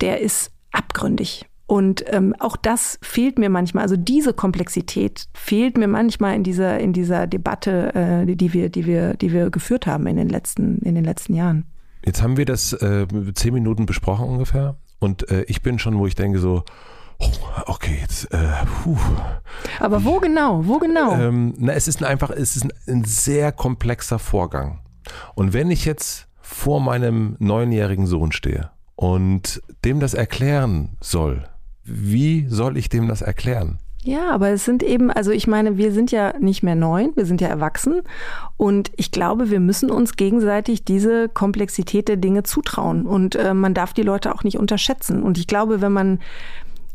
[0.00, 1.46] der ist abgründig.
[1.66, 3.82] Und ähm, auch das fehlt mir manchmal.
[3.82, 8.86] Also diese Komplexität fehlt mir manchmal in dieser in dieser Debatte, äh, die wir die
[8.86, 11.64] wir die wir geführt haben in den letzten in den letzten Jahren.
[12.04, 16.06] Jetzt haben wir das äh, zehn Minuten besprochen ungefähr, und äh, ich bin schon, wo
[16.06, 16.64] ich denke so.
[17.18, 17.30] Oh,
[17.66, 18.32] okay, jetzt.
[18.32, 18.52] Äh,
[18.82, 18.98] puh.
[19.80, 20.66] Aber wo genau?
[20.66, 21.14] Wo genau?
[21.14, 24.80] Ähm, na, es ist ein einfach, es ist ein, ein sehr komplexer Vorgang.
[25.34, 31.48] Und wenn ich jetzt vor meinem neunjährigen Sohn stehe und dem das erklären soll,
[31.86, 33.78] wie soll ich dem das erklären?
[34.02, 37.26] Ja, aber es sind eben, also ich meine, wir sind ja nicht mehr neun, wir
[37.26, 38.02] sind ja erwachsen
[38.56, 43.74] und ich glaube, wir müssen uns gegenseitig diese Komplexität der Dinge zutrauen und äh, man
[43.74, 45.24] darf die Leute auch nicht unterschätzen.
[45.24, 46.20] Und ich glaube, wenn man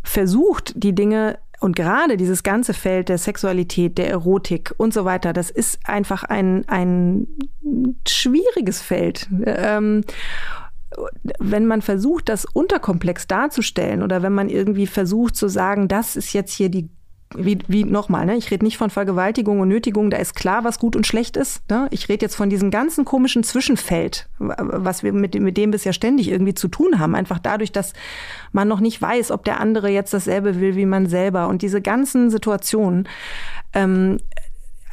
[0.04, 5.34] versucht, die Dinge und gerade dieses ganze Feld der Sexualität, der Erotik und so weiter,
[5.34, 7.28] das ist einfach ein, ein
[8.08, 9.28] schwieriges Feld.
[9.46, 10.04] Ähm,
[11.40, 16.34] wenn man versucht, das unterkomplex darzustellen oder wenn man irgendwie versucht zu sagen, das ist
[16.34, 16.90] jetzt hier die
[17.36, 18.36] wie, wie nochmal, ne?
[18.36, 21.70] ich rede nicht von Vergewaltigung und Nötigung, da ist klar, was gut und schlecht ist.
[21.70, 21.88] Ne?
[21.92, 26.30] Ich rede jetzt von diesem ganzen komischen Zwischenfeld, was wir mit, mit dem bisher ständig
[26.30, 27.16] irgendwie zu tun haben.
[27.16, 27.94] Einfach dadurch, dass
[28.52, 31.48] man noch nicht weiß, ob der andere jetzt dasselbe will wie man selber.
[31.48, 33.08] Und diese ganzen Situationen,
[33.74, 34.18] ähm,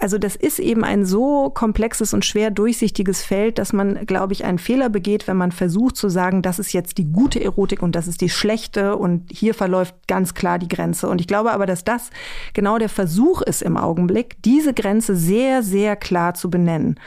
[0.01, 4.45] also das ist eben ein so komplexes und schwer durchsichtiges Feld, dass man, glaube ich,
[4.45, 7.97] einen Fehler begeht, wenn man versucht zu sagen, das ist jetzt die gute Erotik und
[7.97, 11.09] das ist die schlechte und hier verläuft ganz klar die Grenze.
[11.09, 12.11] Und ich glaube aber, dass das
[12.55, 17.01] genau der Versuch ist im Augenblick, diese Grenze sehr, sehr klar zu benennen.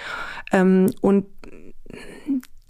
[0.52, 1.26] Ähm, und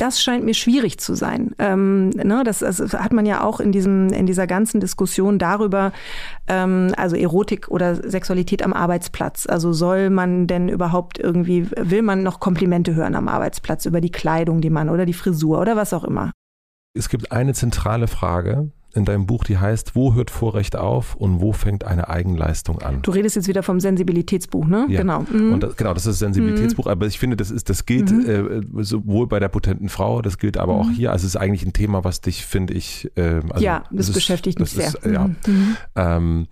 [0.01, 1.53] das scheint mir schwierig zu sein.
[1.59, 5.91] Ähm, ne, das, das, hat man ja auch in, diesem, in dieser ganzen Diskussion darüber,
[6.47, 9.45] ähm, also Erotik oder Sexualität am Arbeitsplatz.
[9.45, 14.11] Also soll man denn überhaupt irgendwie, will man noch Komplimente hören am Arbeitsplatz über die
[14.11, 16.31] Kleidung, die man oder die Frisur oder was auch immer?
[16.97, 21.41] Es gibt eine zentrale Frage, in deinem Buch, die heißt, wo hört Vorrecht auf und
[21.41, 23.01] wo fängt eine Eigenleistung an?
[23.01, 24.85] Du redest jetzt wieder vom Sensibilitätsbuch, ne?
[24.89, 25.01] Ja.
[25.01, 25.25] Genau.
[25.31, 25.53] Mhm.
[25.53, 26.91] Und das, genau, das ist das Sensibilitätsbuch, mhm.
[26.91, 28.63] aber ich finde, das ist, das gilt mhm.
[28.77, 30.93] äh, sowohl bei der potenten Frau, das gilt aber auch mhm.
[30.93, 31.11] hier.
[31.11, 34.15] Also es ist eigentlich ein Thema, was dich, finde ich, äh, also ja, das, das
[34.15, 35.01] beschäftigt ist, mich sehr.
[35.01, 35.27] Ist, ja.
[35.27, 35.77] Mhm.
[35.95, 36.47] Ähm,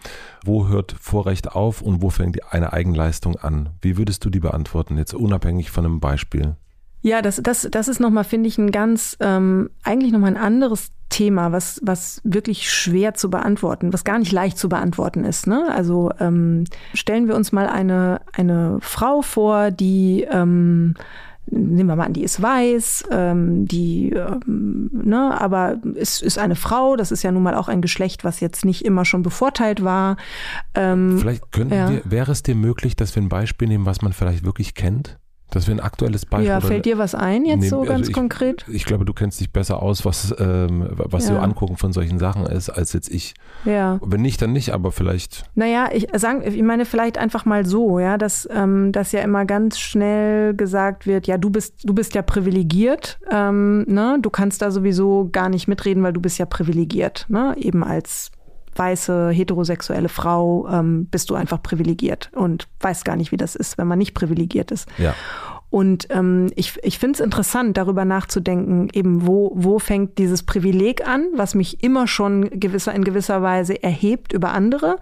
[0.46, 3.70] wo hört Vorrecht auf und wo fängt eine Eigenleistung an?
[3.82, 6.56] Wie würdest du die beantworten, jetzt unabhängig von einem Beispiel?
[7.02, 10.92] Ja, das, das, das ist nochmal, finde ich, ein ganz, ähm, eigentlich nochmal ein anderes
[11.10, 15.48] Thema, was, was wirklich schwer zu beantworten, was gar nicht leicht zu beantworten ist.
[15.48, 15.68] Ne?
[15.74, 20.94] Also ähm, stellen wir uns mal eine, eine Frau vor, die ähm,
[21.52, 26.56] nehmen wir mal an, die ist weiß, ähm, die, ähm, ne, aber es ist eine
[26.56, 29.84] Frau, das ist ja nun mal auch ein Geschlecht, was jetzt nicht immer schon bevorteilt
[29.84, 30.18] war.
[30.76, 31.90] Ähm, vielleicht könnten ja.
[31.90, 35.18] wir, wäre es dir möglich, dass wir ein Beispiel nehmen, was man vielleicht wirklich kennt?
[35.52, 36.50] Das wäre ein aktuelles Beispiel.
[36.50, 38.66] Ja, fällt dir was ein jetzt nee, so also ganz ich, konkret?
[38.70, 41.36] Ich glaube, du kennst dich besser aus, was, ähm, was ja.
[41.36, 43.34] so angucken von solchen Sachen ist, als jetzt ich.
[43.66, 44.00] Ja.
[44.04, 45.44] Wenn nicht, dann nicht, aber vielleicht.
[45.56, 49.46] Naja, ich, sag, ich meine vielleicht einfach mal so, ja, dass, ähm, dass ja immer
[49.46, 54.18] ganz schnell gesagt wird, ja, du bist, du bist ja privilegiert, ähm, ne?
[54.22, 57.56] Du kannst da sowieso gar nicht mitreden, weil du bist ja privilegiert, ne?
[57.58, 58.32] Eben als
[58.80, 63.78] weiße, heterosexuelle Frau ähm, bist du einfach privilegiert und weißt gar nicht, wie das ist,
[63.78, 64.88] wenn man nicht privilegiert ist.
[64.98, 65.14] Ja.
[65.72, 71.08] Und ähm, ich, ich finde es interessant, darüber nachzudenken, eben wo, wo fängt dieses Privileg
[71.08, 74.98] an, was mich immer schon gewisser, in gewisser Weise erhebt über andere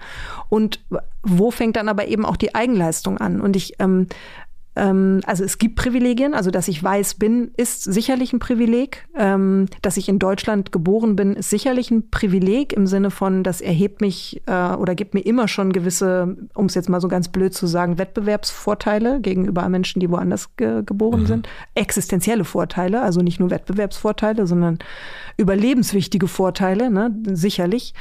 [0.49, 0.81] und
[1.23, 3.39] wo fängt dann aber eben auch die Eigenleistung an.
[3.39, 4.07] Und ich ähm,
[4.77, 9.07] ähm, also es gibt Privilegien, also dass ich weiß bin, ist sicherlich ein Privileg.
[9.15, 13.61] Ähm, dass ich in Deutschland geboren bin, ist sicherlich ein Privileg im Sinne von, das
[13.61, 17.29] erhebt mich äh, oder gibt mir immer schon gewisse, um es jetzt mal so ganz
[17.29, 21.27] blöd zu sagen, Wettbewerbsvorteile gegenüber Menschen, die woanders ge geboren mhm.
[21.27, 21.49] sind.
[21.73, 24.79] Existenzielle Vorteile, also nicht nur Wettbewerbsvorteile, sondern
[25.37, 27.93] überlebenswichtige Vorteile, ne, sicherlich.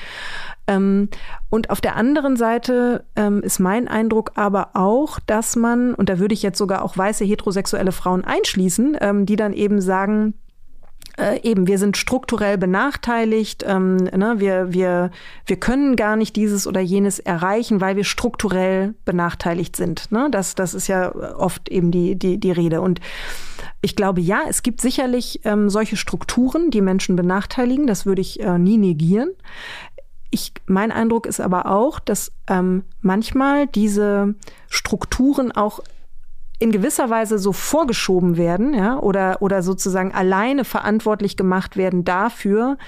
[0.66, 1.08] Ähm,
[1.50, 6.18] und auf der anderen Seite ähm, ist mein Eindruck aber auch, dass man, und da
[6.18, 10.34] würde ich jetzt sogar auch weiße heterosexuelle Frauen einschließen, ähm, die dann eben sagen,
[11.18, 15.10] äh, eben, wir sind strukturell benachteiligt, ähm, ne, wir, wir,
[15.46, 20.12] wir können gar nicht dieses oder jenes erreichen, weil wir strukturell benachteiligt sind.
[20.12, 20.28] Ne?
[20.30, 22.82] Das, das ist ja oft eben die, die, die Rede.
[22.82, 23.00] Und
[23.80, 27.86] ich glaube, ja, es gibt sicherlich ähm, solche Strukturen, die Menschen benachteiligen.
[27.86, 29.30] Das würde ich äh, nie negieren.
[30.30, 34.34] Ich, mein Eindruck ist aber auch, dass ähm, manchmal diese
[34.68, 35.80] Strukturen auch
[36.58, 42.78] in gewisser Weise so vorgeschoben werden, ja, oder, oder sozusagen alleine verantwortlich gemacht werden dafür,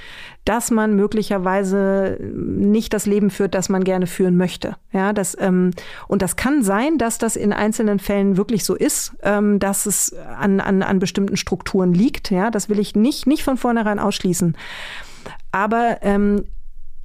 [0.47, 4.77] dass man möglicherweise nicht das Leben führt, das man gerne führen möchte.
[4.91, 5.73] Ja, das, ähm,
[6.07, 10.15] und das kann sein, dass das in einzelnen Fällen wirklich so ist, ähm, dass es
[10.15, 12.31] an, an, an bestimmten Strukturen liegt.
[12.31, 14.57] Ja, das will ich nicht, nicht von vornherein ausschließen.
[15.53, 16.45] Aber ähm,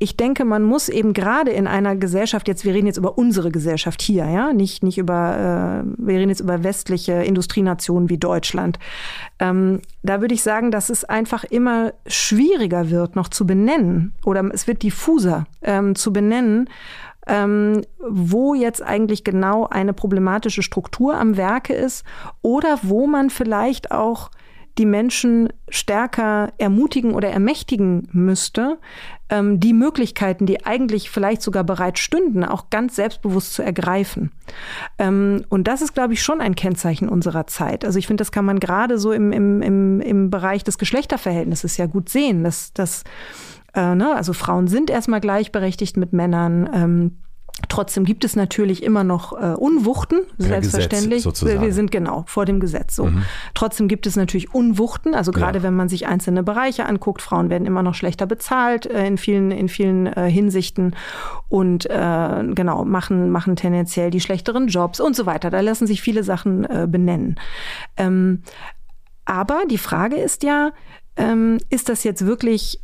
[0.04, 3.52] ich denke, man muss eben gerade in einer Gesellschaft, jetzt, wir reden jetzt über unsere
[3.52, 8.80] Gesellschaft hier, ja, nicht, nicht über, äh, wir reden jetzt über westliche Industrienationen wie Deutschland.
[9.40, 14.44] Ähm, da würde ich sagen, dass es einfach immer schwieriger wird, noch zu benennen oder
[14.54, 16.70] es wird diffuser ähm, zu benennen,
[17.26, 22.04] ähm, wo jetzt eigentlich genau eine problematische Struktur am Werke ist
[22.42, 24.32] oder wo man vielleicht auch
[24.78, 28.80] die Menschen stärker ermutigen oder ermächtigen müsste,
[29.30, 34.32] ähm, die Möglichkeiten, die eigentlich vielleicht sogar bereit stünden, auch ganz selbstbewusst zu ergreifen.
[34.98, 37.86] Ähm, und das ist, glaube ich, schon ein Kennzeichen unserer Zeit.
[37.86, 41.78] Also ich finde, das kann man gerade so im, im, im, im Bereich des Geschlechterverhältnisses
[41.78, 43.04] ja gut sehen, dass, dass
[43.76, 47.20] äh, ne, also Frauen sind erstmal gleichberechtigt mit Männern.
[47.70, 51.24] Trotzdem gibt es natürlich immer noch äh, Unwuchten, per selbstverständlich.
[51.24, 52.96] Gesetz, wir sind genau vor dem Gesetz.
[52.96, 53.06] So.
[53.06, 53.24] Mhm.
[53.54, 55.16] Trotzdem gibt es natürlich Unwuchten.
[55.16, 55.64] Also gerade ja.
[55.64, 59.52] wenn man sich einzelne Bereiche anguckt, Frauen werden immer noch schlechter bezahlt äh, in vielen
[59.52, 60.96] in vielen äh, Hinsichten
[61.50, 65.50] und äh, genau machen machen tendenziell die schlechteren Jobs und so weiter.
[65.50, 67.40] Da lassen sich viele Sachen äh, benennen.
[67.98, 68.44] Ähm,
[69.26, 70.72] aber die Frage ist ja,
[71.16, 72.83] ähm, ist das jetzt wirklich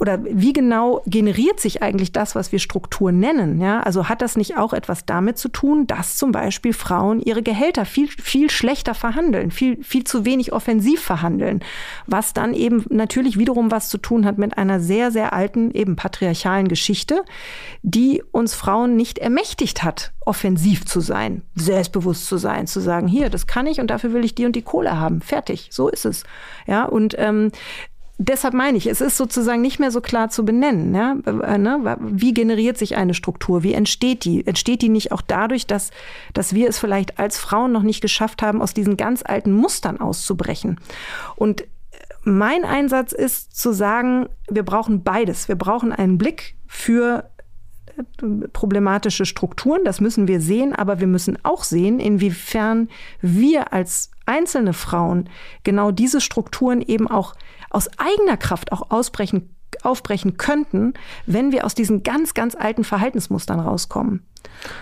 [0.00, 3.60] oder wie genau generiert sich eigentlich das, was wir Struktur nennen?
[3.60, 7.42] Ja, also hat das nicht auch etwas damit zu tun, dass zum Beispiel Frauen ihre
[7.42, 11.60] Gehälter viel, viel schlechter verhandeln, viel, viel zu wenig offensiv verhandeln,
[12.06, 15.96] was dann eben natürlich wiederum was zu tun hat mit einer sehr, sehr alten, eben
[15.96, 17.22] patriarchalen Geschichte,
[17.82, 23.28] die uns Frauen nicht ermächtigt hat, offensiv zu sein, selbstbewusst zu sein, zu sagen, hier,
[23.28, 25.20] das kann ich und dafür will ich die und die Kohle haben.
[25.20, 26.24] Fertig, so ist es.
[26.66, 27.50] Ja, und ähm,
[28.20, 30.94] deshalb meine ich, es ist sozusagen nicht mehr so klar zu benennen.
[30.94, 31.96] Äh, ne?
[32.00, 33.62] Wie generiert sich eine Struktur?
[33.62, 34.46] Wie entsteht die?
[34.46, 35.90] Entsteht die nicht auch dadurch, dass,
[36.34, 40.00] dass wir es vielleicht als Frauen noch nicht geschafft haben, aus diesen ganz alten Mustern
[40.00, 40.78] auszubrechen?
[41.34, 41.64] Und
[42.22, 45.48] mein Einsatz ist zu sagen, wir brauchen beides.
[45.48, 47.30] Wir brauchen einen Blick für
[47.96, 52.88] äh, problematische Strukturen, das müssen wir sehen, aber wir müssen auch sehen, inwiefern
[53.22, 55.30] wir als einzelne Frauen
[55.64, 57.34] genau diese Strukturen eben auch
[57.70, 60.94] aus eigener Kraft auch ausbrechen aufbrechen könnten,
[61.26, 64.24] wenn wir aus diesen ganz, ganz alten Verhaltensmustern rauskommen.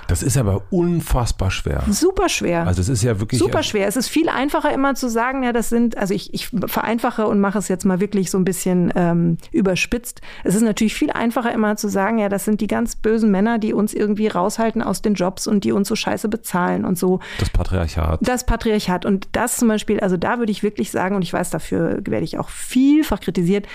[0.09, 1.84] Das ist aber unfassbar schwer.
[1.88, 2.66] Super schwer.
[2.66, 3.38] Also es ist ja wirklich.
[3.38, 3.86] Super schwer.
[3.86, 7.40] Es ist viel einfacher immer zu sagen, ja, das sind, also ich, ich vereinfache und
[7.40, 10.20] mache es jetzt mal wirklich so ein bisschen ähm, überspitzt.
[10.44, 13.59] Es ist natürlich viel einfacher immer zu sagen, ja, das sind die ganz bösen Männer,
[13.59, 17.20] die uns irgendwie raushalten aus den Jobs und die uns so scheiße bezahlen und so.
[17.38, 18.20] Das Patriarchat.
[18.22, 19.05] Das Patriarchat.
[19.05, 22.24] Und das zum Beispiel, also da würde ich wirklich sagen, und ich weiß, dafür werde
[22.24, 23.66] ich auch vielfach kritisiert,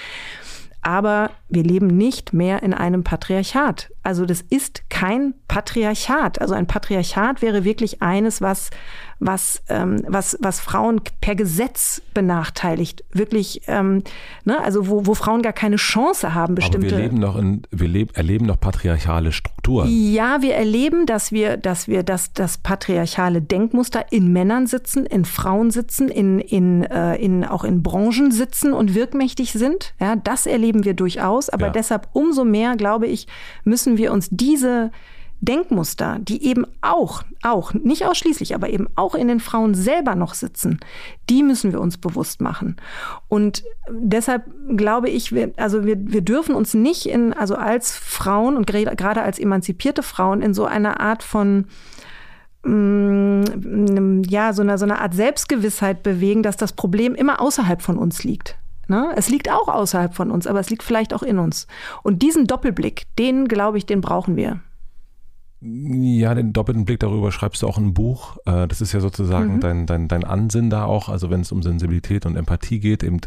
[0.84, 3.92] aber wir leben nicht mehr in einem Patriarchat.
[4.04, 6.42] Also das ist kein Patriarchat.
[6.42, 8.70] Also ein Patriarchat wäre wirklich eines, was
[9.26, 13.03] was, ähm, was, was Frauen per Gesetz benachteiligt.
[13.11, 14.03] Wirklich, ähm,
[14.45, 14.61] ne?
[14.61, 16.88] also wo, wo Frauen gar keine Chance haben, bestimmte.
[16.88, 19.89] Aber wir leben noch in, wir leben, erleben noch patriarchale Strukturen.
[19.89, 25.26] Ja, wir erleben, dass wir, dass wir das, das patriarchale Denkmuster in Männern sitzen, in
[25.26, 29.93] Frauen sitzen, in, in, äh, in, auch in Branchen sitzen und wirkmächtig sind.
[29.99, 31.49] Ja, das erleben wir durchaus.
[31.49, 31.71] Aber ja.
[31.71, 33.28] deshalb umso mehr, glaube ich,
[33.63, 34.91] müssen wir uns diese
[35.46, 40.34] Denkmuster, die eben auch, auch, nicht ausschließlich, aber eben auch in den Frauen selber noch
[40.34, 40.80] sitzen,
[41.30, 42.78] die müssen wir uns bewusst machen.
[43.28, 44.44] Und deshalb
[44.76, 49.22] glaube ich, wir, also wir, wir dürfen uns nicht in, also als Frauen und gerade
[49.22, 51.66] als emanzipierte Frauen in so einer Art von,
[52.64, 57.98] mm, ja, so einer, so einer Art Selbstgewissheit bewegen, dass das Problem immer außerhalb von
[57.98, 58.58] uns liegt.
[58.88, 59.12] Ne?
[59.16, 61.68] Es liegt auch außerhalb von uns, aber es liegt vielleicht auch in uns.
[62.02, 64.62] Und diesen Doppelblick, den glaube ich, den brauchen wir.
[65.66, 68.38] Ja, den doppelten Blick darüber schreibst du auch ein Buch.
[68.45, 69.59] Äh, das ist ja sozusagen mhm.
[69.61, 73.22] dein, dein, dein Ansinn da auch, also wenn es um Sensibilität und Empathie geht, eben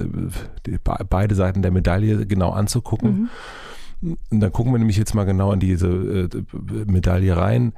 [0.66, 0.76] die,
[1.08, 3.30] beide Seiten der Medaille genau anzugucken.
[4.02, 4.18] Mhm.
[4.30, 6.28] Und dann gucken wir nämlich jetzt mal genau in diese äh,
[6.86, 7.72] Medaille rein.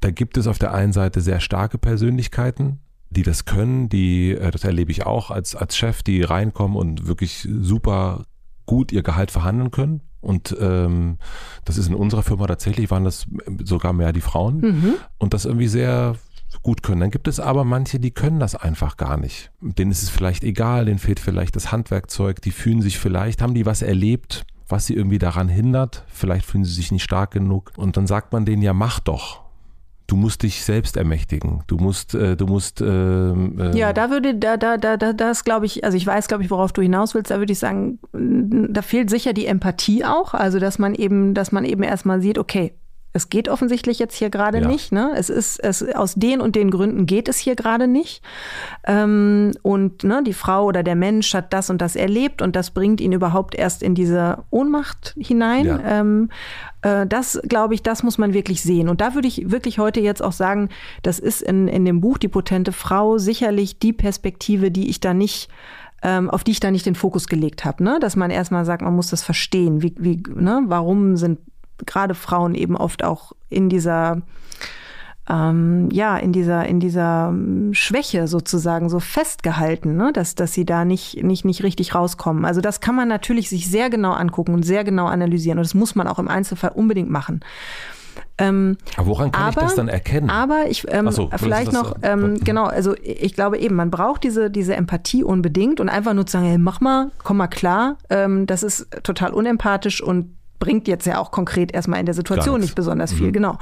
[0.00, 2.80] Da gibt es auf der einen Seite sehr starke Persönlichkeiten,
[3.10, 7.06] die das können, die, äh, das erlebe ich auch als, als Chef, die reinkommen und
[7.06, 8.24] wirklich super
[8.66, 11.18] gut ihr Gehalt verhandeln können und ähm,
[11.64, 13.26] das ist in unserer Firma tatsächlich, waren das
[13.64, 14.94] sogar mehr die Frauen mhm.
[15.18, 16.16] und das irgendwie sehr
[16.62, 17.00] gut können.
[17.00, 19.50] Dann gibt es aber manche, die können das einfach gar nicht.
[19.60, 23.54] Denen ist es vielleicht egal, denen fehlt vielleicht das Handwerkzeug, die fühlen sich vielleicht, haben
[23.54, 27.72] die was erlebt, was sie irgendwie daran hindert, vielleicht fühlen sie sich nicht stark genug
[27.76, 29.43] und dann sagt man denen ja, mach doch
[30.06, 31.62] du musst dich selbst ermächtigen.
[31.66, 32.80] Du musst, äh, du musst.
[32.80, 36.28] Ähm, äh ja, da würde, da, da, da, da, das glaube ich, also ich weiß,
[36.28, 37.30] glaube ich, worauf du hinaus willst.
[37.30, 40.34] Da würde ich sagen, da fehlt sicher die Empathie auch.
[40.34, 42.74] Also, dass man eben, dass man eben erstmal sieht, okay,
[43.16, 44.66] es geht offensichtlich jetzt hier gerade ja.
[44.66, 44.90] nicht.
[44.90, 45.12] Ne?
[45.16, 48.22] Es ist es aus den und den Gründen geht es hier gerade nicht.
[48.84, 52.72] Ähm, und ne, die Frau oder der Mensch hat das und das erlebt und das
[52.72, 55.64] bringt ihn überhaupt erst in diese Ohnmacht hinein.
[55.64, 55.80] Ja.
[55.86, 56.28] Ähm,
[56.82, 58.88] äh, das glaube ich, das muss man wirklich sehen.
[58.88, 60.68] Und da würde ich wirklich heute jetzt auch sagen,
[61.04, 65.14] das ist in, in dem Buch Die potente Frau sicherlich die Perspektive, die ich da
[65.14, 65.48] nicht
[66.02, 67.98] ähm, auf die ich da nicht den Fokus gelegt habe, ne?
[67.98, 70.62] dass man erstmal sagt, man muss das verstehen, wie, wie, ne?
[70.66, 71.38] warum sind
[71.86, 74.22] gerade Frauen eben oft auch in dieser
[75.28, 80.12] ähm, ja, in dieser, in dieser ähm, Schwäche sozusagen so festgehalten, ne?
[80.12, 82.44] dass, dass sie da nicht, nicht, nicht richtig rauskommen.
[82.44, 85.58] Also das kann man natürlich sich sehr genau angucken und sehr genau analysieren.
[85.58, 87.40] Und das muss man auch im Einzelfall unbedingt machen.
[88.36, 90.28] Ähm, aber woran kann aber, ich das dann erkennen?
[90.28, 94.50] Aber ich ähm, so, vielleicht noch, ähm, genau, also ich glaube eben, man braucht diese,
[94.50, 98.46] diese Empathie unbedingt und einfach nur zu sagen, hey, mach mal, komm mal klar, ähm,
[98.46, 102.74] das ist total unempathisch und bringt jetzt ja auch konkret erstmal in der Situation nicht
[102.74, 103.32] besonders viel, mhm.
[103.32, 103.58] genau.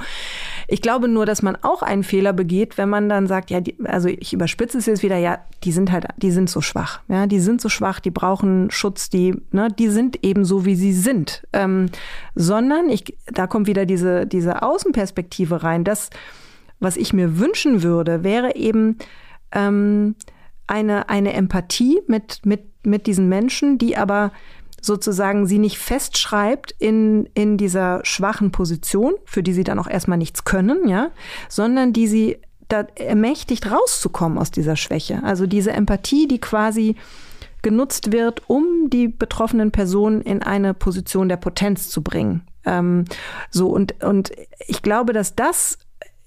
[0.69, 3.75] Ich glaube nur, dass man auch einen Fehler begeht, wenn man dann sagt, ja, die,
[3.83, 7.27] also ich überspitze es jetzt wieder, ja, die sind halt, die sind so schwach, ja,
[7.27, 10.93] die sind so schwach, die brauchen Schutz, die, ne, die sind eben so, wie sie
[10.93, 11.43] sind.
[11.51, 11.87] Ähm,
[12.35, 15.83] sondern ich, da kommt wieder diese, diese Außenperspektive rein.
[15.83, 16.09] Das,
[16.79, 18.97] was ich mir wünschen würde, wäre eben
[19.51, 20.15] ähm,
[20.67, 24.31] eine, eine Empathie mit, mit, mit diesen Menschen, die aber
[24.85, 30.17] sozusagen sie nicht festschreibt in, in dieser schwachen Position, für die sie dann auch erstmal
[30.17, 31.11] nichts können, ja,
[31.49, 35.23] sondern die sie da ermächtigt rauszukommen aus dieser Schwäche.
[35.23, 36.95] Also diese Empathie, die quasi
[37.61, 42.41] genutzt wird, um die betroffenen Personen in eine Position der Potenz zu bringen.
[42.65, 43.05] Ähm,
[43.49, 44.31] so und, und
[44.67, 45.77] ich glaube, dass das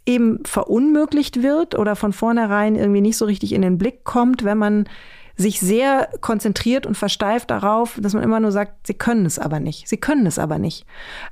[0.06, 4.56] eben verunmöglicht wird oder von vornherein irgendwie nicht so richtig in den Blick kommt, wenn
[4.56, 4.88] man
[5.36, 9.60] sich sehr konzentriert und versteift darauf, dass man immer nur sagt, sie können es aber
[9.60, 9.88] nicht.
[9.88, 10.86] Sie können es aber nicht.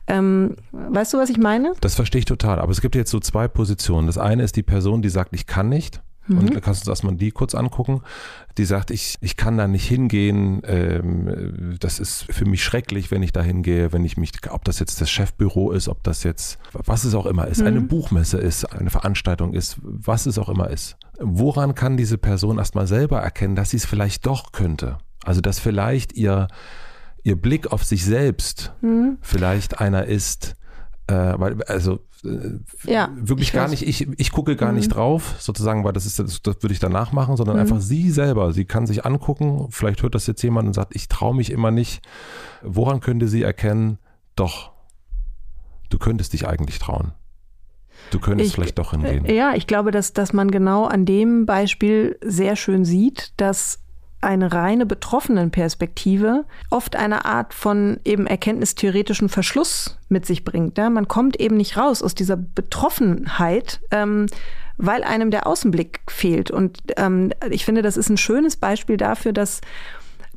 [0.07, 1.73] Ähm, weißt du, was ich meine?
[1.81, 2.59] Das verstehe ich total.
[2.59, 4.07] Aber es gibt jetzt so zwei Positionen.
[4.07, 6.03] Das eine ist die Person, die sagt, ich kann nicht.
[6.27, 6.39] Mhm.
[6.39, 8.03] Und kannst du uns erstmal die kurz angucken.
[8.57, 10.62] Die sagt, ich, ich kann da nicht hingehen.
[10.64, 14.79] Ähm, das ist für mich schrecklich, wenn ich da hingehe, wenn ich mich, ob das
[14.79, 17.66] jetzt das Chefbüro ist, ob das jetzt, was es auch immer ist, mhm.
[17.66, 20.97] eine Buchmesse ist, eine Veranstaltung ist, was es auch immer ist.
[21.18, 24.99] Woran kann diese Person erstmal selber erkennen, dass sie es vielleicht doch könnte?
[25.25, 26.49] Also, dass vielleicht ihr,
[27.22, 29.18] ihr Blick auf sich selbst mhm.
[29.20, 30.55] vielleicht einer ist,
[31.13, 32.59] weil, also äh,
[32.91, 34.77] ja, wirklich gar nicht, ich, ich gucke gar mhm.
[34.77, 37.63] nicht drauf, sozusagen, weil das ist, das, das würde ich danach machen, sondern mhm.
[37.63, 38.53] einfach sie selber.
[38.53, 41.71] Sie kann sich angucken, vielleicht hört das jetzt jemand und sagt, ich traue mich immer
[41.71, 42.03] nicht.
[42.63, 43.99] Woran könnte sie erkennen,
[44.37, 44.73] doch,
[45.91, 47.13] du könntest dich eigentlich trauen?
[48.11, 49.27] Du könntest ich, vielleicht doch hingehen.
[49.27, 53.84] Ja, ich glaube, dass, dass man genau an dem Beispiel sehr schön sieht, dass
[54.25, 60.79] eine reine betroffenen Perspektive oft eine Art von eben erkenntnistheoretischen Verschluss mit sich bringt.
[60.79, 60.91] Ja?
[60.91, 63.81] Man kommt eben nicht raus aus dieser Betroffenheit.
[63.91, 64.27] Ähm,
[64.77, 66.51] weil einem der Außenblick fehlt.
[66.51, 69.61] Und ähm, ich finde, das ist ein schönes Beispiel dafür, dass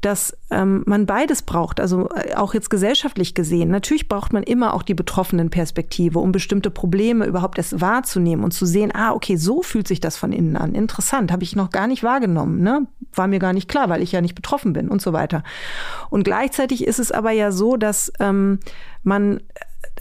[0.02, 3.70] dass ähm, man beides braucht, also äh, auch jetzt gesellschaftlich gesehen.
[3.70, 8.52] Natürlich braucht man immer auch die betroffenen Perspektive, um bestimmte Probleme überhaupt erst wahrzunehmen und
[8.52, 10.76] zu sehen, ah, okay, so fühlt sich das von innen an.
[10.76, 12.88] Interessant, habe ich noch gar nicht wahrgenommen, ne?
[13.14, 15.44] War mir gar nicht klar, weil ich ja nicht betroffen bin und so weiter.
[16.10, 18.60] Und gleichzeitig ist es aber ja so, dass ähm,
[19.04, 19.42] man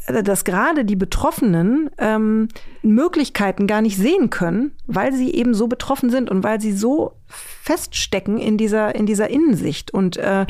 [0.06, 2.48] dass gerade die Betroffenen ähm,
[2.82, 7.12] Möglichkeiten gar nicht sehen können, weil sie eben so betroffen sind und weil sie so
[7.26, 9.92] feststecken in dieser, in dieser Innensicht.
[9.92, 10.46] Und äh,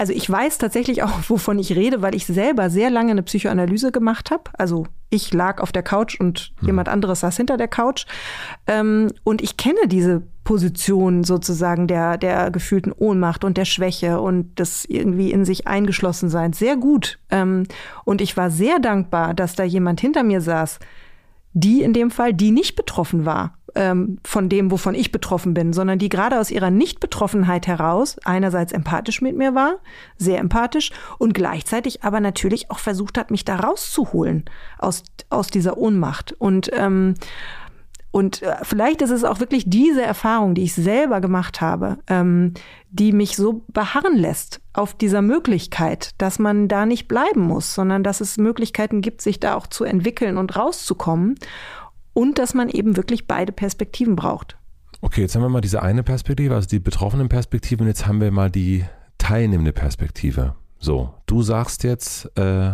[0.00, 3.92] also ich weiß tatsächlich auch, wovon ich rede, weil ich selber sehr lange eine Psychoanalyse
[3.92, 4.44] gemacht habe.
[4.54, 6.68] Also ich lag auf der Couch und hm.
[6.68, 8.06] jemand anderes saß hinter der Couch.
[8.66, 14.58] Ähm, und ich kenne diese Position sozusagen der, der gefühlten Ohnmacht und der Schwäche und
[14.58, 17.18] des irgendwie in sich eingeschlossen Seins sehr gut.
[17.30, 17.64] Ähm,
[18.06, 20.78] und ich war sehr dankbar, dass da jemand hinter mir saß,
[21.52, 25.72] die in dem Fall, die nicht betroffen war ähm, von dem, wovon ich betroffen bin,
[25.72, 29.76] sondern die gerade aus ihrer Nichtbetroffenheit heraus einerseits empathisch mit mir war,
[30.16, 34.44] sehr empathisch und gleichzeitig aber natürlich auch versucht hat, mich da rauszuholen
[34.78, 36.32] aus, aus dieser Ohnmacht.
[36.38, 37.14] Und ähm,
[38.12, 42.54] und äh, vielleicht ist es auch wirklich diese Erfahrung, die ich selber gemacht habe, ähm,
[42.90, 48.02] die mich so beharren lässt auf dieser Möglichkeit, dass man da nicht bleiben muss, sondern
[48.02, 51.36] dass es Möglichkeiten gibt, sich da auch zu entwickeln und rauszukommen
[52.12, 54.56] und dass man eben wirklich beide Perspektiven braucht.
[55.00, 58.20] Okay, jetzt haben wir mal diese eine Perspektive, also die betroffenen Perspektive, und jetzt haben
[58.20, 58.84] wir mal die
[59.18, 60.54] teilnehmende Perspektive.
[60.78, 62.72] So, du sagst jetzt, äh,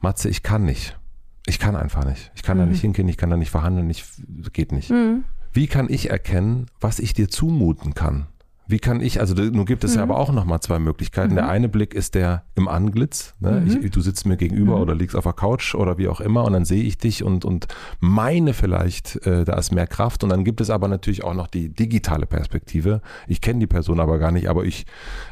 [0.00, 0.98] Matze, ich kann nicht.
[1.46, 2.30] Ich kann einfach nicht.
[2.34, 2.62] Ich kann mhm.
[2.62, 4.04] da nicht hingehen, ich kann da nicht verhandeln, ich,
[4.52, 4.90] geht nicht.
[4.90, 5.24] Mhm.
[5.52, 8.26] Wie kann ich erkennen, was ich dir zumuten kann?
[8.70, 9.96] Wie kann ich, also nun gibt es mhm.
[9.96, 11.32] ja aber auch nochmal zwei Möglichkeiten.
[11.32, 11.36] Mhm.
[11.36, 13.34] Der eine Blick ist der im Anglitz.
[13.40, 13.62] Ne?
[13.64, 13.82] Mhm.
[13.82, 14.82] Ich, du sitzt mir gegenüber mhm.
[14.82, 17.46] oder liegst auf der Couch oder wie auch immer und dann sehe ich dich und,
[17.46, 17.66] und
[17.98, 20.22] meine vielleicht, äh, da ist mehr Kraft.
[20.22, 23.00] Und dann gibt es aber natürlich auch noch die digitale Perspektive.
[23.26, 24.84] Ich kenne die Person aber gar nicht, aber ich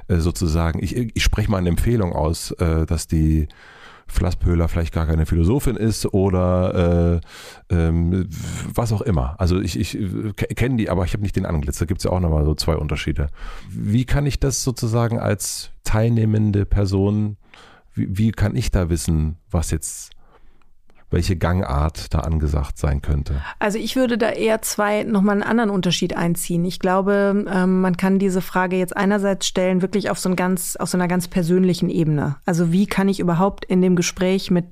[0.09, 3.49] äh, sozusagen, ich, ich spreche mal eine Empfehlung aus, äh, dass die
[4.07, 7.21] Flasspöhler vielleicht gar keine Philosophin ist oder
[7.71, 8.29] äh, ähm,
[8.73, 9.35] was auch immer.
[9.39, 9.99] Also ich, ich
[10.57, 11.79] kenne die, aber ich habe nicht den Anglitz.
[11.79, 13.29] Da gibt es ja auch nochmal so zwei Unterschiede.
[13.69, 17.37] Wie kann ich das sozusagen als teilnehmende Person,
[17.95, 20.16] wie, wie kann ich da wissen, was jetzt
[21.11, 23.43] welche Gangart da angesagt sein könnte?
[23.59, 26.65] Also ich würde da eher zwei nochmal einen anderen Unterschied einziehen.
[26.65, 30.77] Ich glaube, ähm, man kann diese Frage jetzt einerseits stellen, wirklich auf so, ein ganz,
[30.77, 32.37] auf so einer ganz persönlichen Ebene.
[32.45, 34.67] Also wie kann ich überhaupt in dem Gespräch mit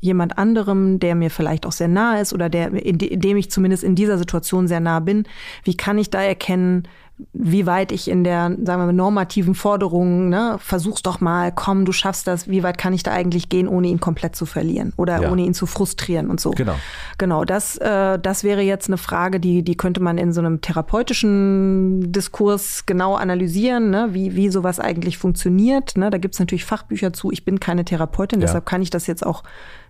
[0.00, 3.82] jemand anderem, der mir vielleicht auch sehr nah ist oder der, in dem ich zumindest
[3.82, 5.24] in dieser Situation sehr nah bin,
[5.64, 6.86] wie kann ich da erkennen,
[7.32, 11.86] wie weit ich in der, sagen wir mal, normativen Forderung, ne, versuch's doch mal, komm,
[11.86, 14.92] du schaffst das, wie weit kann ich da eigentlich gehen, ohne ihn komplett zu verlieren
[14.98, 15.30] oder ja.
[15.30, 16.50] ohne ihn zu frustrieren und so.
[16.50, 16.74] Genau.
[17.16, 20.60] Genau, das, äh, das wäre jetzt eine Frage, die, die könnte man in so einem
[20.60, 25.96] therapeutischen Diskurs genau analysieren, ne, wie, wie sowas eigentlich funktioniert.
[25.96, 26.10] Ne.
[26.10, 27.30] Da gibt's natürlich Fachbücher zu.
[27.30, 28.46] Ich bin keine Therapeutin, ja.
[28.46, 29.42] deshalb kann ich das jetzt auch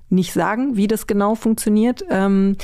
[0.09, 2.05] nicht sagen, wie das genau funktioniert.
[2.09, 2.57] Ähm,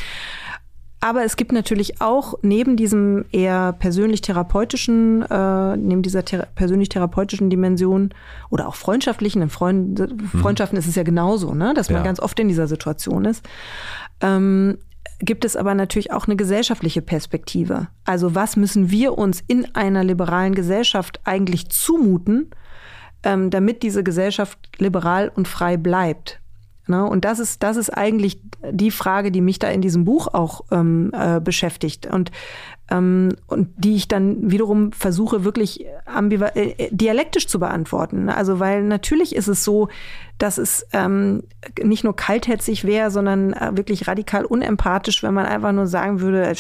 [1.03, 8.15] aber es gibt natürlich auch neben diesem eher persönlich-therapeutischen, äh, neben dieser thera persönlich-therapeutischen Dimension
[8.51, 10.29] oder auch freundschaftlichen, in Freund mhm.
[10.29, 11.75] Freundschaften ist es ja genauso, ne?
[11.75, 12.05] dass man ja.
[12.05, 13.45] ganz oft in dieser Situation ist.
[14.21, 14.79] Ähm,
[15.19, 17.89] gibt es aber natürlich auch eine gesellschaftliche Perspektive.
[18.05, 22.53] Also was müssen wir uns in einer liberalen Gesellschaft eigentlich zumuten,
[23.25, 26.42] ähm, damit diese Gesellschaft liberal und frei bleibt?
[26.87, 27.05] Ne?
[27.05, 30.63] Und das ist, das ist eigentlich die Frage, die mich da in diesem Buch auch
[30.71, 32.07] ähm, äh, beschäftigt.
[32.07, 32.31] Und
[32.93, 38.29] ähm, und die ich dann wiederum versuche wirklich ambival äh, dialektisch zu beantworten.
[38.29, 39.89] Also weil natürlich ist es so,
[40.39, 41.45] dass es ähm,
[41.83, 46.47] nicht nur kaltherzig wäre, sondern äh, wirklich radikal unempathisch, wenn man einfach nur sagen würde,
[46.47, 46.55] äh,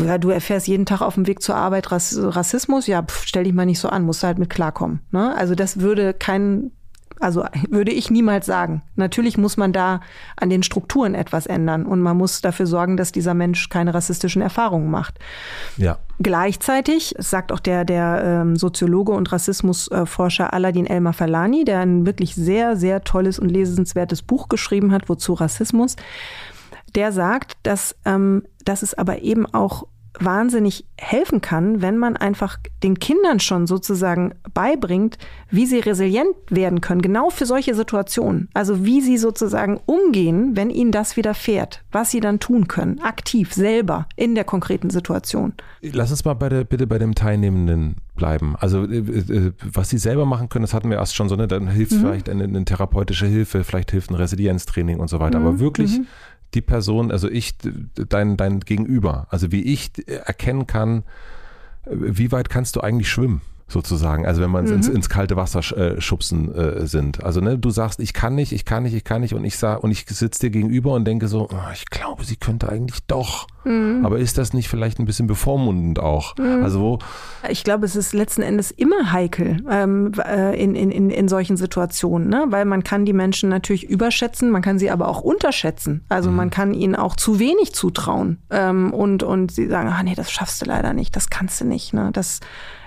[0.00, 3.54] ja, du erfährst jeden Tag auf dem Weg zur Arbeit Rassismus, ja, pff, stell dich
[3.54, 5.00] mal nicht so an, musst du halt mit klarkommen.
[5.12, 5.34] Ne?
[5.36, 6.72] Also das würde kein
[7.20, 8.82] also würde ich niemals sagen.
[8.96, 10.00] Natürlich muss man da
[10.36, 14.42] an den Strukturen etwas ändern und man muss dafür sorgen, dass dieser Mensch keine rassistischen
[14.42, 15.18] Erfahrungen macht.
[15.76, 15.98] Ja.
[16.20, 22.34] Gleichzeitig sagt auch der, der ähm, Soziologe und Rassismusforscher Aladin Elmar Falani, der ein wirklich
[22.34, 25.96] sehr, sehr tolles und lesenswertes Buch geschrieben hat, wozu Rassismus,
[26.94, 29.86] der sagt, dass, ähm, dass es aber eben auch
[30.20, 35.18] wahnsinnig helfen kann, wenn man einfach den Kindern schon sozusagen beibringt,
[35.50, 38.48] wie sie resilient werden können, genau für solche Situationen.
[38.54, 43.52] Also wie sie sozusagen umgehen, wenn ihnen das widerfährt, was sie dann tun können, aktiv,
[43.52, 45.54] selber, in der konkreten Situation.
[45.82, 48.56] Lass uns mal bei der, bitte bei dem Teilnehmenden bleiben.
[48.58, 51.46] Also äh, äh, was sie selber machen können, das hatten wir erst schon so, ne?
[51.46, 52.00] dann hilft mhm.
[52.00, 55.38] vielleicht eine, eine, therapeutische Hilfe, vielleicht hilft ein Resilienztraining und so weiter.
[55.38, 55.46] Mhm.
[55.46, 56.06] Aber wirklich mhm
[56.54, 57.54] die Person, also ich,
[57.94, 61.04] dein, dein Gegenüber, also wie ich erkennen kann,
[61.84, 63.42] wie weit kannst du eigentlich schwimmen?
[63.68, 64.26] Sozusagen.
[64.26, 64.74] Also wenn man mhm.
[64.74, 67.22] ins, ins kalte Wasser äh, schubsen äh, sind.
[67.22, 69.58] Also ne, du sagst, ich kann nicht, ich kann nicht, ich kann nicht und ich
[69.58, 73.00] sag und ich sitze dir gegenüber und denke so, oh, ich glaube, sie könnte eigentlich
[73.06, 73.46] doch.
[73.64, 74.06] Mhm.
[74.06, 76.36] Aber ist das nicht vielleicht ein bisschen bevormundend auch?
[76.38, 76.64] Mhm.
[76.64, 76.98] Also wo
[77.48, 81.56] ich glaube, es ist letzten Endes immer heikel ähm, äh, in, in, in, in solchen
[81.58, 82.46] Situationen, ne?
[82.48, 86.04] weil man kann die Menschen natürlich überschätzen, man kann sie aber auch unterschätzen.
[86.08, 86.36] Also mhm.
[86.36, 90.30] man kann ihnen auch zu wenig zutrauen ähm, und und sie sagen, ah nee, das
[90.30, 91.92] schaffst du leider nicht, das kannst du nicht.
[91.92, 92.10] Ne?
[92.12, 92.40] Das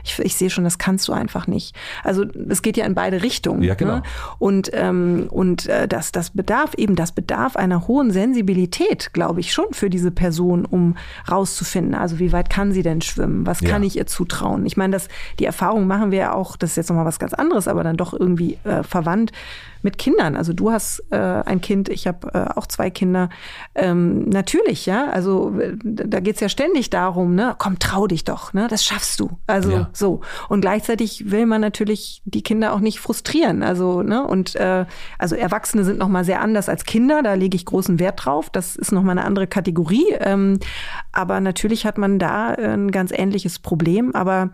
[0.03, 1.75] ich, ich sehe schon, das kannst du einfach nicht.
[2.03, 3.63] Also es geht ja in beide Richtungen.
[3.63, 3.97] Ja, genau.
[3.97, 4.03] Ne?
[4.39, 9.53] Und, ähm, und äh, das, das bedarf eben, das bedarf einer hohen Sensibilität, glaube ich,
[9.53, 10.95] schon für diese Person, um
[11.29, 13.45] rauszufinden, also wie weit kann sie denn schwimmen?
[13.45, 13.87] Was kann ja.
[13.87, 14.65] ich ihr zutrauen?
[14.65, 15.07] Ich meine, das,
[15.39, 17.97] die Erfahrung machen wir ja auch, das ist jetzt nochmal was ganz anderes, aber dann
[17.97, 19.31] doch irgendwie äh, verwandt
[19.83, 20.35] mit Kindern.
[20.35, 23.29] Also du hast äh, ein Kind, ich habe äh, auch zwei Kinder.
[23.75, 25.53] Ähm, natürlich, ja, also
[25.83, 29.37] da geht's ja ständig darum, ne, komm, trau dich doch, ne, das schaffst du.
[29.47, 29.89] Also ja.
[29.93, 30.21] so.
[30.49, 33.63] Und gleichzeitig will man natürlich die Kinder auch nicht frustrieren.
[33.63, 34.85] Also, ne, und äh,
[35.17, 38.49] also Erwachsene sind nochmal sehr anders als Kinder, da lege ich großen Wert drauf.
[38.49, 40.05] Das ist nochmal eine andere Kategorie.
[40.19, 40.59] Ähm,
[41.11, 44.15] aber natürlich hat man da ein ganz ähnliches Problem.
[44.15, 44.49] Aber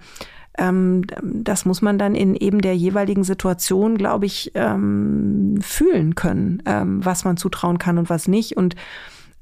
[0.58, 7.06] das muss man dann in eben der jeweiligen Situation, glaube ich, ähm, fühlen können, ähm,
[7.06, 8.58] was man zutrauen kann und was nicht.
[8.58, 8.76] Und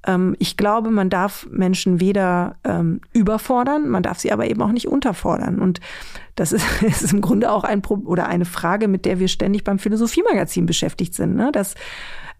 [0.06, 4.72] ähm, ich glaube, man darf Menschen weder ähm, überfordern, man darf sie aber eben auch
[4.72, 5.60] nicht unterfordern.
[5.60, 5.80] Und
[6.36, 9.64] das ist, ist im Grunde auch ein Pro oder eine Frage, mit der wir ständig
[9.64, 11.36] beim Philosophiemagazin beschäftigt sind.
[11.36, 11.52] Ne?
[11.52, 11.76] Dass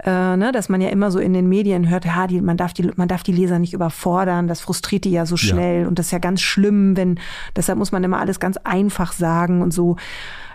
[0.04, 2.74] äh, ne, dass man ja immer so in den Medien hört, ja, die, man, darf
[2.74, 5.88] die, man darf die Leser nicht überfordern, das frustriert die ja so schnell ja.
[5.88, 7.20] und das ist ja ganz schlimm, wenn,
[7.56, 9.96] deshalb muss man immer alles ganz einfach sagen und so.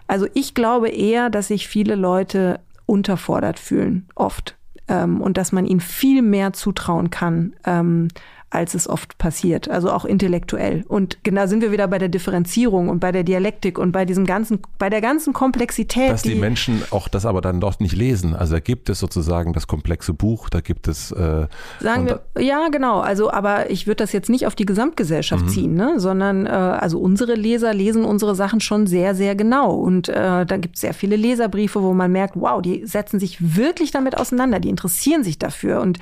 [0.06, 4.56] Also ich glaube eher, dass sich viele Leute unterfordert fühlen, oft.
[4.88, 8.08] Ähm, und dass man ihnen viel mehr zutrauen kann, ähm,
[8.50, 10.84] als es oft passiert, also auch intellektuell.
[10.88, 14.26] Und genau sind wir wieder bei der Differenzierung und bei der Dialektik und bei diesem
[14.26, 16.10] ganzen, bei der ganzen Komplexität.
[16.10, 18.34] Dass die, die Menschen auch das aber dann dort nicht lesen.
[18.34, 21.12] Also da gibt es sozusagen das komplexe Buch, da gibt es.
[21.12, 21.46] Äh,
[21.78, 22.98] Sagen wir, ja, genau.
[22.98, 25.48] Also, aber ich würde das jetzt nicht auf die Gesamtgesellschaft mhm.
[25.48, 26.00] ziehen, ne?
[26.00, 29.74] sondern äh, also unsere Leser lesen unsere Sachen schon sehr, sehr genau.
[29.74, 33.56] Und äh, da gibt es sehr viele Leserbriefe, wo man merkt, wow, die setzen sich
[33.56, 35.80] wirklich damit auseinander, die interessieren sich dafür.
[35.80, 36.00] Und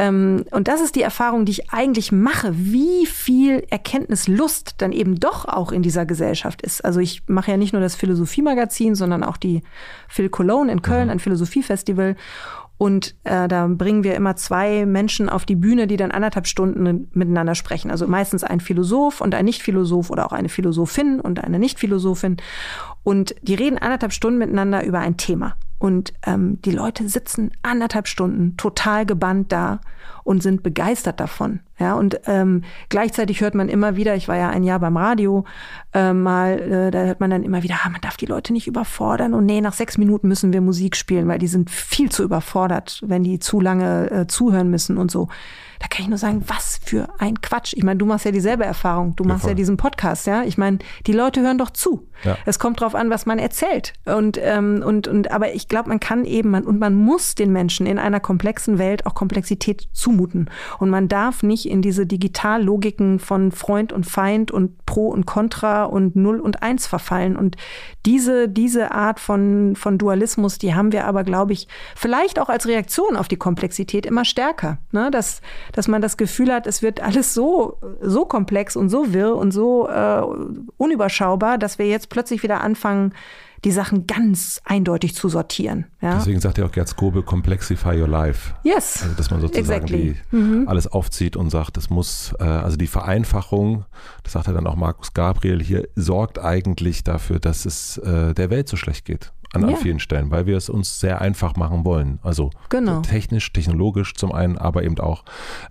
[0.00, 5.20] ähm, und das ist die Erfahrung, die ich eigentlich mache, wie viel Erkenntnislust dann eben
[5.20, 6.82] doch auch in dieser Gesellschaft ist.
[6.82, 9.60] Also ich mache ja nicht nur das Philosophiemagazin, sondern auch die
[10.08, 11.10] Phil Cologne in Köln, mhm.
[11.10, 12.16] ein Philosophiefestival.
[12.78, 17.10] Und äh, da bringen wir immer zwei Menschen auf die Bühne, die dann anderthalb Stunden
[17.12, 17.90] miteinander sprechen.
[17.90, 22.38] Also meistens ein Philosoph und ein Nicht-Philosoph oder auch eine Philosophin und eine Nicht-Philosophin.
[23.02, 25.56] Und die reden anderthalb Stunden miteinander über ein Thema.
[25.80, 29.80] Und ähm, die Leute sitzen anderthalb Stunden total gebannt da
[30.24, 31.60] und sind begeistert davon.
[31.78, 35.44] Ja, und ähm, gleichzeitig hört man immer wieder, ich war ja ein Jahr beim Radio,
[35.94, 38.66] äh, mal, äh, da hört man dann immer wieder, ah, man darf die Leute nicht
[38.66, 42.22] überfordern und nee, nach sechs Minuten müssen wir Musik spielen, weil die sind viel zu
[42.22, 45.28] überfordert, wenn die zu lange äh, zuhören müssen und so.
[45.80, 47.72] Da kann ich nur sagen, was für ein Quatsch.
[47.74, 49.16] Ich meine, du machst ja dieselbe Erfahrung.
[49.16, 50.44] Du machst ja, ja diesen Podcast, ja.
[50.44, 52.06] Ich meine, die Leute hören doch zu.
[52.22, 52.36] Ja.
[52.44, 53.94] Es kommt drauf an, was man erzählt.
[54.04, 57.50] Und, ähm, und, und, aber ich glaube, man kann eben, man, und man muss den
[57.50, 60.50] Menschen in einer komplexen Welt auch Komplexität zumuten.
[60.78, 65.84] Und man darf nicht in diese Digitallogiken von Freund und Feind und Pro und Contra
[65.84, 67.36] und Null und Eins verfallen.
[67.36, 67.56] Und
[68.04, 72.66] diese, diese Art von, von Dualismus, die haben wir aber, glaube ich, vielleicht auch als
[72.66, 74.76] Reaktion auf die Komplexität immer stärker.
[74.92, 75.10] Ne?
[75.10, 75.40] Dass,
[75.72, 79.52] dass man das Gefühl hat, es wird alles so, so komplex und so wirr und
[79.52, 80.22] so äh,
[80.76, 83.12] unüberschaubar, dass wir jetzt plötzlich wieder anfangen,
[83.64, 85.86] die Sachen ganz eindeutig zu sortieren.
[86.00, 86.14] Ja?
[86.14, 88.54] Deswegen sagt ja auch Gerd Skobel, complexify your life.
[88.62, 89.02] Yes.
[89.02, 90.16] Also, dass man sozusagen exactly.
[90.32, 90.66] die, mhm.
[90.66, 93.84] alles aufzieht und sagt, es muss, äh, also die Vereinfachung,
[94.22, 98.48] das sagt ja dann auch Markus Gabriel hier, sorgt eigentlich dafür, dass es äh, der
[98.48, 99.76] Welt so schlecht geht an, ja.
[99.76, 102.18] vielen Stellen, weil wir es uns sehr einfach machen wollen.
[102.22, 103.00] Also genau.
[103.00, 105.24] technisch, technologisch zum einen, aber eben auch,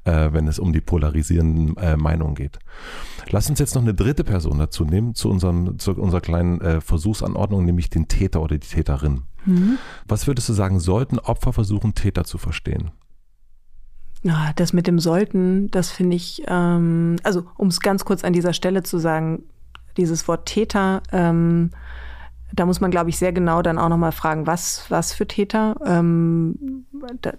[0.03, 2.60] äh, wenn es um die polarisierenden äh, Meinungen geht.
[3.30, 6.81] Lass uns jetzt noch eine dritte Person dazu nehmen, zu, unserem, zu unserer kleinen äh,
[6.81, 9.23] Versuchsanordnung, nämlich den Täter oder die Täterin.
[9.45, 9.77] Mhm.
[10.06, 12.91] Was würdest du sagen, sollten Opfer versuchen, Täter zu verstehen?
[14.23, 18.34] Ja, das mit dem sollten, das finde ich, ähm, also um es ganz kurz an
[18.34, 19.43] dieser Stelle zu sagen,
[19.95, 21.72] dieses Wort Täter, ähm,
[22.54, 25.76] da muss man, glaube ich, sehr genau dann auch nochmal fragen, was, was für Täter.
[25.86, 26.86] Ähm,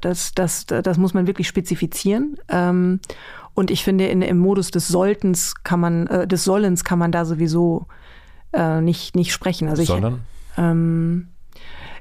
[0.00, 2.36] das, das, das muss man wirklich spezifizieren.
[2.48, 3.00] Ähm,
[3.54, 7.12] und ich finde, in, im Modus des Solltens kann man, äh, des Sollens kann man
[7.12, 7.86] da sowieso
[8.52, 9.68] äh, nicht, nicht sprechen.
[9.68, 10.20] Also Sondern?
[10.52, 11.28] Ich, ähm,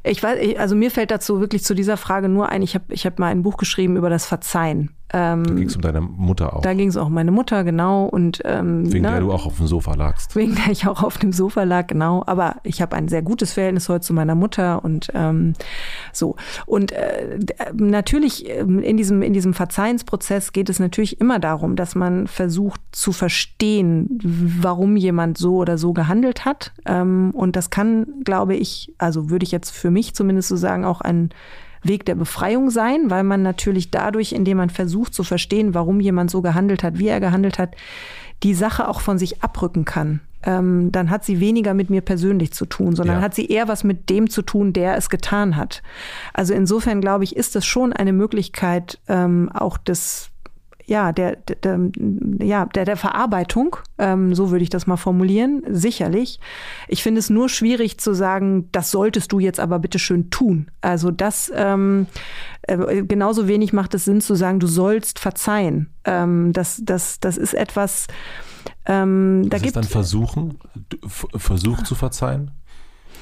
[0.03, 3.05] ich weiß, also mir fällt dazu wirklich zu dieser Frage nur ein, ich habe ich
[3.05, 4.91] hab mal ein Buch geschrieben über das Verzeihen.
[5.11, 6.61] Ähm, da ging es um deine Mutter auch.
[6.61, 8.05] Da ging es auch um meine Mutter, genau.
[8.05, 10.35] Und, ähm, wegen na, der du auch auf dem Sofa lagst.
[10.35, 12.23] Wegen der ich auch auf dem Sofa lag, genau.
[12.27, 15.53] Aber ich habe ein sehr gutes Verhältnis heute zu meiner Mutter und ähm,
[16.13, 16.35] so.
[16.65, 17.39] Und äh,
[17.73, 22.81] natürlich ähm, in diesem, in diesem Verzeihensprozess geht es natürlich immer darum, dass man versucht
[22.91, 24.19] zu verstehen,
[24.61, 26.71] warum jemand so oder so gehandelt hat.
[26.85, 30.85] Ähm, und das kann, glaube ich, also würde ich jetzt für mich zumindest so sagen,
[30.85, 31.29] auch ein
[31.83, 36.31] Weg der Befreiung sein, weil man natürlich dadurch, indem man versucht zu verstehen, warum jemand
[36.31, 37.75] so gehandelt hat, wie er gehandelt hat,
[38.43, 40.21] die Sache auch von sich abrücken kann.
[40.41, 43.21] Ähm, dann hat sie weniger mit mir persönlich zu tun, sondern ja.
[43.21, 45.83] hat sie eher was mit dem zu tun, der es getan hat.
[46.33, 50.28] Also insofern glaube ich, ist das schon eine Möglichkeit ähm, auch des
[50.89, 51.79] ja, der, der,
[52.41, 56.39] ja, der, der Verarbeitung, ähm, so würde ich das mal formulieren, sicherlich.
[56.87, 60.71] Ich finde es nur schwierig zu sagen, das solltest du jetzt aber bitte schön tun.
[60.81, 62.07] Also das ähm,
[62.63, 65.91] äh, genauso wenig macht es Sinn zu sagen, du sollst verzeihen.
[66.05, 68.07] Ähm, das, das, das ist etwas,
[68.87, 70.57] ähm, da Was gibt ist dann versuchen,
[71.07, 72.49] Versuch zu verzeihen?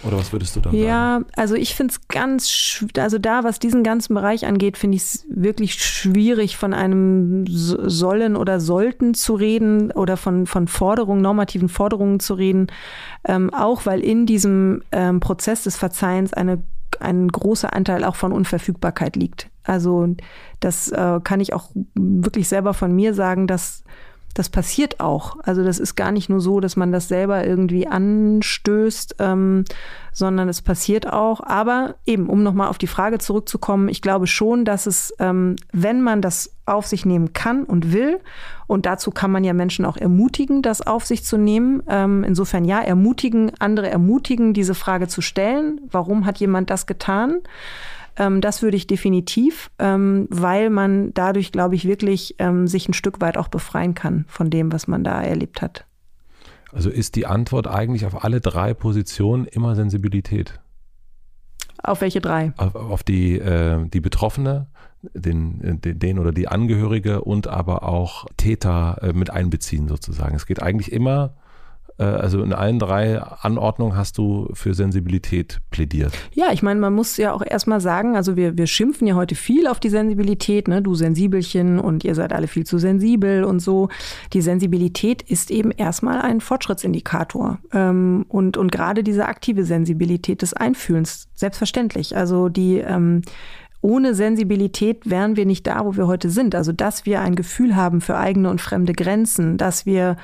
[0.03, 1.25] Oder was würdest du dann ja, sagen?
[1.27, 5.03] Ja, also ich finde es ganz, also da, was diesen ganzen Bereich angeht, finde ich
[5.03, 11.69] es wirklich schwierig, von einem Sollen oder Sollten zu reden oder von, von Forderungen, normativen
[11.69, 12.67] Forderungen zu reden.
[13.23, 16.63] Ähm, auch weil in diesem ähm, Prozess des Verzeihens eine,
[16.99, 19.49] ein großer Anteil auch von Unverfügbarkeit liegt.
[19.63, 20.15] Also
[20.59, 23.83] das äh, kann ich auch wirklich selber von mir sagen, dass
[24.33, 25.37] das passiert auch.
[25.43, 29.65] Also das ist gar nicht nur so, dass man das selber irgendwie anstößt, ähm,
[30.13, 31.41] sondern es passiert auch.
[31.41, 36.01] Aber eben, um nochmal auf die Frage zurückzukommen, ich glaube schon, dass es, ähm, wenn
[36.03, 38.19] man das auf sich nehmen kann und will,
[38.67, 41.81] und dazu kann man ja Menschen auch ermutigen, das auf sich zu nehmen.
[41.87, 45.81] Ähm, insofern ja, ermutigen, andere ermutigen, diese Frage zu stellen.
[45.89, 47.37] Warum hat jemand das getan?
[48.17, 52.93] Ähm, das würde ich definitiv, ähm, weil man dadurch, glaube ich, wirklich ähm, sich ein
[52.93, 55.85] Stück weit auch befreien kann von dem, was man da erlebt hat.
[56.71, 60.59] Also ist die Antwort eigentlich auf alle drei Positionen immer Sensibilität?
[61.81, 62.53] Auf welche drei?
[62.57, 64.67] Auf, auf die, äh, die Betroffene,
[65.13, 70.35] den, den oder die Angehörige und aber auch Täter äh, mit einbeziehen sozusagen.
[70.35, 71.46] Es geht eigentlich immer äh,
[72.03, 76.13] also in allen drei Anordnungen hast du für Sensibilität plädiert.
[76.33, 79.35] Ja, ich meine, man muss ja auch erstmal sagen, also wir, wir schimpfen ja heute
[79.35, 80.81] viel auf die Sensibilität, ne?
[80.81, 83.89] du Sensibelchen und ihr seid alle viel zu sensibel und so.
[84.33, 87.59] Die Sensibilität ist eben erstmal ein Fortschrittsindikator.
[87.73, 92.15] Ähm, und, und gerade diese aktive Sensibilität des Einfühlens, selbstverständlich.
[92.15, 93.23] Also die ähm,
[93.81, 96.55] ohne Sensibilität wären wir nicht da, wo wir heute sind.
[96.55, 100.17] Also, dass wir ein Gefühl haben für eigene und fremde Grenzen, dass wir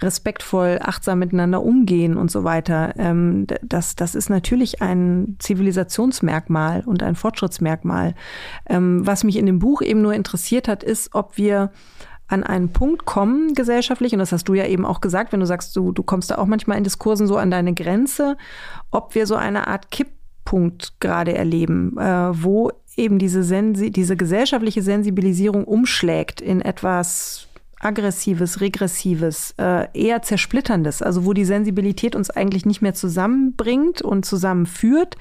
[0.00, 2.94] respektvoll, achtsam miteinander umgehen und so weiter.
[2.98, 8.14] Ähm, das, das ist natürlich ein Zivilisationsmerkmal und ein Fortschrittsmerkmal.
[8.68, 11.70] Ähm, was mich in dem Buch eben nur interessiert hat, ist, ob wir
[12.28, 15.46] an einen Punkt kommen gesellschaftlich, und das hast du ja eben auch gesagt, wenn du
[15.46, 18.36] sagst, du, du kommst da auch manchmal in Diskursen so an deine Grenze,
[18.90, 24.82] ob wir so eine Art Kipppunkt gerade erleben, äh, wo eben diese, Sensi diese gesellschaftliche
[24.82, 27.47] Sensibilisierung umschlägt in etwas
[27.80, 34.24] aggressives, regressives, äh, eher zersplitterndes, also wo die Sensibilität uns eigentlich nicht mehr zusammenbringt und
[34.24, 35.16] zusammenführt,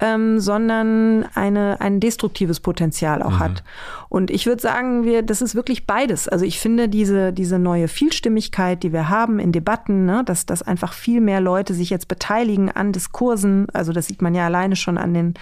[0.00, 3.38] ähm, sondern eine, ein destruktives Potenzial auch mhm.
[3.38, 3.64] hat.
[4.08, 6.28] Und ich würde sagen, wir, das ist wirklich beides.
[6.28, 10.62] Also ich finde diese, diese neue Vielstimmigkeit, die wir haben in Debatten, ne, dass, dass
[10.62, 13.68] einfach viel mehr Leute sich jetzt beteiligen an Diskursen.
[13.72, 15.34] Also das sieht man ja alleine schon an den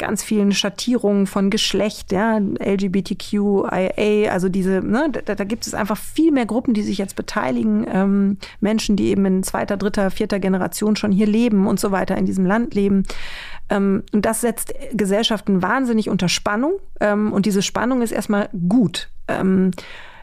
[0.00, 5.96] ganz vielen Schattierungen von Geschlecht, ja, LGBTQIA, also diese, ne, da, da, gibt es einfach
[5.96, 10.40] viel mehr Gruppen, die sich jetzt beteiligen, ähm, Menschen, die eben in zweiter, dritter, vierter
[10.40, 13.04] Generation schon hier leben und so weiter in diesem Land leben.
[13.68, 16.72] Ähm, und das setzt Gesellschaften wahnsinnig unter Spannung.
[17.00, 19.10] Ähm, und diese Spannung ist erstmal gut.
[19.28, 19.70] Ähm,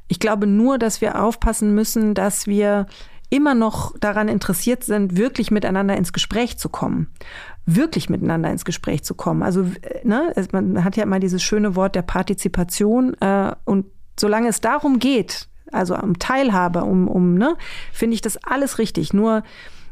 [0.08, 2.88] ich glaube nur, dass wir aufpassen müssen, dass wir
[3.30, 7.08] immer noch daran interessiert sind, wirklich miteinander ins Gespräch zu kommen
[7.68, 9.44] wirklich miteinander ins Gespräch zu kommen.
[9.44, 9.70] Also
[10.04, 13.86] ne, man hat ja immer dieses schöne Wort der Partizipation äh, und
[14.18, 17.58] solange es darum geht, also um Teilhabe, um, um ne,
[17.92, 19.14] finde ich das alles richtig.
[19.14, 19.44] Nur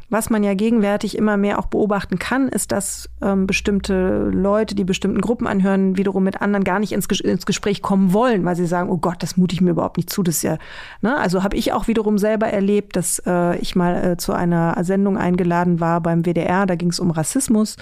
[0.08, 4.84] was man ja gegenwärtig immer mehr auch beobachten kann, ist, dass ähm, bestimmte Leute, die
[4.84, 8.66] bestimmten Gruppen anhören, wiederum mit anderen gar nicht ins, ins Gespräch kommen wollen, weil sie
[8.66, 10.22] sagen, oh Gott, das mute ich mir überhaupt nicht zu.
[10.22, 10.58] Das ist ja,
[11.00, 11.16] ne?
[11.16, 15.18] Also habe ich auch wiederum selber erlebt, dass äh, ich mal äh, zu einer Sendung
[15.18, 17.76] eingeladen war beim WDR, da ging es um Rassismus.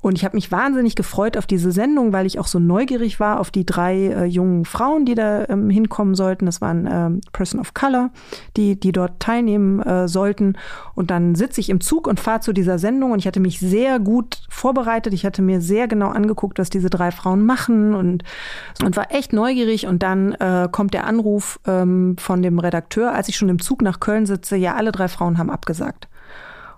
[0.00, 3.40] Und ich habe mich wahnsinnig gefreut auf diese Sendung, weil ich auch so neugierig war
[3.40, 6.46] auf die drei äh, jungen Frauen, die da ähm, hinkommen sollten.
[6.46, 8.10] Das waren ähm, Person of Color,
[8.56, 10.56] die, die dort teilnehmen äh, sollten.
[10.94, 13.58] Und dann sitze ich im Zug und fahre zu dieser Sendung und ich hatte mich
[13.58, 15.12] sehr gut vorbereitet.
[15.12, 18.22] Ich hatte mir sehr genau angeguckt, was diese drei Frauen machen und,
[18.84, 19.86] und war echt neugierig.
[19.86, 23.82] Und dann äh, kommt der Anruf ähm, von dem Redakteur, als ich schon im Zug
[23.82, 26.08] nach Köln sitze, ja, alle drei Frauen haben abgesagt.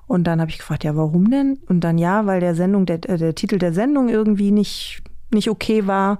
[0.08, 1.58] Und dann habe ich gefragt, ja, warum denn?
[1.68, 5.50] Und dann ja, weil der Sendung, der, äh, der Titel der Sendung irgendwie nicht, nicht
[5.50, 6.18] okay war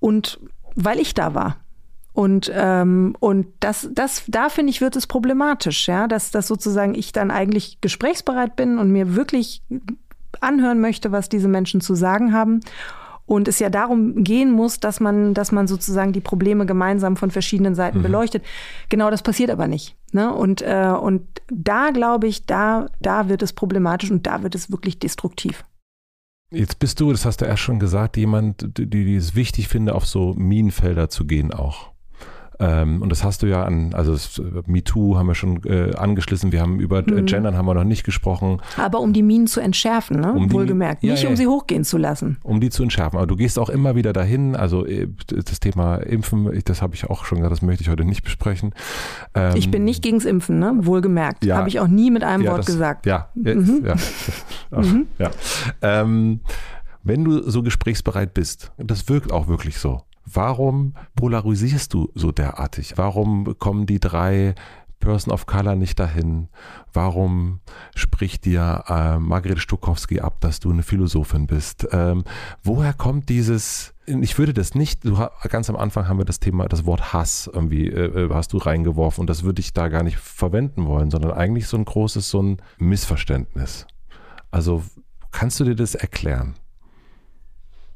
[0.00, 0.40] und
[0.76, 1.56] weil ich da war.
[2.12, 6.94] Und, ähm, und das, das, da finde ich, wird es problematisch, ja, dass, dass sozusagen
[6.94, 9.62] ich dann eigentlich gesprächsbereit bin und mir wirklich
[10.40, 12.60] anhören möchte, was diese Menschen zu sagen haben
[13.26, 17.30] und es ja darum gehen muss, dass man, dass man sozusagen die Probleme gemeinsam von
[17.30, 18.02] verschiedenen Seiten mhm.
[18.02, 18.44] beleuchtet.
[18.90, 19.96] Genau das passiert aber nicht.
[20.12, 20.32] Ne?
[20.32, 24.70] Und, äh, und da glaube ich, da, da wird es problematisch und da wird es
[24.70, 25.64] wirklich destruktiv.
[26.50, 29.94] Jetzt bist du, das hast du erst schon gesagt, jemand, die, die es wichtig finde,
[29.94, 31.93] auf so Minenfelder zu gehen auch.
[32.60, 36.52] Ähm, und das hast du ja an, also das, MeToo haben wir schon äh, angeschlissen,
[36.52, 37.26] wir haben über mhm.
[37.26, 38.60] Gendern haben wir noch nicht gesprochen.
[38.76, 40.32] Aber um die Minen zu entschärfen, ne?
[40.32, 41.02] Um wohlgemerkt.
[41.02, 42.38] Die, nicht ja, um sie hochgehen zu lassen.
[42.42, 43.18] Um die zu entschärfen.
[43.18, 47.10] Aber du gehst auch immer wieder dahin, also äh, das Thema Impfen, das habe ich
[47.10, 48.74] auch schon gesagt, das möchte ich heute nicht besprechen.
[49.34, 50.72] Ähm, ich bin nicht gegens Impfen, ne?
[50.80, 51.44] wohlgemerkt.
[51.44, 53.06] Ja, habe ich auch nie mit einem ja, Wort das, gesagt.
[53.06, 53.82] Ja, mhm.
[53.84, 53.94] ja.
[54.70, 55.06] Ach, mhm.
[55.18, 55.30] ja.
[55.82, 56.40] Ähm,
[57.02, 60.02] wenn du so gesprächsbereit bist, das wirkt auch wirklich so.
[60.24, 62.94] Warum polarisierst du so derartig?
[62.96, 64.54] Warum kommen die drei
[65.04, 66.48] Person of Color nicht dahin?
[66.92, 67.60] Warum
[67.94, 71.86] spricht dir äh, Margret Stokowski ab, dass du eine Philosophin bist?
[71.92, 72.24] Ähm,
[72.62, 75.18] woher kommt dieses, ich würde das nicht, du,
[75.48, 78.58] ganz am Anfang haben wir das Thema, das Wort Hass irgendwie, äh, äh, hast du
[78.58, 82.30] reingeworfen und das würde ich da gar nicht verwenden wollen, sondern eigentlich so ein großes,
[82.30, 83.86] so ein Missverständnis.
[84.50, 84.82] Also
[85.32, 86.54] kannst du dir das erklären?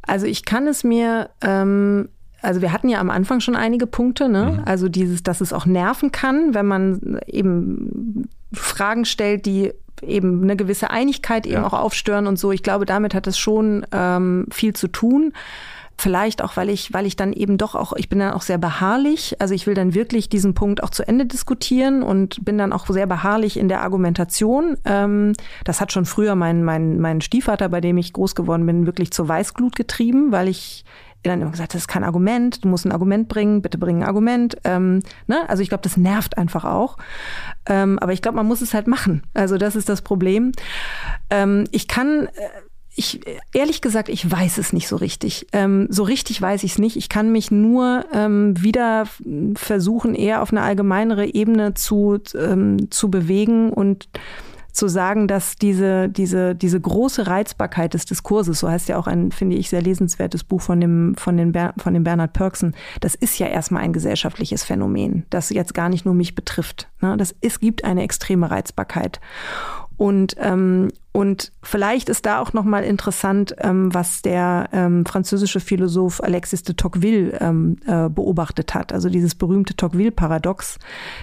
[0.03, 2.09] Also ich kann es mir ähm,
[2.43, 4.59] also wir hatten ja am Anfang schon einige Punkte, ne?
[4.59, 4.63] Mhm.
[4.65, 10.57] Also dieses, dass es auch nerven kann, wenn man eben Fragen stellt, die eben eine
[10.57, 11.67] gewisse Einigkeit eben ja.
[11.67, 12.53] auch aufstören und so.
[12.53, 15.33] Ich glaube, damit hat es schon ähm, viel zu tun.
[16.01, 18.59] Vielleicht auch, weil ich, weil ich dann eben doch auch, ich bin dann auch sehr
[18.59, 19.35] beharrlich.
[19.41, 22.87] Also ich will dann wirklich diesen Punkt auch zu Ende diskutieren und bin dann auch
[22.87, 24.77] sehr beharrlich in der Argumentation.
[24.85, 25.33] Ähm,
[25.65, 29.11] das hat schon früher mein, mein, mein Stiefvater, bei dem ich groß geworden bin, wirklich
[29.11, 30.85] zur Weißglut getrieben, weil ich
[31.23, 34.09] dann immer gesagt, das ist kein Argument, du musst ein Argument bringen, bitte bring ein
[34.09, 34.57] Argument.
[34.65, 35.49] Ähm, ne?
[35.49, 36.97] Also ich glaube, das nervt einfach auch.
[37.67, 39.23] Ähm, aber ich glaube, man muss es halt machen.
[39.35, 40.53] Also das ist das Problem.
[41.31, 42.27] Ähm, ich kann.
[42.27, 42.49] Äh,
[42.99, 43.21] ich,
[43.53, 45.47] ehrlich gesagt, ich weiß es nicht so richtig.
[45.53, 46.97] Ähm, so richtig weiß ich es nicht.
[46.97, 49.07] Ich kann mich nur ähm, wieder
[49.55, 54.09] versuchen, eher auf eine allgemeinere Ebene zu, ähm, zu bewegen und
[54.79, 59.33] zu sagen, dass diese, diese, diese große Reizbarkeit des Diskurses, so heißt ja auch ein,
[59.33, 63.15] finde ich, sehr lesenswertes Buch von dem, von, den Ber von dem Bernhard Pörksen, das
[63.15, 66.89] ist ja erstmal ein gesellschaftliches Phänomen, das jetzt gar nicht nur mich betrifft.
[67.01, 67.17] Ne?
[67.17, 69.21] Das, es gibt eine extreme Reizbarkeit.
[69.97, 70.89] Und, ähm,
[71.19, 76.77] und vielleicht ist da auch nochmal interessant, ähm, was der ähm, französische Philosoph Alexis de
[76.77, 78.93] Tocqueville ähm, äh, beobachtet hat.
[78.93, 80.79] Also dieses berühmte Tocqueville-Paradox,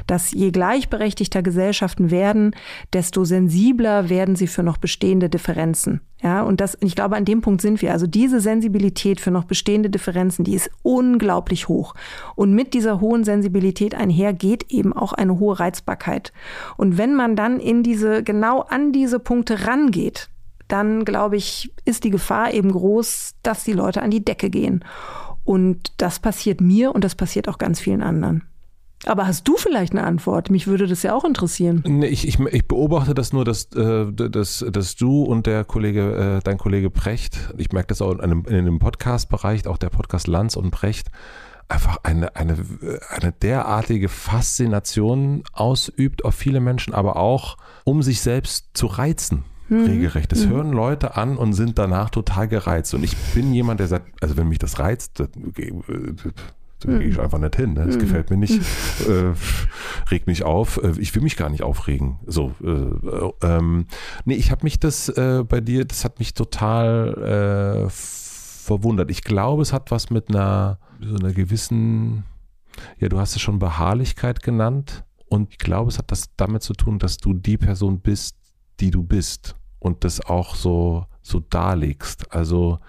[0.05, 2.53] dass je gleichberechtigter Gesellschaften werden,
[2.91, 6.01] desto sensibler werden sie für noch bestehende Differenzen.
[6.25, 7.91] Ja, und das, ich glaube, an dem Punkt sind wir.
[7.91, 11.93] Also diese Sensibilität für noch bestehende Differenzen, die ist unglaublich hoch.
[12.35, 16.33] Und mit dieser hohen Sensibilität einher geht eben auch eine hohe Reizbarkeit.
[16.77, 20.29] Und wenn man dann in diese, genau an diese Punkte rangeht,
[20.67, 24.83] dann glaube ich, ist die Gefahr eben groß, dass die Leute an die Decke gehen.
[25.43, 28.43] Und das passiert mir und das passiert auch ganz vielen anderen.
[29.05, 30.49] Aber hast du vielleicht eine Antwort?
[30.49, 31.83] Mich würde das ja auch interessieren.
[31.85, 36.37] Nee, ich, ich, ich beobachte das nur, dass, äh, dass, dass du und der Kollege,
[36.37, 39.89] äh, dein Kollege Precht, ich merke das auch in einem, in einem Podcast-Bereich, auch der
[39.89, 41.11] Podcast Lanz und Precht,
[41.67, 42.57] einfach eine, eine,
[43.09, 49.43] eine derartige Faszination ausübt auf viele Menschen, aber auch um sich selbst zu reizen.
[49.69, 49.85] Hm.
[49.85, 50.31] Regelrecht.
[50.31, 50.51] Das hm.
[50.51, 52.93] hören Leute an und sind danach total gereizt.
[52.93, 55.29] Und ich bin jemand, der sagt, also wenn mich das reizt, das,
[56.81, 57.23] da gehe ich hm.
[57.23, 57.73] einfach nicht hin.
[57.73, 57.85] Ne?
[57.85, 58.59] Das gefällt mir nicht,
[59.07, 59.33] äh,
[60.11, 60.79] regt mich auf.
[60.83, 62.19] Äh, ich will mich gar nicht aufregen.
[62.27, 63.87] So, äh, äh, ähm,
[64.25, 69.09] nee, ich habe mich das äh, bei dir, das hat mich total äh, verwundert.
[69.09, 72.23] Ich glaube, es hat was mit einer, so einer gewissen,
[72.99, 75.03] ja, du hast es schon Beharrlichkeit genannt.
[75.27, 78.37] Und ich glaube, es hat das damit zu tun, dass du die Person bist,
[78.79, 82.33] die du bist und das auch so, so darlegst.
[82.33, 82.79] Also,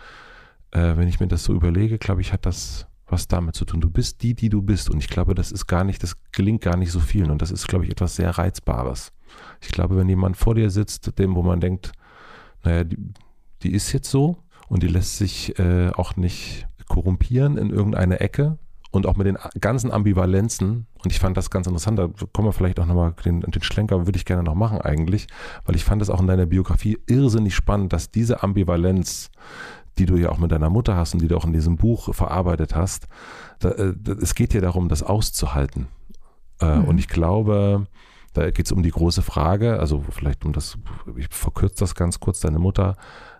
[0.71, 3.81] äh, wenn ich mir das so überlege, glaube ich, hat das was damit zu tun.
[3.81, 4.91] Du bist die, die du bist.
[4.91, 7.31] Und ich glaube, das ist gar nicht, das gelingt gar nicht so vielen.
[7.31, 9.13] Und das ist, glaube ich, etwas sehr Reizbares.
[9.61, 11.93] Ich glaube, wenn jemand vor dir sitzt, dem, wo man denkt,
[12.65, 12.99] naja, die,
[13.63, 14.39] die ist jetzt so
[14.69, 18.59] und die lässt sich äh, auch nicht korrumpieren in irgendeine Ecke,
[18.97, 20.87] und auch mit den ganzen Ambivalenzen.
[21.03, 24.07] Und ich fand das ganz interessant, da kommen wir vielleicht auch nochmal, den, den Schlenker
[24.07, 25.27] würde ich gerne noch machen eigentlich,
[25.65, 29.31] weil ich fand das auch in deiner Biografie irrsinnig spannend, dass diese Ambivalenz,
[29.99, 32.15] die du ja auch mit deiner Mutter hast und die du auch in diesem Buch
[32.15, 33.07] verarbeitet hast,
[33.61, 35.89] da, äh, es geht ja darum, das auszuhalten.
[36.61, 36.85] Äh, mhm.
[36.87, 37.87] Und ich glaube,
[38.33, 40.77] da geht es um die große Frage, also vielleicht um das,
[41.17, 42.97] ich verkürze das ganz kurz, deine Mutter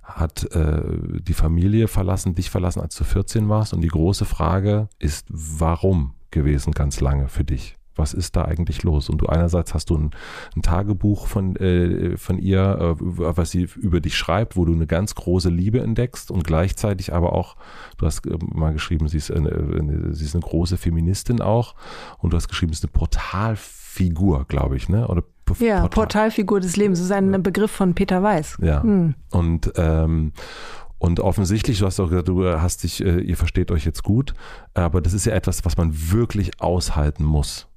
[0.07, 0.83] hat äh,
[1.21, 3.75] die Familie verlassen, dich verlassen, als du 14 warst.
[3.75, 7.77] Und die große Frage ist, warum gewesen ganz lange für dich?
[7.97, 9.09] Was ist da eigentlich los?
[9.09, 10.11] Und du einerseits hast du ein,
[10.55, 14.87] ein Tagebuch von, äh, von ihr, äh, was sie über dich schreibt, wo du eine
[14.87, 17.57] ganz große Liebe entdeckst und gleichzeitig aber auch,
[17.97, 21.75] du hast äh, mal geschrieben, sie ist eine, eine, sie ist eine große Feministin auch
[22.19, 22.93] und du hast geschrieben, sie ist eine
[23.97, 25.07] Portalfigur, glaube ich, ne?
[25.09, 25.23] Oder
[25.59, 25.89] ja, Portal.
[25.89, 26.99] Portalfigur des Lebens.
[26.99, 28.59] Das ist ein Begriff von Peter Weiß.
[28.61, 28.83] Ja.
[28.83, 29.15] Hm.
[29.31, 30.33] Und, ähm,
[30.99, 34.35] und offensichtlich, du hast auch gesagt, du hast dich, äh, ihr versteht euch jetzt gut,
[34.75, 37.69] aber das ist ja etwas, was man wirklich aushalten muss.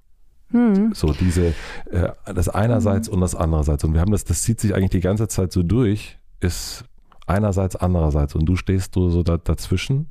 [0.52, 0.94] Hm.
[0.96, 1.54] So diese,
[1.92, 3.16] äh, das einerseits hm.
[3.16, 3.84] und das andererseits.
[3.84, 6.86] Und wir haben das, das zieht sich eigentlich die ganze Zeit so durch, ist
[7.28, 8.34] einerseits, andererseits.
[8.34, 10.08] Und du stehst so, so da, dazwischen.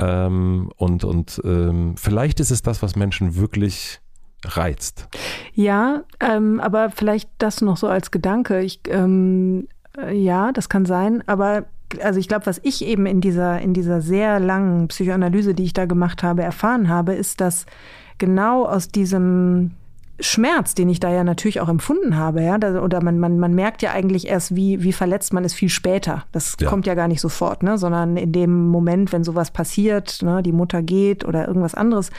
[0.00, 4.01] Ähm, und und ähm, vielleicht ist es das, was Menschen wirklich
[4.44, 5.08] reizt.
[5.54, 8.60] Ja, ähm, aber vielleicht das noch so als Gedanke.
[8.60, 11.66] Ich, ähm, äh, ja, das kann sein, aber
[12.02, 15.74] also ich glaube, was ich eben in dieser, in dieser sehr langen Psychoanalyse, die ich
[15.74, 17.66] da gemacht habe, erfahren habe, ist, dass
[18.18, 19.72] genau aus diesem
[20.22, 23.82] Schmerz, den ich da ja natürlich auch empfunden habe, ja, oder man, man, man merkt
[23.82, 26.24] ja eigentlich erst, wie, wie verletzt man ist viel später.
[26.32, 26.68] Das ja.
[26.68, 30.52] kommt ja gar nicht sofort, ne, sondern in dem Moment, wenn sowas passiert, ne, die
[30.52, 32.10] Mutter geht oder irgendwas anderes,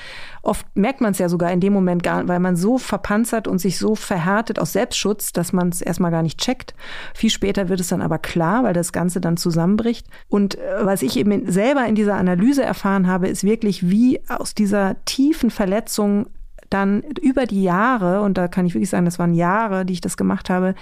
[0.41, 3.59] oft merkt man es ja sogar in dem Moment gar, weil man so verpanzert und
[3.59, 6.75] sich so verhärtet aus Selbstschutz, dass man es erstmal gar nicht checkt.
[7.13, 10.07] Viel später wird es dann aber klar, weil das Ganze dann zusammenbricht.
[10.27, 14.53] Und äh, was ich eben selber in dieser Analyse erfahren habe, ist wirklich, wie aus
[14.53, 16.27] dieser tiefen Verletzung
[16.73, 20.01] dann über die Jahre, und da kann ich wirklich sagen, das waren Jahre, die ich
[20.01, 20.75] das gemacht habe,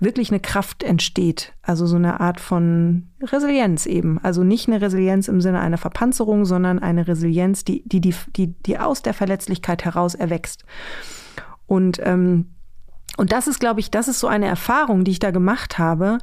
[0.00, 1.52] wirklich eine Kraft entsteht.
[1.62, 4.18] Also so eine Art von Resilienz eben.
[4.22, 8.54] Also nicht eine Resilienz im Sinne einer Verpanzerung, sondern eine Resilienz, die, die, die, die,
[8.62, 10.64] die aus der Verletzlichkeit heraus erwächst.
[11.66, 12.46] Und, ähm,
[13.16, 16.18] und das ist, glaube ich, das ist so eine Erfahrung, die ich da gemacht habe.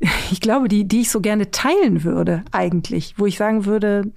[0.30, 4.12] Ich glaube, die, die ich so gerne teilen würde, eigentlich, wo ich sagen würde,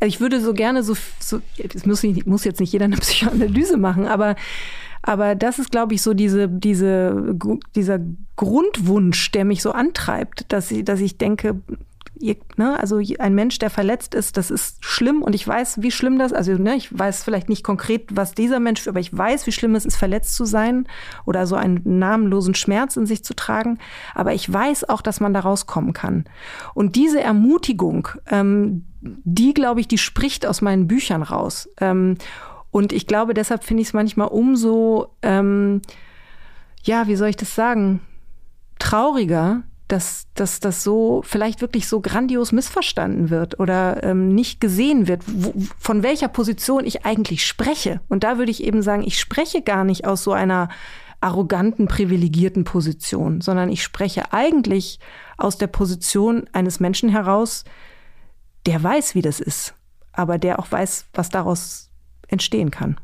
[0.00, 1.40] also ich würde so gerne so, so
[1.72, 4.36] das muss, nicht, muss jetzt nicht jeder eine Psychoanalyse machen, aber,
[5.02, 7.34] aber das ist, glaube ich, so diese, diese,
[7.74, 8.00] dieser
[8.36, 11.60] Grundwunsch, der mich so antreibt, dass ich, dass ich denke,
[12.18, 15.90] ihr, ne, also ein Mensch, der verletzt ist, das ist schlimm und ich weiß, wie
[15.90, 19.46] schlimm das, also ne, ich weiß vielleicht nicht konkret, was dieser Mensch, aber ich weiß,
[19.46, 20.86] wie schlimm es ist, verletzt zu sein
[21.24, 23.78] oder so einen namenlosen Schmerz in sich zu tragen.
[24.14, 26.24] Aber ich weiß auch, dass man da rauskommen kann.
[26.74, 31.68] Und diese Ermutigung, ähm, die, glaube ich, die spricht aus meinen Büchern raus.
[31.80, 32.16] Ähm,
[32.70, 35.82] und ich glaube, deshalb finde ich es manchmal umso, ähm,
[36.82, 38.00] ja, wie soll ich das sagen,
[38.78, 45.06] trauriger, dass, dass das so vielleicht wirklich so grandios missverstanden wird oder ähm, nicht gesehen
[45.06, 48.00] wird, wo, von welcher Position ich eigentlich spreche.
[48.08, 50.68] Und da würde ich eben sagen, ich spreche gar nicht aus so einer
[51.20, 54.98] arroganten, privilegierten Position, sondern ich spreche eigentlich
[55.38, 57.64] aus der Position eines Menschen heraus,
[58.66, 59.74] der weiß, wie das ist,
[60.12, 61.90] aber der auch weiß, was daraus
[62.28, 62.98] entstehen kann.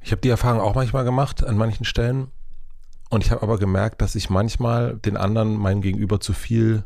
[0.00, 2.30] Ich habe die Erfahrung auch manchmal gemacht an manchen Stellen
[3.12, 6.82] Und ich habe aber gemerkt, dass ich manchmal den anderen meinem Gegenüber zu viel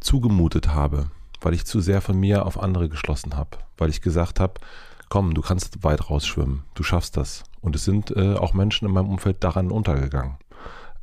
[0.00, 1.06] zugemutet habe,
[1.40, 4.60] weil ich zu sehr von mir auf andere geschlossen habe, weil ich gesagt habe,
[5.08, 7.44] komm, du kannst weit rausschwimmen, du schaffst das.
[7.62, 10.36] Und es sind äh, auch Menschen in meinem Umfeld daran untergegangen.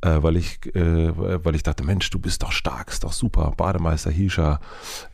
[0.02, 1.10] Äh, weil ich, äh,
[1.44, 4.60] weil ich dachte, Mensch, du bist doch stark, ist doch super, Bademeister Hisha,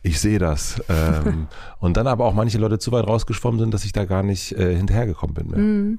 [0.03, 0.83] ich sehe das.
[0.87, 1.47] Ähm,
[1.79, 4.51] und dann aber auch manche Leute zu weit rausgeschwommen sind, dass ich da gar nicht
[4.51, 5.59] äh, hinterhergekommen bin mehr.
[5.59, 5.97] Mhm.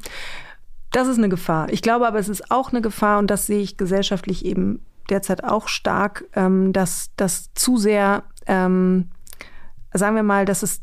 [0.93, 1.70] Das ist eine Gefahr.
[1.70, 5.43] Ich glaube aber, es ist auch eine Gefahr und das sehe ich gesellschaftlich eben derzeit
[5.43, 9.09] auch stark, ähm, dass das zu sehr, ähm,
[9.93, 10.82] sagen wir mal, dass es,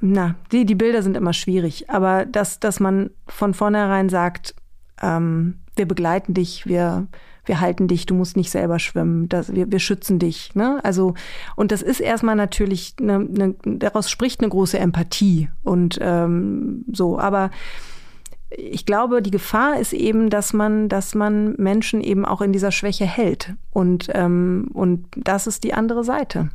[0.00, 4.54] na, die, die Bilder sind immer schwierig, aber dass, dass man von vornherein sagt,
[5.00, 7.06] ähm, wir begleiten dich, wir,
[7.44, 10.54] wir halten dich, du musst nicht selber schwimmen, das, wir, wir schützen dich.
[10.54, 10.80] Ne?
[10.82, 11.14] Also,
[11.54, 17.18] und das ist erstmal natürlich, eine, eine, daraus spricht eine große Empathie und ähm, so,
[17.18, 17.50] aber
[18.56, 22.72] ich glaube, die Gefahr ist eben, dass man, dass man Menschen eben auch in dieser
[22.72, 23.54] Schwäche hält.
[23.70, 26.50] Und, ähm, und das ist die andere Seite.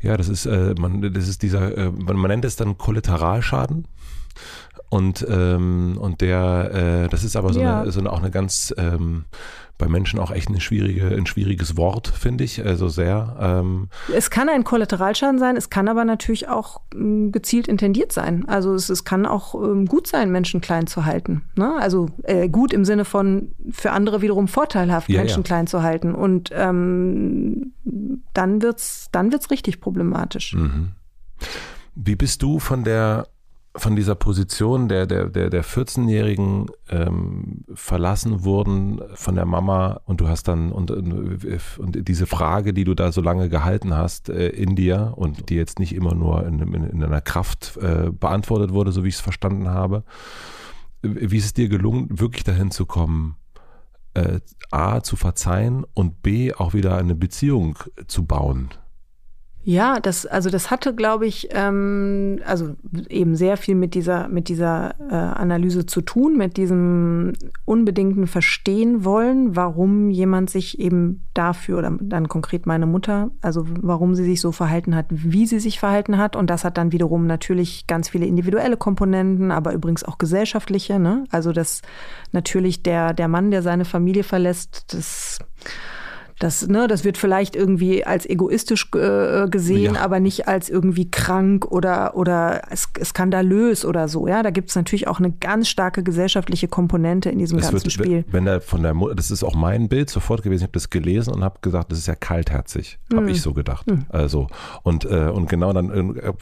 [0.00, 3.88] Ja, das ist, äh, man, das ist dieser, äh, man nennt es dann Kollateralschaden.
[4.88, 6.70] Und, ähm, und der,
[7.04, 7.82] äh, das ist aber so, ja.
[7.82, 9.24] eine, so eine, auch eine ganz ähm,
[9.78, 12.64] bei Menschen auch echt eine schwierige, ein schwieriges Wort, finde ich.
[12.64, 13.36] Also sehr.
[13.40, 18.48] Ähm es kann ein Kollateralschaden sein, es kann aber natürlich auch ähm, gezielt intendiert sein.
[18.48, 21.42] Also es, es kann auch ähm, gut sein, Menschen klein zu halten.
[21.56, 21.74] Ne?
[21.78, 25.46] Also äh, gut im Sinne von für andere wiederum vorteilhaft, ja, Menschen ja.
[25.46, 26.14] klein zu halten.
[26.14, 27.72] Und ähm,
[28.32, 30.54] dann wird's, dann wird's richtig problematisch.
[30.54, 30.92] Mhm.
[31.94, 33.26] Wie bist du von der
[33.76, 40.20] von dieser Position der, der, der, der 14-Jährigen ähm, verlassen wurden von der Mama und
[40.20, 44.48] du hast dann und, und diese Frage, die du da so lange gehalten hast äh,
[44.48, 48.72] in dir und die jetzt nicht immer nur in, in, in einer Kraft äh, beantwortet
[48.72, 50.04] wurde, so wie ich es verstanden habe.
[51.02, 53.36] Wie ist es dir gelungen, wirklich dahin zu kommen,
[54.14, 54.40] äh,
[54.70, 58.70] A, zu verzeihen und B, auch wieder eine Beziehung zu bauen?
[59.68, 62.76] Ja, das, also das hatte, glaube ich, ähm, also
[63.08, 67.32] eben sehr viel mit dieser, mit dieser äh, Analyse zu tun, mit diesem
[67.64, 74.14] unbedingten Verstehen wollen, warum jemand sich eben dafür oder dann konkret meine Mutter, also warum
[74.14, 76.36] sie sich so verhalten hat, wie sie sich verhalten hat.
[76.36, 81.00] Und das hat dann wiederum natürlich ganz viele individuelle Komponenten, aber übrigens auch gesellschaftliche.
[81.00, 81.24] Ne?
[81.30, 81.82] Also dass
[82.30, 85.40] natürlich der, der Mann, der seine Familie verlässt, das
[86.38, 90.00] das, ne, das wird vielleicht irgendwie als egoistisch äh, gesehen, ja.
[90.00, 94.26] aber nicht als irgendwie krank oder, oder skandalös oder so.
[94.26, 97.84] Ja, da gibt es natürlich auch eine ganz starke gesellschaftliche Komponente in diesem das ganzen
[97.84, 98.24] wird, Spiel.
[98.28, 100.60] Wenn er von der Mutter, das ist auch mein Bild sofort gewesen.
[100.60, 103.28] Ich habe das gelesen und habe gesagt, das ist ja kaltherzig, habe hm.
[103.28, 103.86] ich so gedacht.
[103.86, 104.04] Hm.
[104.10, 104.46] Also
[104.82, 106.32] und äh, und genau dann äh,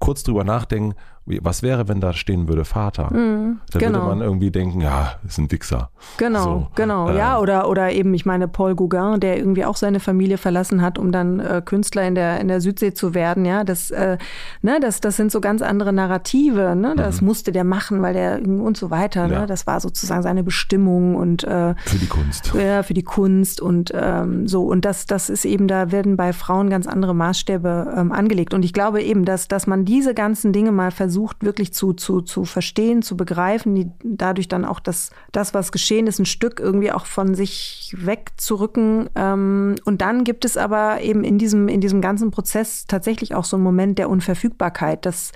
[0.00, 0.94] kurz drüber nachdenken
[1.26, 3.12] was wäre, wenn da stehen würde Vater?
[3.12, 3.98] Mhm, da genau.
[3.98, 5.90] würde man irgendwie denken, ja, ist ein Wichser.
[6.18, 9.76] Genau, so, genau, äh, ja, oder, oder eben, ich meine, Paul Gauguin, der irgendwie auch
[9.76, 13.44] seine Familie verlassen hat, um dann äh, Künstler in der, in der Südsee zu werden,
[13.44, 14.18] ja, das, äh,
[14.62, 17.26] ne, das, das sind so ganz andere Narrative, ne, das mhm.
[17.26, 19.34] musste der machen, weil der und so weiter, ne?
[19.34, 19.40] ja.
[19.40, 22.52] ne, das war sozusagen seine Bestimmung und äh, für die Kunst.
[22.54, 26.32] Ja, für die Kunst und ähm, so, und das, das ist eben, da werden bei
[26.32, 30.52] Frauen ganz andere Maßstäbe ähm, angelegt und ich glaube eben, dass, dass man diese ganzen
[30.52, 34.80] Dinge mal versucht, versucht wirklich zu, zu, zu verstehen, zu begreifen, die, dadurch dann auch
[34.80, 39.08] das, das, was geschehen ist, ein Stück irgendwie auch von sich wegzurücken.
[39.14, 43.46] Ähm, und dann gibt es aber eben in diesem, in diesem ganzen Prozess tatsächlich auch
[43.46, 45.32] so einen Moment der Unverfügbarkeit, dass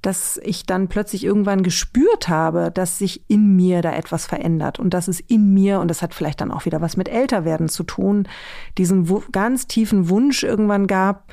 [0.00, 4.94] dass ich dann plötzlich irgendwann gespürt habe, dass sich in mir da etwas verändert und
[4.94, 7.82] dass es in mir, und das hat vielleicht dann auch wieder was mit Älterwerden zu
[7.82, 8.28] tun,
[8.78, 11.24] diesen ganz tiefen Wunsch irgendwann gab,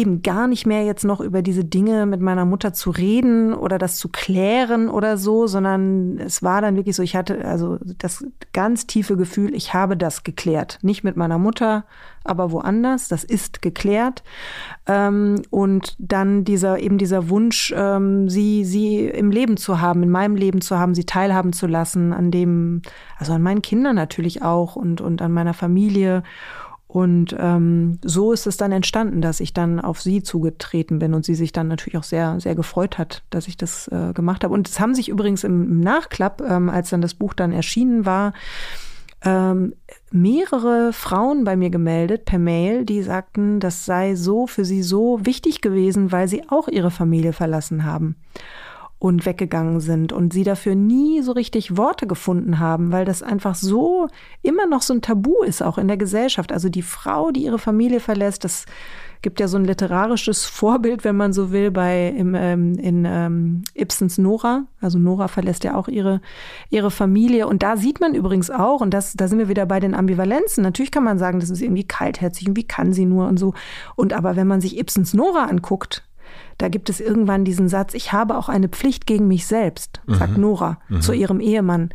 [0.00, 3.76] eben gar nicht mehr jetzt noch über diese Dinge mit meiner Mutter zu reden oder
[3.76, 8.24] das zu klären oder so, sondern es war dann wirklich so, ich hatte also das
[8.52, 10.78] ganz tiefe Gefühl, ich habe das geklärt.
[10.82, 11.84] Nicht mit meiner Mutter,
[12.24, 13.08] aber woanders.
[13.08, 14.22] Das ist geklärt.
[14.86, 20.10] Ähm, und dann dieser, eben dieser Wunsch, ähm, sie, sie im Leben zu haben, in
[20.10, 22.82] meinem Leben zu haben, sie teilhaben zu lassen, an dem,
[23.18, 26.22] also an meinen Kindern natürlich auch und, und an meiner Familie.
[26.92, 31.24] Und ähm, so ist es dann entstanden, dass ich dann auf sie zugetreten bin und
[31.24, 34.52] sie sich dann natürlich auch sehr, sehr gefreut hat, dass ich das äh, gemacht habe.
[34.52, 38.32] Und es haben sich übrigens im, Nachklapp, ähm, als dann das Buch dann erschienen war,
[39.22, 39.74] ähm,
[40.10, 45.24] mehrere Frauen bei mir gemeldet per Mail, die sagten, das sei so für sie so
[45.24, 48.16] wichtig gewesen, weil sie auch ihre Familie verlassen haben
[49.00, 53.56] und weggegangen sind und sie dafür nie so richtig Worte gefunden haben, weil das einfach
[53.56, 54.06] so
[54.42, 56.52] immer noch so ein Tabu ist, auch in der Gesellschaft.
[56.52, 58.66] Also die Frau, die ihre Familie verlässt, das
[59.22, 63.62] Gibt ja so ein literarisches Vorbild, wenn man so will, bei im, ähm, in ähm,
[63.74, 64.64] Ibsens Nora.
[64.80, 66.20] Also Nora verlässt ja auch ihre,
[66.70, 67.46] ihre Familie.
[67.46, 70.62] Und da sieht man übrigens auch, und das, da sind wir wieder bei den Ambivalenzen.
[70.62, 73.52] Natürlich kann man sagen, das ist irgendwie kaltherzig und wie kann sie nur und so.
[73.94, 76.02] Und aber wenn man sich Ibsens Nora anguckt,
[76.58, 80.36] da gibt es irgendwann diesen Satz, ich habe auch eine Pflicht gegen mich selbst, sagt
[80.36, 80.42] mhm.
[80.42, 81.00] Nora mhm.
[81.00, 81.90] zu ihrem Ehemann.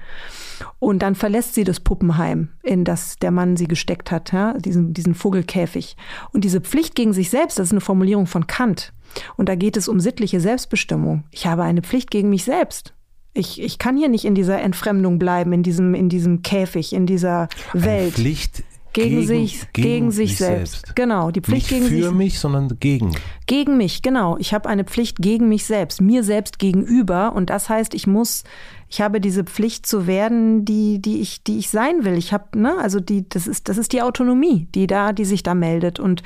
[0.79, 4.93] Und dann verlässt sie das Puppenheim, in das der Mann sie gesteckt hat, ja, diesen,
[4.93, 5.97] diesen Vogelkäfig.
[6.31, 8.93] Und diese Pflicht gegen sich selbst, das ist eine Formulierung von Kant.
[9.37, 11.23] Und da geht es um sittliche Selbstbestimmung.
[11.31, 12.93] Ich habe eine Pflicht gegen mich selbst.
[13.33, 17.05] Ich, ich kann hier nicht in dieser Entfremdung bleiben, in diesem, in diesem Käfig, in
[17.05, 18.01] dieser Welt.
[18.01, 18.63] Eine Pflicht
[18.95, 20.71] gegen, gegen sich, gegen, gegen sich selbst.
[20.73, 20.95] selbst.
[20.95, 22.13] Genau, die Pflicht Nicht gegen für sich.
[22.13, 23.11] mich, sondern gegen.
[23.45, 24.37] Gegen mich, genau.
[24.37, 27.33] Ich habe eine Pflicht gegen mich selbst, mir selbst gegenüber.
[27.33, 28.45] Und das heißt, ich muss,
[28.87, 32.17] ich habe diese Pflicht zu werden, die, die ich, die ich sein will.
[32.17, 35.43] Ich habe, ne, also die, das ist, das ist die Autonomie, die da, die sich
[35.43, 35.99] da meldet.
[35.99, 36.23] Und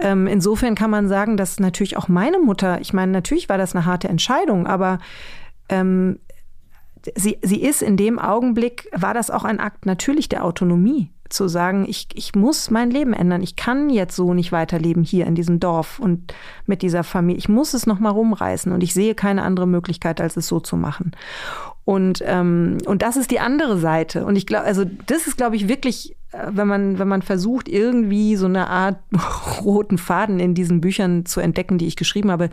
[0.00, 3.74] ähm, insofern kann man sagen, dass natürlich auch meine Mutter, ich meine, natürlich war das
[3.74, 4.98] eine harte Entscheidung, aber
[5.68, 6.18] ähm,
[7.14, 11.48] sie, sie ist in dem Augenblick, war das auch ein Akt natürlich der Autonomie zu
[11.48, 13.42] sagen, ich, ich muss mein Leben ändern.
[13.42, 16.34] Ich kann jetzt so nicht weiterleben hier in diesem Dorf und
[16.66, 17.38] mit dieser Familie.
[17.38, 20.76] Ich muss es nochmal rumreißen und ich sehe keine andere Möglichkeit, als es so zu
[20.76, 21.12] machen.
[21.84, 24.26] Und, ähm, und das ist die andere Seite.
[24.26, 27.66] Und ich glaube, also das ist, glaube ich, wirklich, äh, wenn man, wenn man versucht,
[27.66, 28.98] irgendwie so eine Art
[29.62, 32.50] roten Faden in diesen Büchern zu entdecken, die ich geschrieben habe,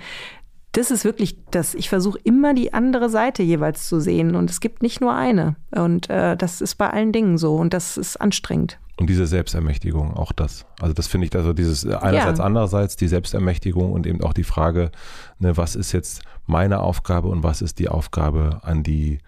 [0.76, 1.74] das ist wirklich das.
[1.74, 5.56] Ich versuche immer die andere Seite jeweils zu sehen und es gibt nicht nur eine.
[5.72, 8.78] Und äh, das ist bei allen Dingen so und das ist anstrengend.
[8.98, 10.66] Und diese Selbstermächtigung, auch das.
[10.82, 12.46] Also das finde ich, also dieses einerseits, ja.
[12.46, 14.92] andererseits die Selbstermächtigung und eben auch die Frage,
[15.40, 19.20] ne, was ist jetzt meine Aufgabe und was ist die Aufgabe an die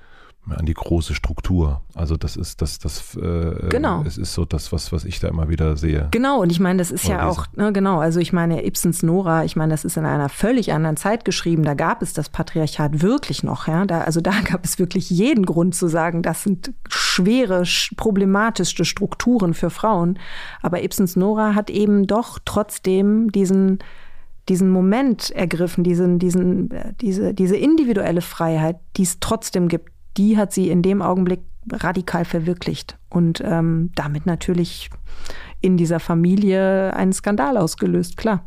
[0.56, 1.82] an die große Struktur.
[1.94, 4.04] Also das ist das, das äh, genau.
[4.06, 6.08] es ist so das, was, was ich da immer wieder sehe.
[6.12, 9.04] Genau, und ich meine, das ist Oder ja auch, ne, genau, also ich meine, Ibsens
[9.04, 12.30] Nora, ich meine, das ist in einer völlig anderen Zeit geschrieben, da gab es das
[12.30, 13.86] Patriarchat wirklich noch, ja.
[13.86, 17.64] Da, also da gab es wirklich jeden Grund zu sagen, das sind schwere,
[17.96, 20.20] problematischste Strukturen für Frauen.
[20.62, 23.80] Aber Ibsens Nora hat eben doch trotzdem diesen
[24.50, 30.38] diesen Moment ergriffen, diesen, diesen, äh, diese, diese individuelle Freiheit, die es trotzdem gibt, die
[30.38, 31.42] hat sie in dem Augenblick
[31.72, 34.90] radikal verwirklicht und ähm, damit natürlich
[35.62, 38.46] in dieser Familie einen Skandal ausgelöst, klar.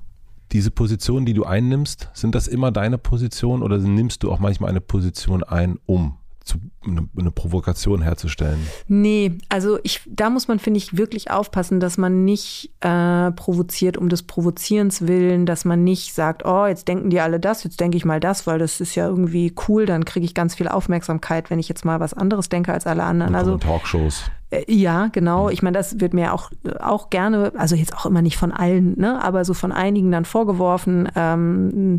[0.52, 4.70] Diese Position, die du einnimmst, sind das immer deine Position oder nimmst du auch manchmal
[4.70, 8.66] eine Position ein, um zu, eine, eine, Provokation herzustellen.
[8.88, 13.96] Nee, also ich, da muss man, finde ich, wirklich aufpassen, dass man nicht äh, provoziert
[13.98, 17.80] um des Provozierens willen, dass man nicht sagt, oh, jetzt denken die alle das, jetzt
[17.80, 20.68] denke ich mal das, weil das ist ja irgendwie cool, dann kriege ich ganz viel
[20.68, 23.34] Aufmerksamkeit, wenn ich jetzt mal was anderes denke als alle anderen.
[23.34, 24.24] also Talkshows.
[24.50, 25.50] Äh, ja, genau.
[25.50, 26.50] Ich meine, das wird mir auch,
[26.80, 30.24] auch gerne, also jetzt auch immer nicht von allen, ne, aber so von einigen dann
[30.24, 31.08] vorgeworfen.
[31.14, 31.98] Ähm,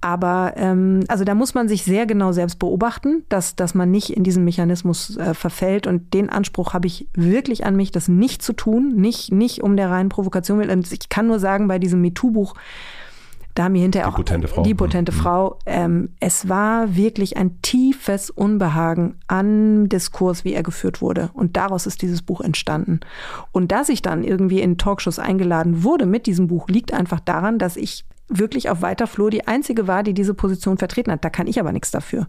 [0.00, 4.10] aber ähm, also da muss man sich sehr genau selbst beobachten, dass, dass man nicht
[4.10, 5.86] in diesen Mechanismus äh, verfällt.
[5.86, 9.76] Und den Anspruch habe ich wirklich an mich, das nicht zu tun, nicht, nicht um
[9.76, 10.70] der reinen Provokation willen.
[10.70, 12.54] Und ich kann nur sagen, bei diesem MeToo-Buch,
[13.54, 14.62] da haben wir hinterher die auch potente Frau.
[14.62, 15.16] die potente mhm.
[15.16, 15.58] Frau.
[15.64, 21.30] Ähm, es war wirklich ein tiefes Unbehagen an Diskurs, wie er geführt wurde.
[21.32, 23.00] Und daraus ist dieses Buch entstanden.
[23.52, 27.58] Und dass ich dann irgendwie in Talkshows eingeladen wurde mit diesem Buch, liegt einfach daran,
[27.58, 31.24] dass ich wirklich auf weiter Flur die einzige war, die diese Position vertreten hat.
[31.24, 32.26] Da kann ich aber nichts dafür.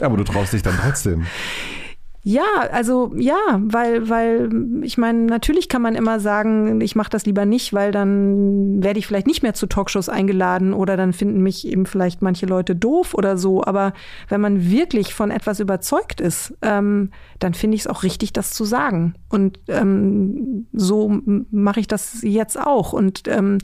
[0.00, 1.26] Aber du traust dich dann trotzdem.
[2.28, 2.42] Ja,
[2.72, 4.50] also ja, weil, weil
[4.82, 8.98] ich meine, natürlich kann man immer sagen, ich mache das lieber nicht, weil dann werde
[8.98, 12.74] ich vielleicht nicht mehr zu Talkshows eingeladen oder dann finden mich eben vielleicht manche Leute
[12.74, 13.62] doof oder so.
[13.62, 13.92] Aber
[14.28, 18.52] wenn man wirklich von etwas überzeugt ist, ähm, dann finde ich es auch richtig, das
[18.52, 19.14] zu sagen.
[19.28, 22.92] Und ähm, so mache ich das jetzt auch.
[22.92, 23.58] Und ähm,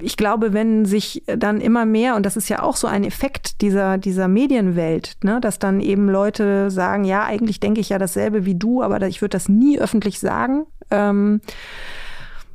[0.00, 3.60] ich glaube, wenn sich dann immer mehr, und das ist ja auch so ein Effekt
[3.60, 8.44] dieser, dieser Medienwelt, ne, dass dann eben Leute sagen, ja, eigentlich denke ich ja dasselbe
[8.44, 10.66] wie du, aber ich würde das nie öffentlich sagen.
[10.90, 11.40] Ähm,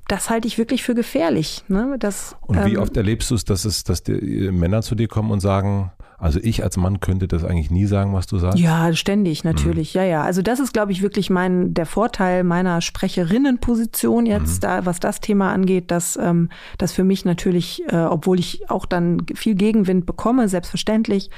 [0.07, 1.63] das halte ich wirklich für gefährlich.
[1.69, 1.95] Ne?
[1.97, 5.07] Das, und wie ähm, oft erlebst du es, dass es, dass die Männer zu dir
[5.07, 5.91] kommen und sagen,
[6.21, 8.59] also ich als Mann könnte das eigentlich nie sagen, was du sagst.
[8.59, 9.95] Ja, ständig, natürlich.
[9.95, 10.01] Mhm.
[10.01, 10.23] Ja, ja.
[10.23, 14.67] Also das ist, glaube ich, wirklich mein, der Vorteil meiner Sprecherinnenposition jetzt, mhm.
[14.67, 18.85] da, was das Thema angeht, dass ähm, das für mich natürlich, äh, obwohl ich auch
[18.85, 21.31] dann viel Gegenwind bekomme, selbstverständlich,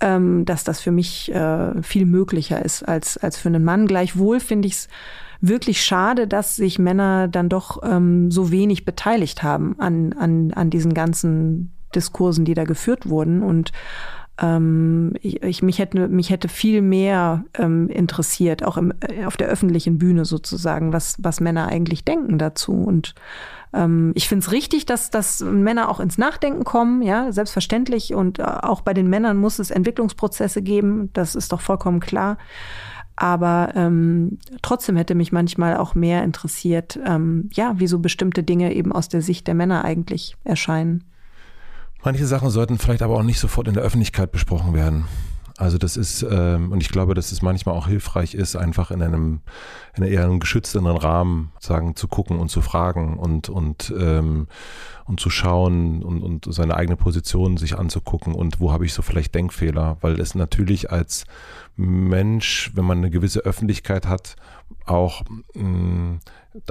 [0.00, 3.86] ähm, dass das für mich äh, viel möglicher ist als, als für einen Mann.
[3.86, 4.88] Gleichwohl finde ich es
[5.42, 10.70] wirklich schade, dass sich Männer dann doch ähm, so wenig beteiligt haben an, an, an
[10.70, 13.42] diesen ganzen Diskursen, die da geführt wurden.
[13.42, 13.72] Und
[14.40, 19.36] Ähm, ich, ich, mich, hätte, mich hätte viel mehr ähm, interessiert, auch im, äh, auf
[19.36, 22.72] der öffentlichen Bühne sozusagen, was, was Männer eigentlich denken dazu.
[22.72, 23.14] Und
[23.74, 28.14] ähm, ich finde es richtig, dass, dass Männer auch ins Nachdenken kommen, ja, selbstverständlich.
[28.14, 32.38] Und äh, auch bei den Männern muss es Entwicklungsprozesse geben, das ist doch vollkommen klar.
[33.16, 38.74] Aber ähm, trotzdem hätte mich manchmal auch mehr interessiert, ähm, ja, wie so bestimmte Dinge
[38.74, 41.04] eben aus der Sicht der Männer eigentlich erscheinen.
[42.04, 45.04] Manche Sachen sollten vielleicht aber auch nicht sofort in der Öffentlichkeit besprochen werden.
[45.58, 49.02] Also das ist, ähm, und ich glaube, dass es manchmal auch hilfreich ist, einfach in
[49.02, 49.40] einem,
[49.94, 54.48] in eher einem geschützteren Rahmen sagen, zu gucken und zu fragen und, und, ähm,
[55.04, 59.02] und zu schauen und, und seine eigene Position sich anzugucken und wo habe ich so
[59.02, 61.26] vielleicht Denkfehler, weil es natürlich als
[61.76, 64.36] Mensch, wenn man eine gewisse Öffentlichkeit hat,
[64.86, 65.22] auch
[65.54, 66.20] mh, mm,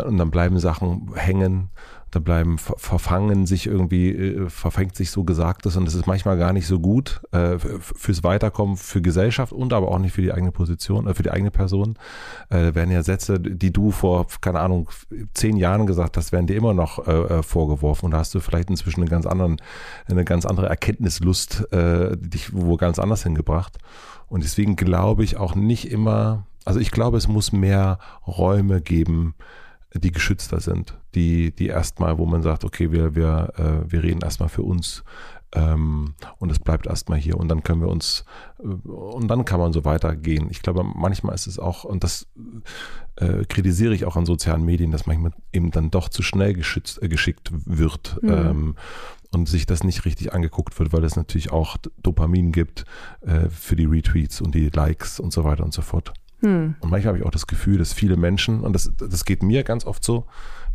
[0.06, 1.70] und dann bleiben Sachen hängen
[2.12, 6.52] da bleiben verfangen sich irgendwie, äh, verfängt sich so Gesagtes und das ist manchmal gar
[6.52, 10.52] nicht so gut äh, fürs Weiterkommen, für Gesellschaft und aber auch nicht für die eigene
[10.52, 11.98] Position, äh, für die eigene Person.
[12.50, 14.90] Äh, werden ja Sätze, die du vor, keine Ahnung,
[15.34, 18.42] zehn Jahren gesagt hast, werden dir immer noch äh, äh, vorgeworfen und da hast du
[18.42, 19.58] vielleicht inzwischen eine ganz anderen,
[20.08, 23.78] eine ganz andere Erkenntnislust, äh, dich wo ganz anders hingebracht.
[24.28, 29.36] Und deswegen glaube ich auch nicht immer, also ich glaube, es muss mehr Räume geben,
[29.93, 34.22] die geschützter sind, die, die erstmal, wo man sagt, okay, wir, wir, äh, wir reden
[34.22, 35.03] erstmal für uns
[35.53, 38.23] ähm, und es bleibt erstmal hier und dann können wir uns
[38.59, 40.47] äh, und dann kann man so weitergehen.
[40.49, 42.27] Ich glaube, manchmal ist es auch, und das
[43.18, 47.01] äh, kritisiere ich auch an sozialen Medien, dass manchmal eben dann doch zu schnell geschützt,
[47.01, 48.18] äh, geschickt wird.
[48.22, 48.30] Mhm.
[48.30, 48.76] Ähm,
[49.34, 52.84] und sich das nicht richtig angeguckt wird, weil es natürlich auch Dopamin gibt
[53.22, 56.13] äh, für die Retweets und die Likes und so weiter und so fort.
[56.41, 56.76] Hm.
[56.80, 59.63] Und manchmal habe ich auch das Gefühl, dass viele Menschen, und das, das geht mir
[59.63, 60.26] ganz oft so,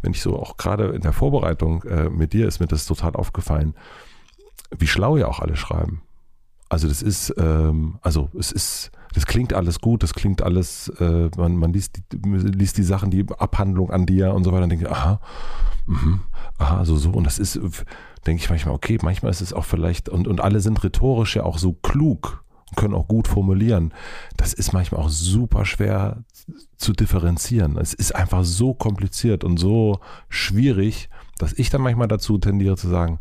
[0.02, 3.14] wenn ich so auch gerade in der Vorbereitung äh, mit dir ist mir das total
[3.14, 3.74] aufgefallen,
[4.76, 6.02] wie schlau ja auch alle schreiben.
[6.68, 11.30] Also das ist, ähm, also es ist, das klingt alles gut, das klingt alles, äh,
[11.36, 14.70] man, man liest, die, liest die Sachen, die Abhandlung an dir und so weiter und
[14.70, 15.20] denkt, aha,
[15.86, 16.18] mh,
[16.59, 17.10] aha, so, so.
[17.10, 17.60] Und das ist,
[18.26, 21.44] denke ich manchmal, okay, manchmal ist es auch vielleicht, und, und alle sind rhetorisch ja
[21.44, 23.93] auch so klug, und können auch gut formulieren.
[24.36, 26.24] Das ist manchmal auch super schwer
[26.76, 27.76] zu differenzieren.
[27.78, 32.88] Es ist einfach so kompliziert und so schwierig, dass ich dann manchmal dazu tendiere zu
[32.88, 33.20] sagen,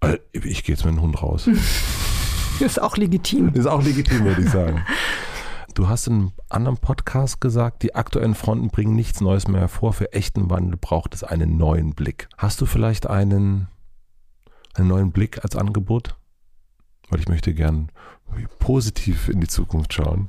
[0.00, 1.48] äh, ich gehe jetzt mit dem Hund raus.
[2.60, 3.48] Ist auch legitim.
[3.54, 4.84] Ist auch legitim, würde ich sagen.
[5.74, 9.94] Du hast in einem anderen Podcast gesagt, die aktuellen Fronten bringen nichts Neues mehr hervor.
[9.94, 12.28] Für echten Wandel braucht es einen neuen Blick.
[12.36, 13.68] Hast du vielleicht einen,
[14.74, 16.16] einen neuen Blick als Angebot?
[17.08, 17.90] Weil ich möchte gern
[18.58, 20.28] positiv in die Zukunft schauen.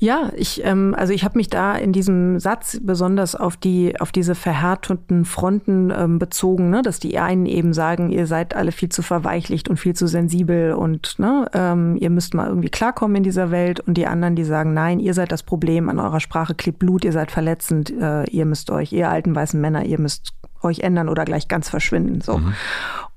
[0.00, 4.12] Ja, ich, ähm, also ich habe mich da in diesem Satz besonders auf die, auf
[4.12, 6.82] diese verhärteten Fronten ähm, bezogen, ne?
[6.82, 10.72] dass die einen eben sagen, ihr seid alle viel zu verweichlicht und viel zu sensibel
[10.72, 14.44] und ne, ähm, ihr müsst mal irgendwie klarkommen in dieser Welt und die anderen, die
[14.44, 18.22] sagen, nein, ihr seid das Problem, an eurer Sprache klebt Blut, ihr seid verletzend, äh,
[18.30, 20.32] ihr müsst euch, ihr alten weißen Männer, ihr müsst
[20.62, 22.20] euch ändern oder gleich ganz verschwinden.
[22.20, 22.38] So.
[22.38, 22.54] Mhm.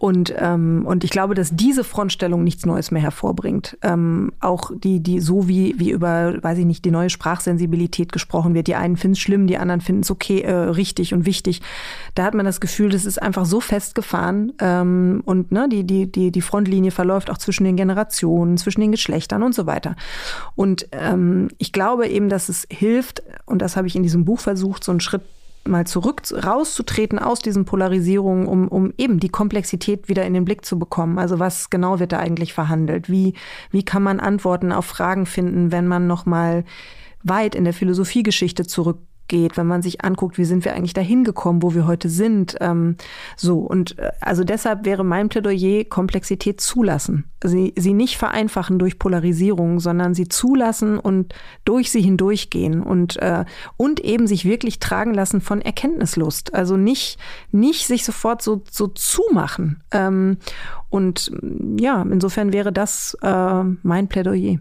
[0.01, 3.77] Und, ähm, und ich glaube, dass diese Frontstellung nichts Neues mehr hervorbringt.
[3.83, 8.55] Ähm, auch die, die so wie, wie über, weiß ich nicht, die neue Sprachsensibilität gesprochen
[8.55, 8.65] wird.
[8.65, 11.61] Die einen finden es schlimm, die anderen finden es okay, äh, richtig und wichtig.
[12.15, 16.11] Da hat man das Gefühl, das ist einfach so festgefahren ähm, und ne, die, die,
[16.11, 19.95] die, die Frontlinie verläuft auch zwischen den Generationen, zwischen den Geschlechtern und so weiter.
[20.55, 24.39] Und ähm, ich glaube eben, dass es hilft, und das habe ich in diesem Buch
[24.39, 25.21] versucht, so einen Schritt
[25.67, 30.65] mal zurück rauszutreten aus diesen Polarisierungen, um, um eben die Komplexität wieder in den Blick
[30.65, 31.19] zu bekommen.
[31.19, 33.09] Also was genau wird da eigentlich verhandelt?
[33.09, 33.33] Wie,
[33.71, 36.63] wie kann man Antworten auf Fragen finden, wenn man noch mal
[37.23, 38.97] weit in der Philosophiegeschichte zurück
[39.31, 42.57] geht, wenn man sich anguckt, wie sind wir eigentlich dahin gekommen, wo wir heute sind.
[42.59, 42.97] Ähm,
[43.37, 48.99] so und äh, also deshalb wäre mein Plädoyer Komplexität zulassen, sie sie nicht vereinfachen durch
[48.99, 51.33] Polarisierung, sondern sie zulassen und
[51.63, 53.45] durch sie hindurchgehen und äh,
[53.77, 56.53] und eben sich wirklich tragen lassen von Erkenntnislust.
[56.53, 57.17] Also nicht
[57.51, 59.81] nicht sich sofort so so zumachen.
[59.91, 60.39] Ähm,
[60.89, 61.31] und
[61.79, 64.57] ja, insofern wäre das äh, mein Plädoyer.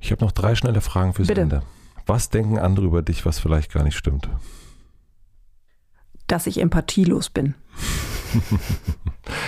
[0.00, 1.40] Ich habe noch drei schnelle Fragen fürs Bitte.
[1.40, 1.62] Ende.
[2.06, 4.28] Was denken andere über dich, was vielleicht gar nicht stimmt?
[6.28, 7.54] Dass ich empathielos bin.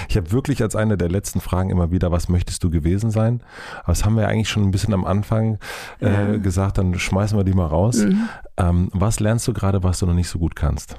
[0.09, 3.43] ich habe wirklich als eine der letzten Fragen immer wieder, was möchtest du gewesen sein?
[3.81, 5.59] Aber das haben wir eigentlich schon ein bisschen am Anfang
[6.01, 6.37] äh, ja.
[6.37, 7.99] gesagt, dann schmeißen wir die mal raus.
[7.99, 8.29] Mhm.
[8.57, 10.97] Ähm, was lernst du gerade, was du noch nicht so gut kannst?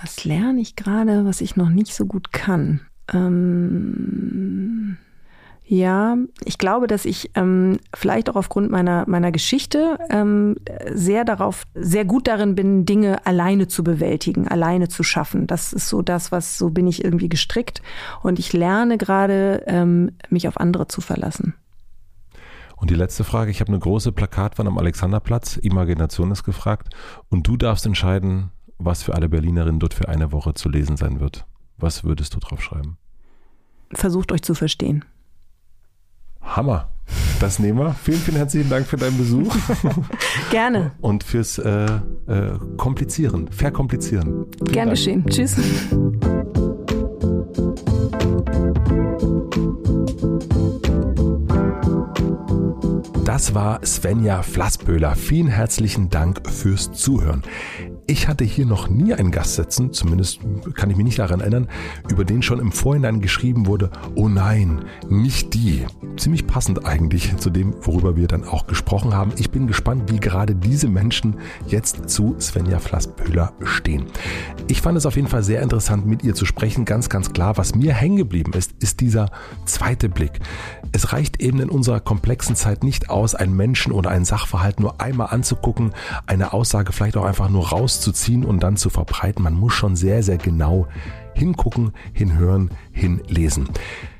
[0.00, 2.80] Was lerne ich gerade, was ich noch nicht so gut kann?
[3.12, 4.98] Ähm
[5.64, 10.56] Ja, ich glaube, dass ich ähm, vielleicht auch aufgrund meiner, meiner Geschichte ähm,
[10.92, 15.46] sehr darauf, sehr gut darin bin, Dinge alleine zu bewältigen, alleine zu schaffen.
[15.46, 17.80] Das ist so das, was so bin ich irgendwie gestrickt.
[18.22, 21.54] Und ich lerne gerade, ähm, mich auf andere zu verlassen.
[22.76, 26.92] Und die letzte Frage, ich habe eine große Plakatwand am Alexanderplatz, Imagination ist gefragt.
[27.28, 31.20] Und du darfst entscheiden, was für alle Berlinerinnen dort für eine Woche zu lesen sein
[31.20, 31.46] wird.
[31.78, 32.98] Was würdest du drauf schreiben?
[33.92, 35.04] Versucht euch zu verstehen.
[36.42, 36.88] Hammer.
[37.40, 37.94] Das nehmen wir.
[37.94, 39.52] Vielen, vielen herzlichen Dank für deinen Besuch.
[40.50, 40.92] Gerne.
[41.00, 41.86] Und fürs äh,
[42.26, 44.46] äh, Komplizieren, Verkomplizieren.
[44.58, 44.90] Vielen Gern Dank.
[44.90, 45.26] geschehen.
[45.26, 45.56] Tschüss.
[53.24, 55.16] Das war Svenja Flassböhler.
[55.16, 57.42] Vielen herzlichen Dank fürs Zuhören.
[58.12, 60.40] Ich hatte hier noch nie einen Gast sitzen, zumindest
[60.74, 61.66] kann ich mich nicht daran erinnern,
[62.10, 65.86] über den schon im Vorhinein geschrieben wurde, oh nein, nicht die.
[66.18, 69.32] Ziemlich passend eigentlich zu dem, worüber wir dann auch gesprochen haben.
[69.38, 71.36] Ich bin gespannt, wie gerade diese Menschen
[71.66, 74.04] jetzt zu Svenja Flassböhler stehen.
[74.68, 76.84] Ich fand es auf jeden Fall sehr interessant, mit ihr zu sprechen.
[76.84, 79.30] Ganz, ganz klar, was mir hängen geblieben ist, ist dieser
[79.64, 80.38] zweite Blick.
[80.92, 85.00] Es reicht eben in unserer komplexen Zeit nicht aus, einen Menschen oder einen Sachverhalt nur
[85.00, 85.92] einmal anzugucken,
[86.26, 87.72] eine Aussage vielleicht auch einfach nur
[88.02, 89.44] rauszuziehen und dann zu verbreiten.
[89.44, 90.88] Man muss schon sehr, sehr genau
[91.34, 93.68] hingucken, hinhören, hinlesen.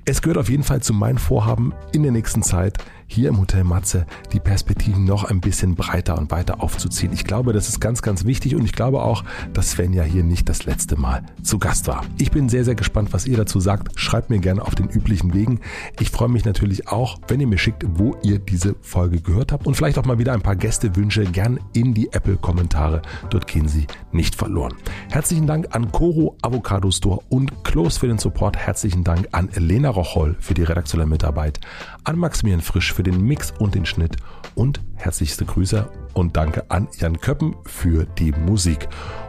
[0.05, 3.62] Es gehört auf jeden Fall zu meinem Vorhaben in der nächsten Zeit hier im Hotel
[3.62, 7.12] Matze die Perspektiven noch ein bisschen breiter und weiter aufzuziehen.
[7.12, 9.23] Ich glaube, das ist ganz, ganz wichtig und ich glaube auch,
[9.53, 12.05] dass Svenja hier nicht das letzte Mal zu Gast war.
[12.19, 13.99] Ich bin sehr, sehr gespannt, was ihr dazu sagt.
[14.01, 15.61] Schreibt mir gerne auf den üblichen Wegen.
[16.01, 19.66] Ich freue mich natürlich auch, wenn ihr mir schickt, wo ihr diese Folge gehört habt
[19.66, 23.03] und vielleicht auch mal wieder ein paar Gästewünsche gern in die Apple-Kommentare.
[23.31, 24.73] Dort gehen sie nicht verloren.
[25.11, 28.57] Herzlichen Dank an Coro Avocado Store und Close für den Support.
[28.64, 31.59] Herzlichen Dank an Elena Rocholl für die redaktionelle Mitarbeit,
[32.05, 34.18] an Maximilian Frisch für den Mix und den Schnitt
[34.55, 38.89] und herzlichste Grüße und danke an Jan Köppen für die Musik.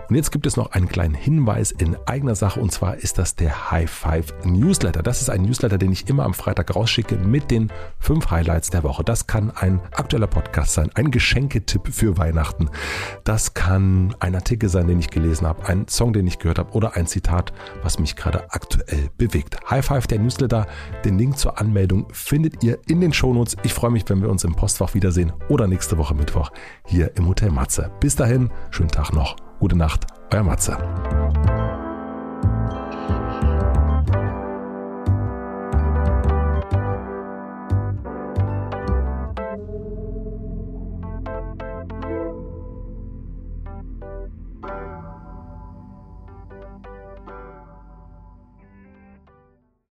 [0.10, 3.36] Und jetzt gibt es noch einen kleinen Hinweis in eigener Sache und zwar ist das
[3.36, 5.02] der High Five Newsletter.
[5.02, 8.84] Das ist ein Newsletter, den ich immer am Freitag rausschicke mit den fünf Highlights der
[8.84, 9.04] Woche.
[9.04, 12.70] Das kann ein aktueller Podcast sein, ein Geschenketipp für Weihnachten.
[13.24, 16.72] Das kann ein Artikel sein, den ich gelesen habe, ein Song, den ich gehört habe
[16.74, 19.58] oder ein Zitat, was mich gerade aktuell bewegt.
[19.70, 20.68] High Five der Newsletter.
[21.06, 23.58] Den Link zur Anmeldung findet ihr in den Shownotes.
[23.64, 26.52] Ich freue mich, wenn wir uns im Postfach wiedersehen oder nächste Woche Mittwoch
[26.86, 27.92] hier im Hotel Matze.
[28.00, 29.43] Bis dahin, schönen Tag noch.
[29.64, 30.78] Gute Nacht, euer Matze.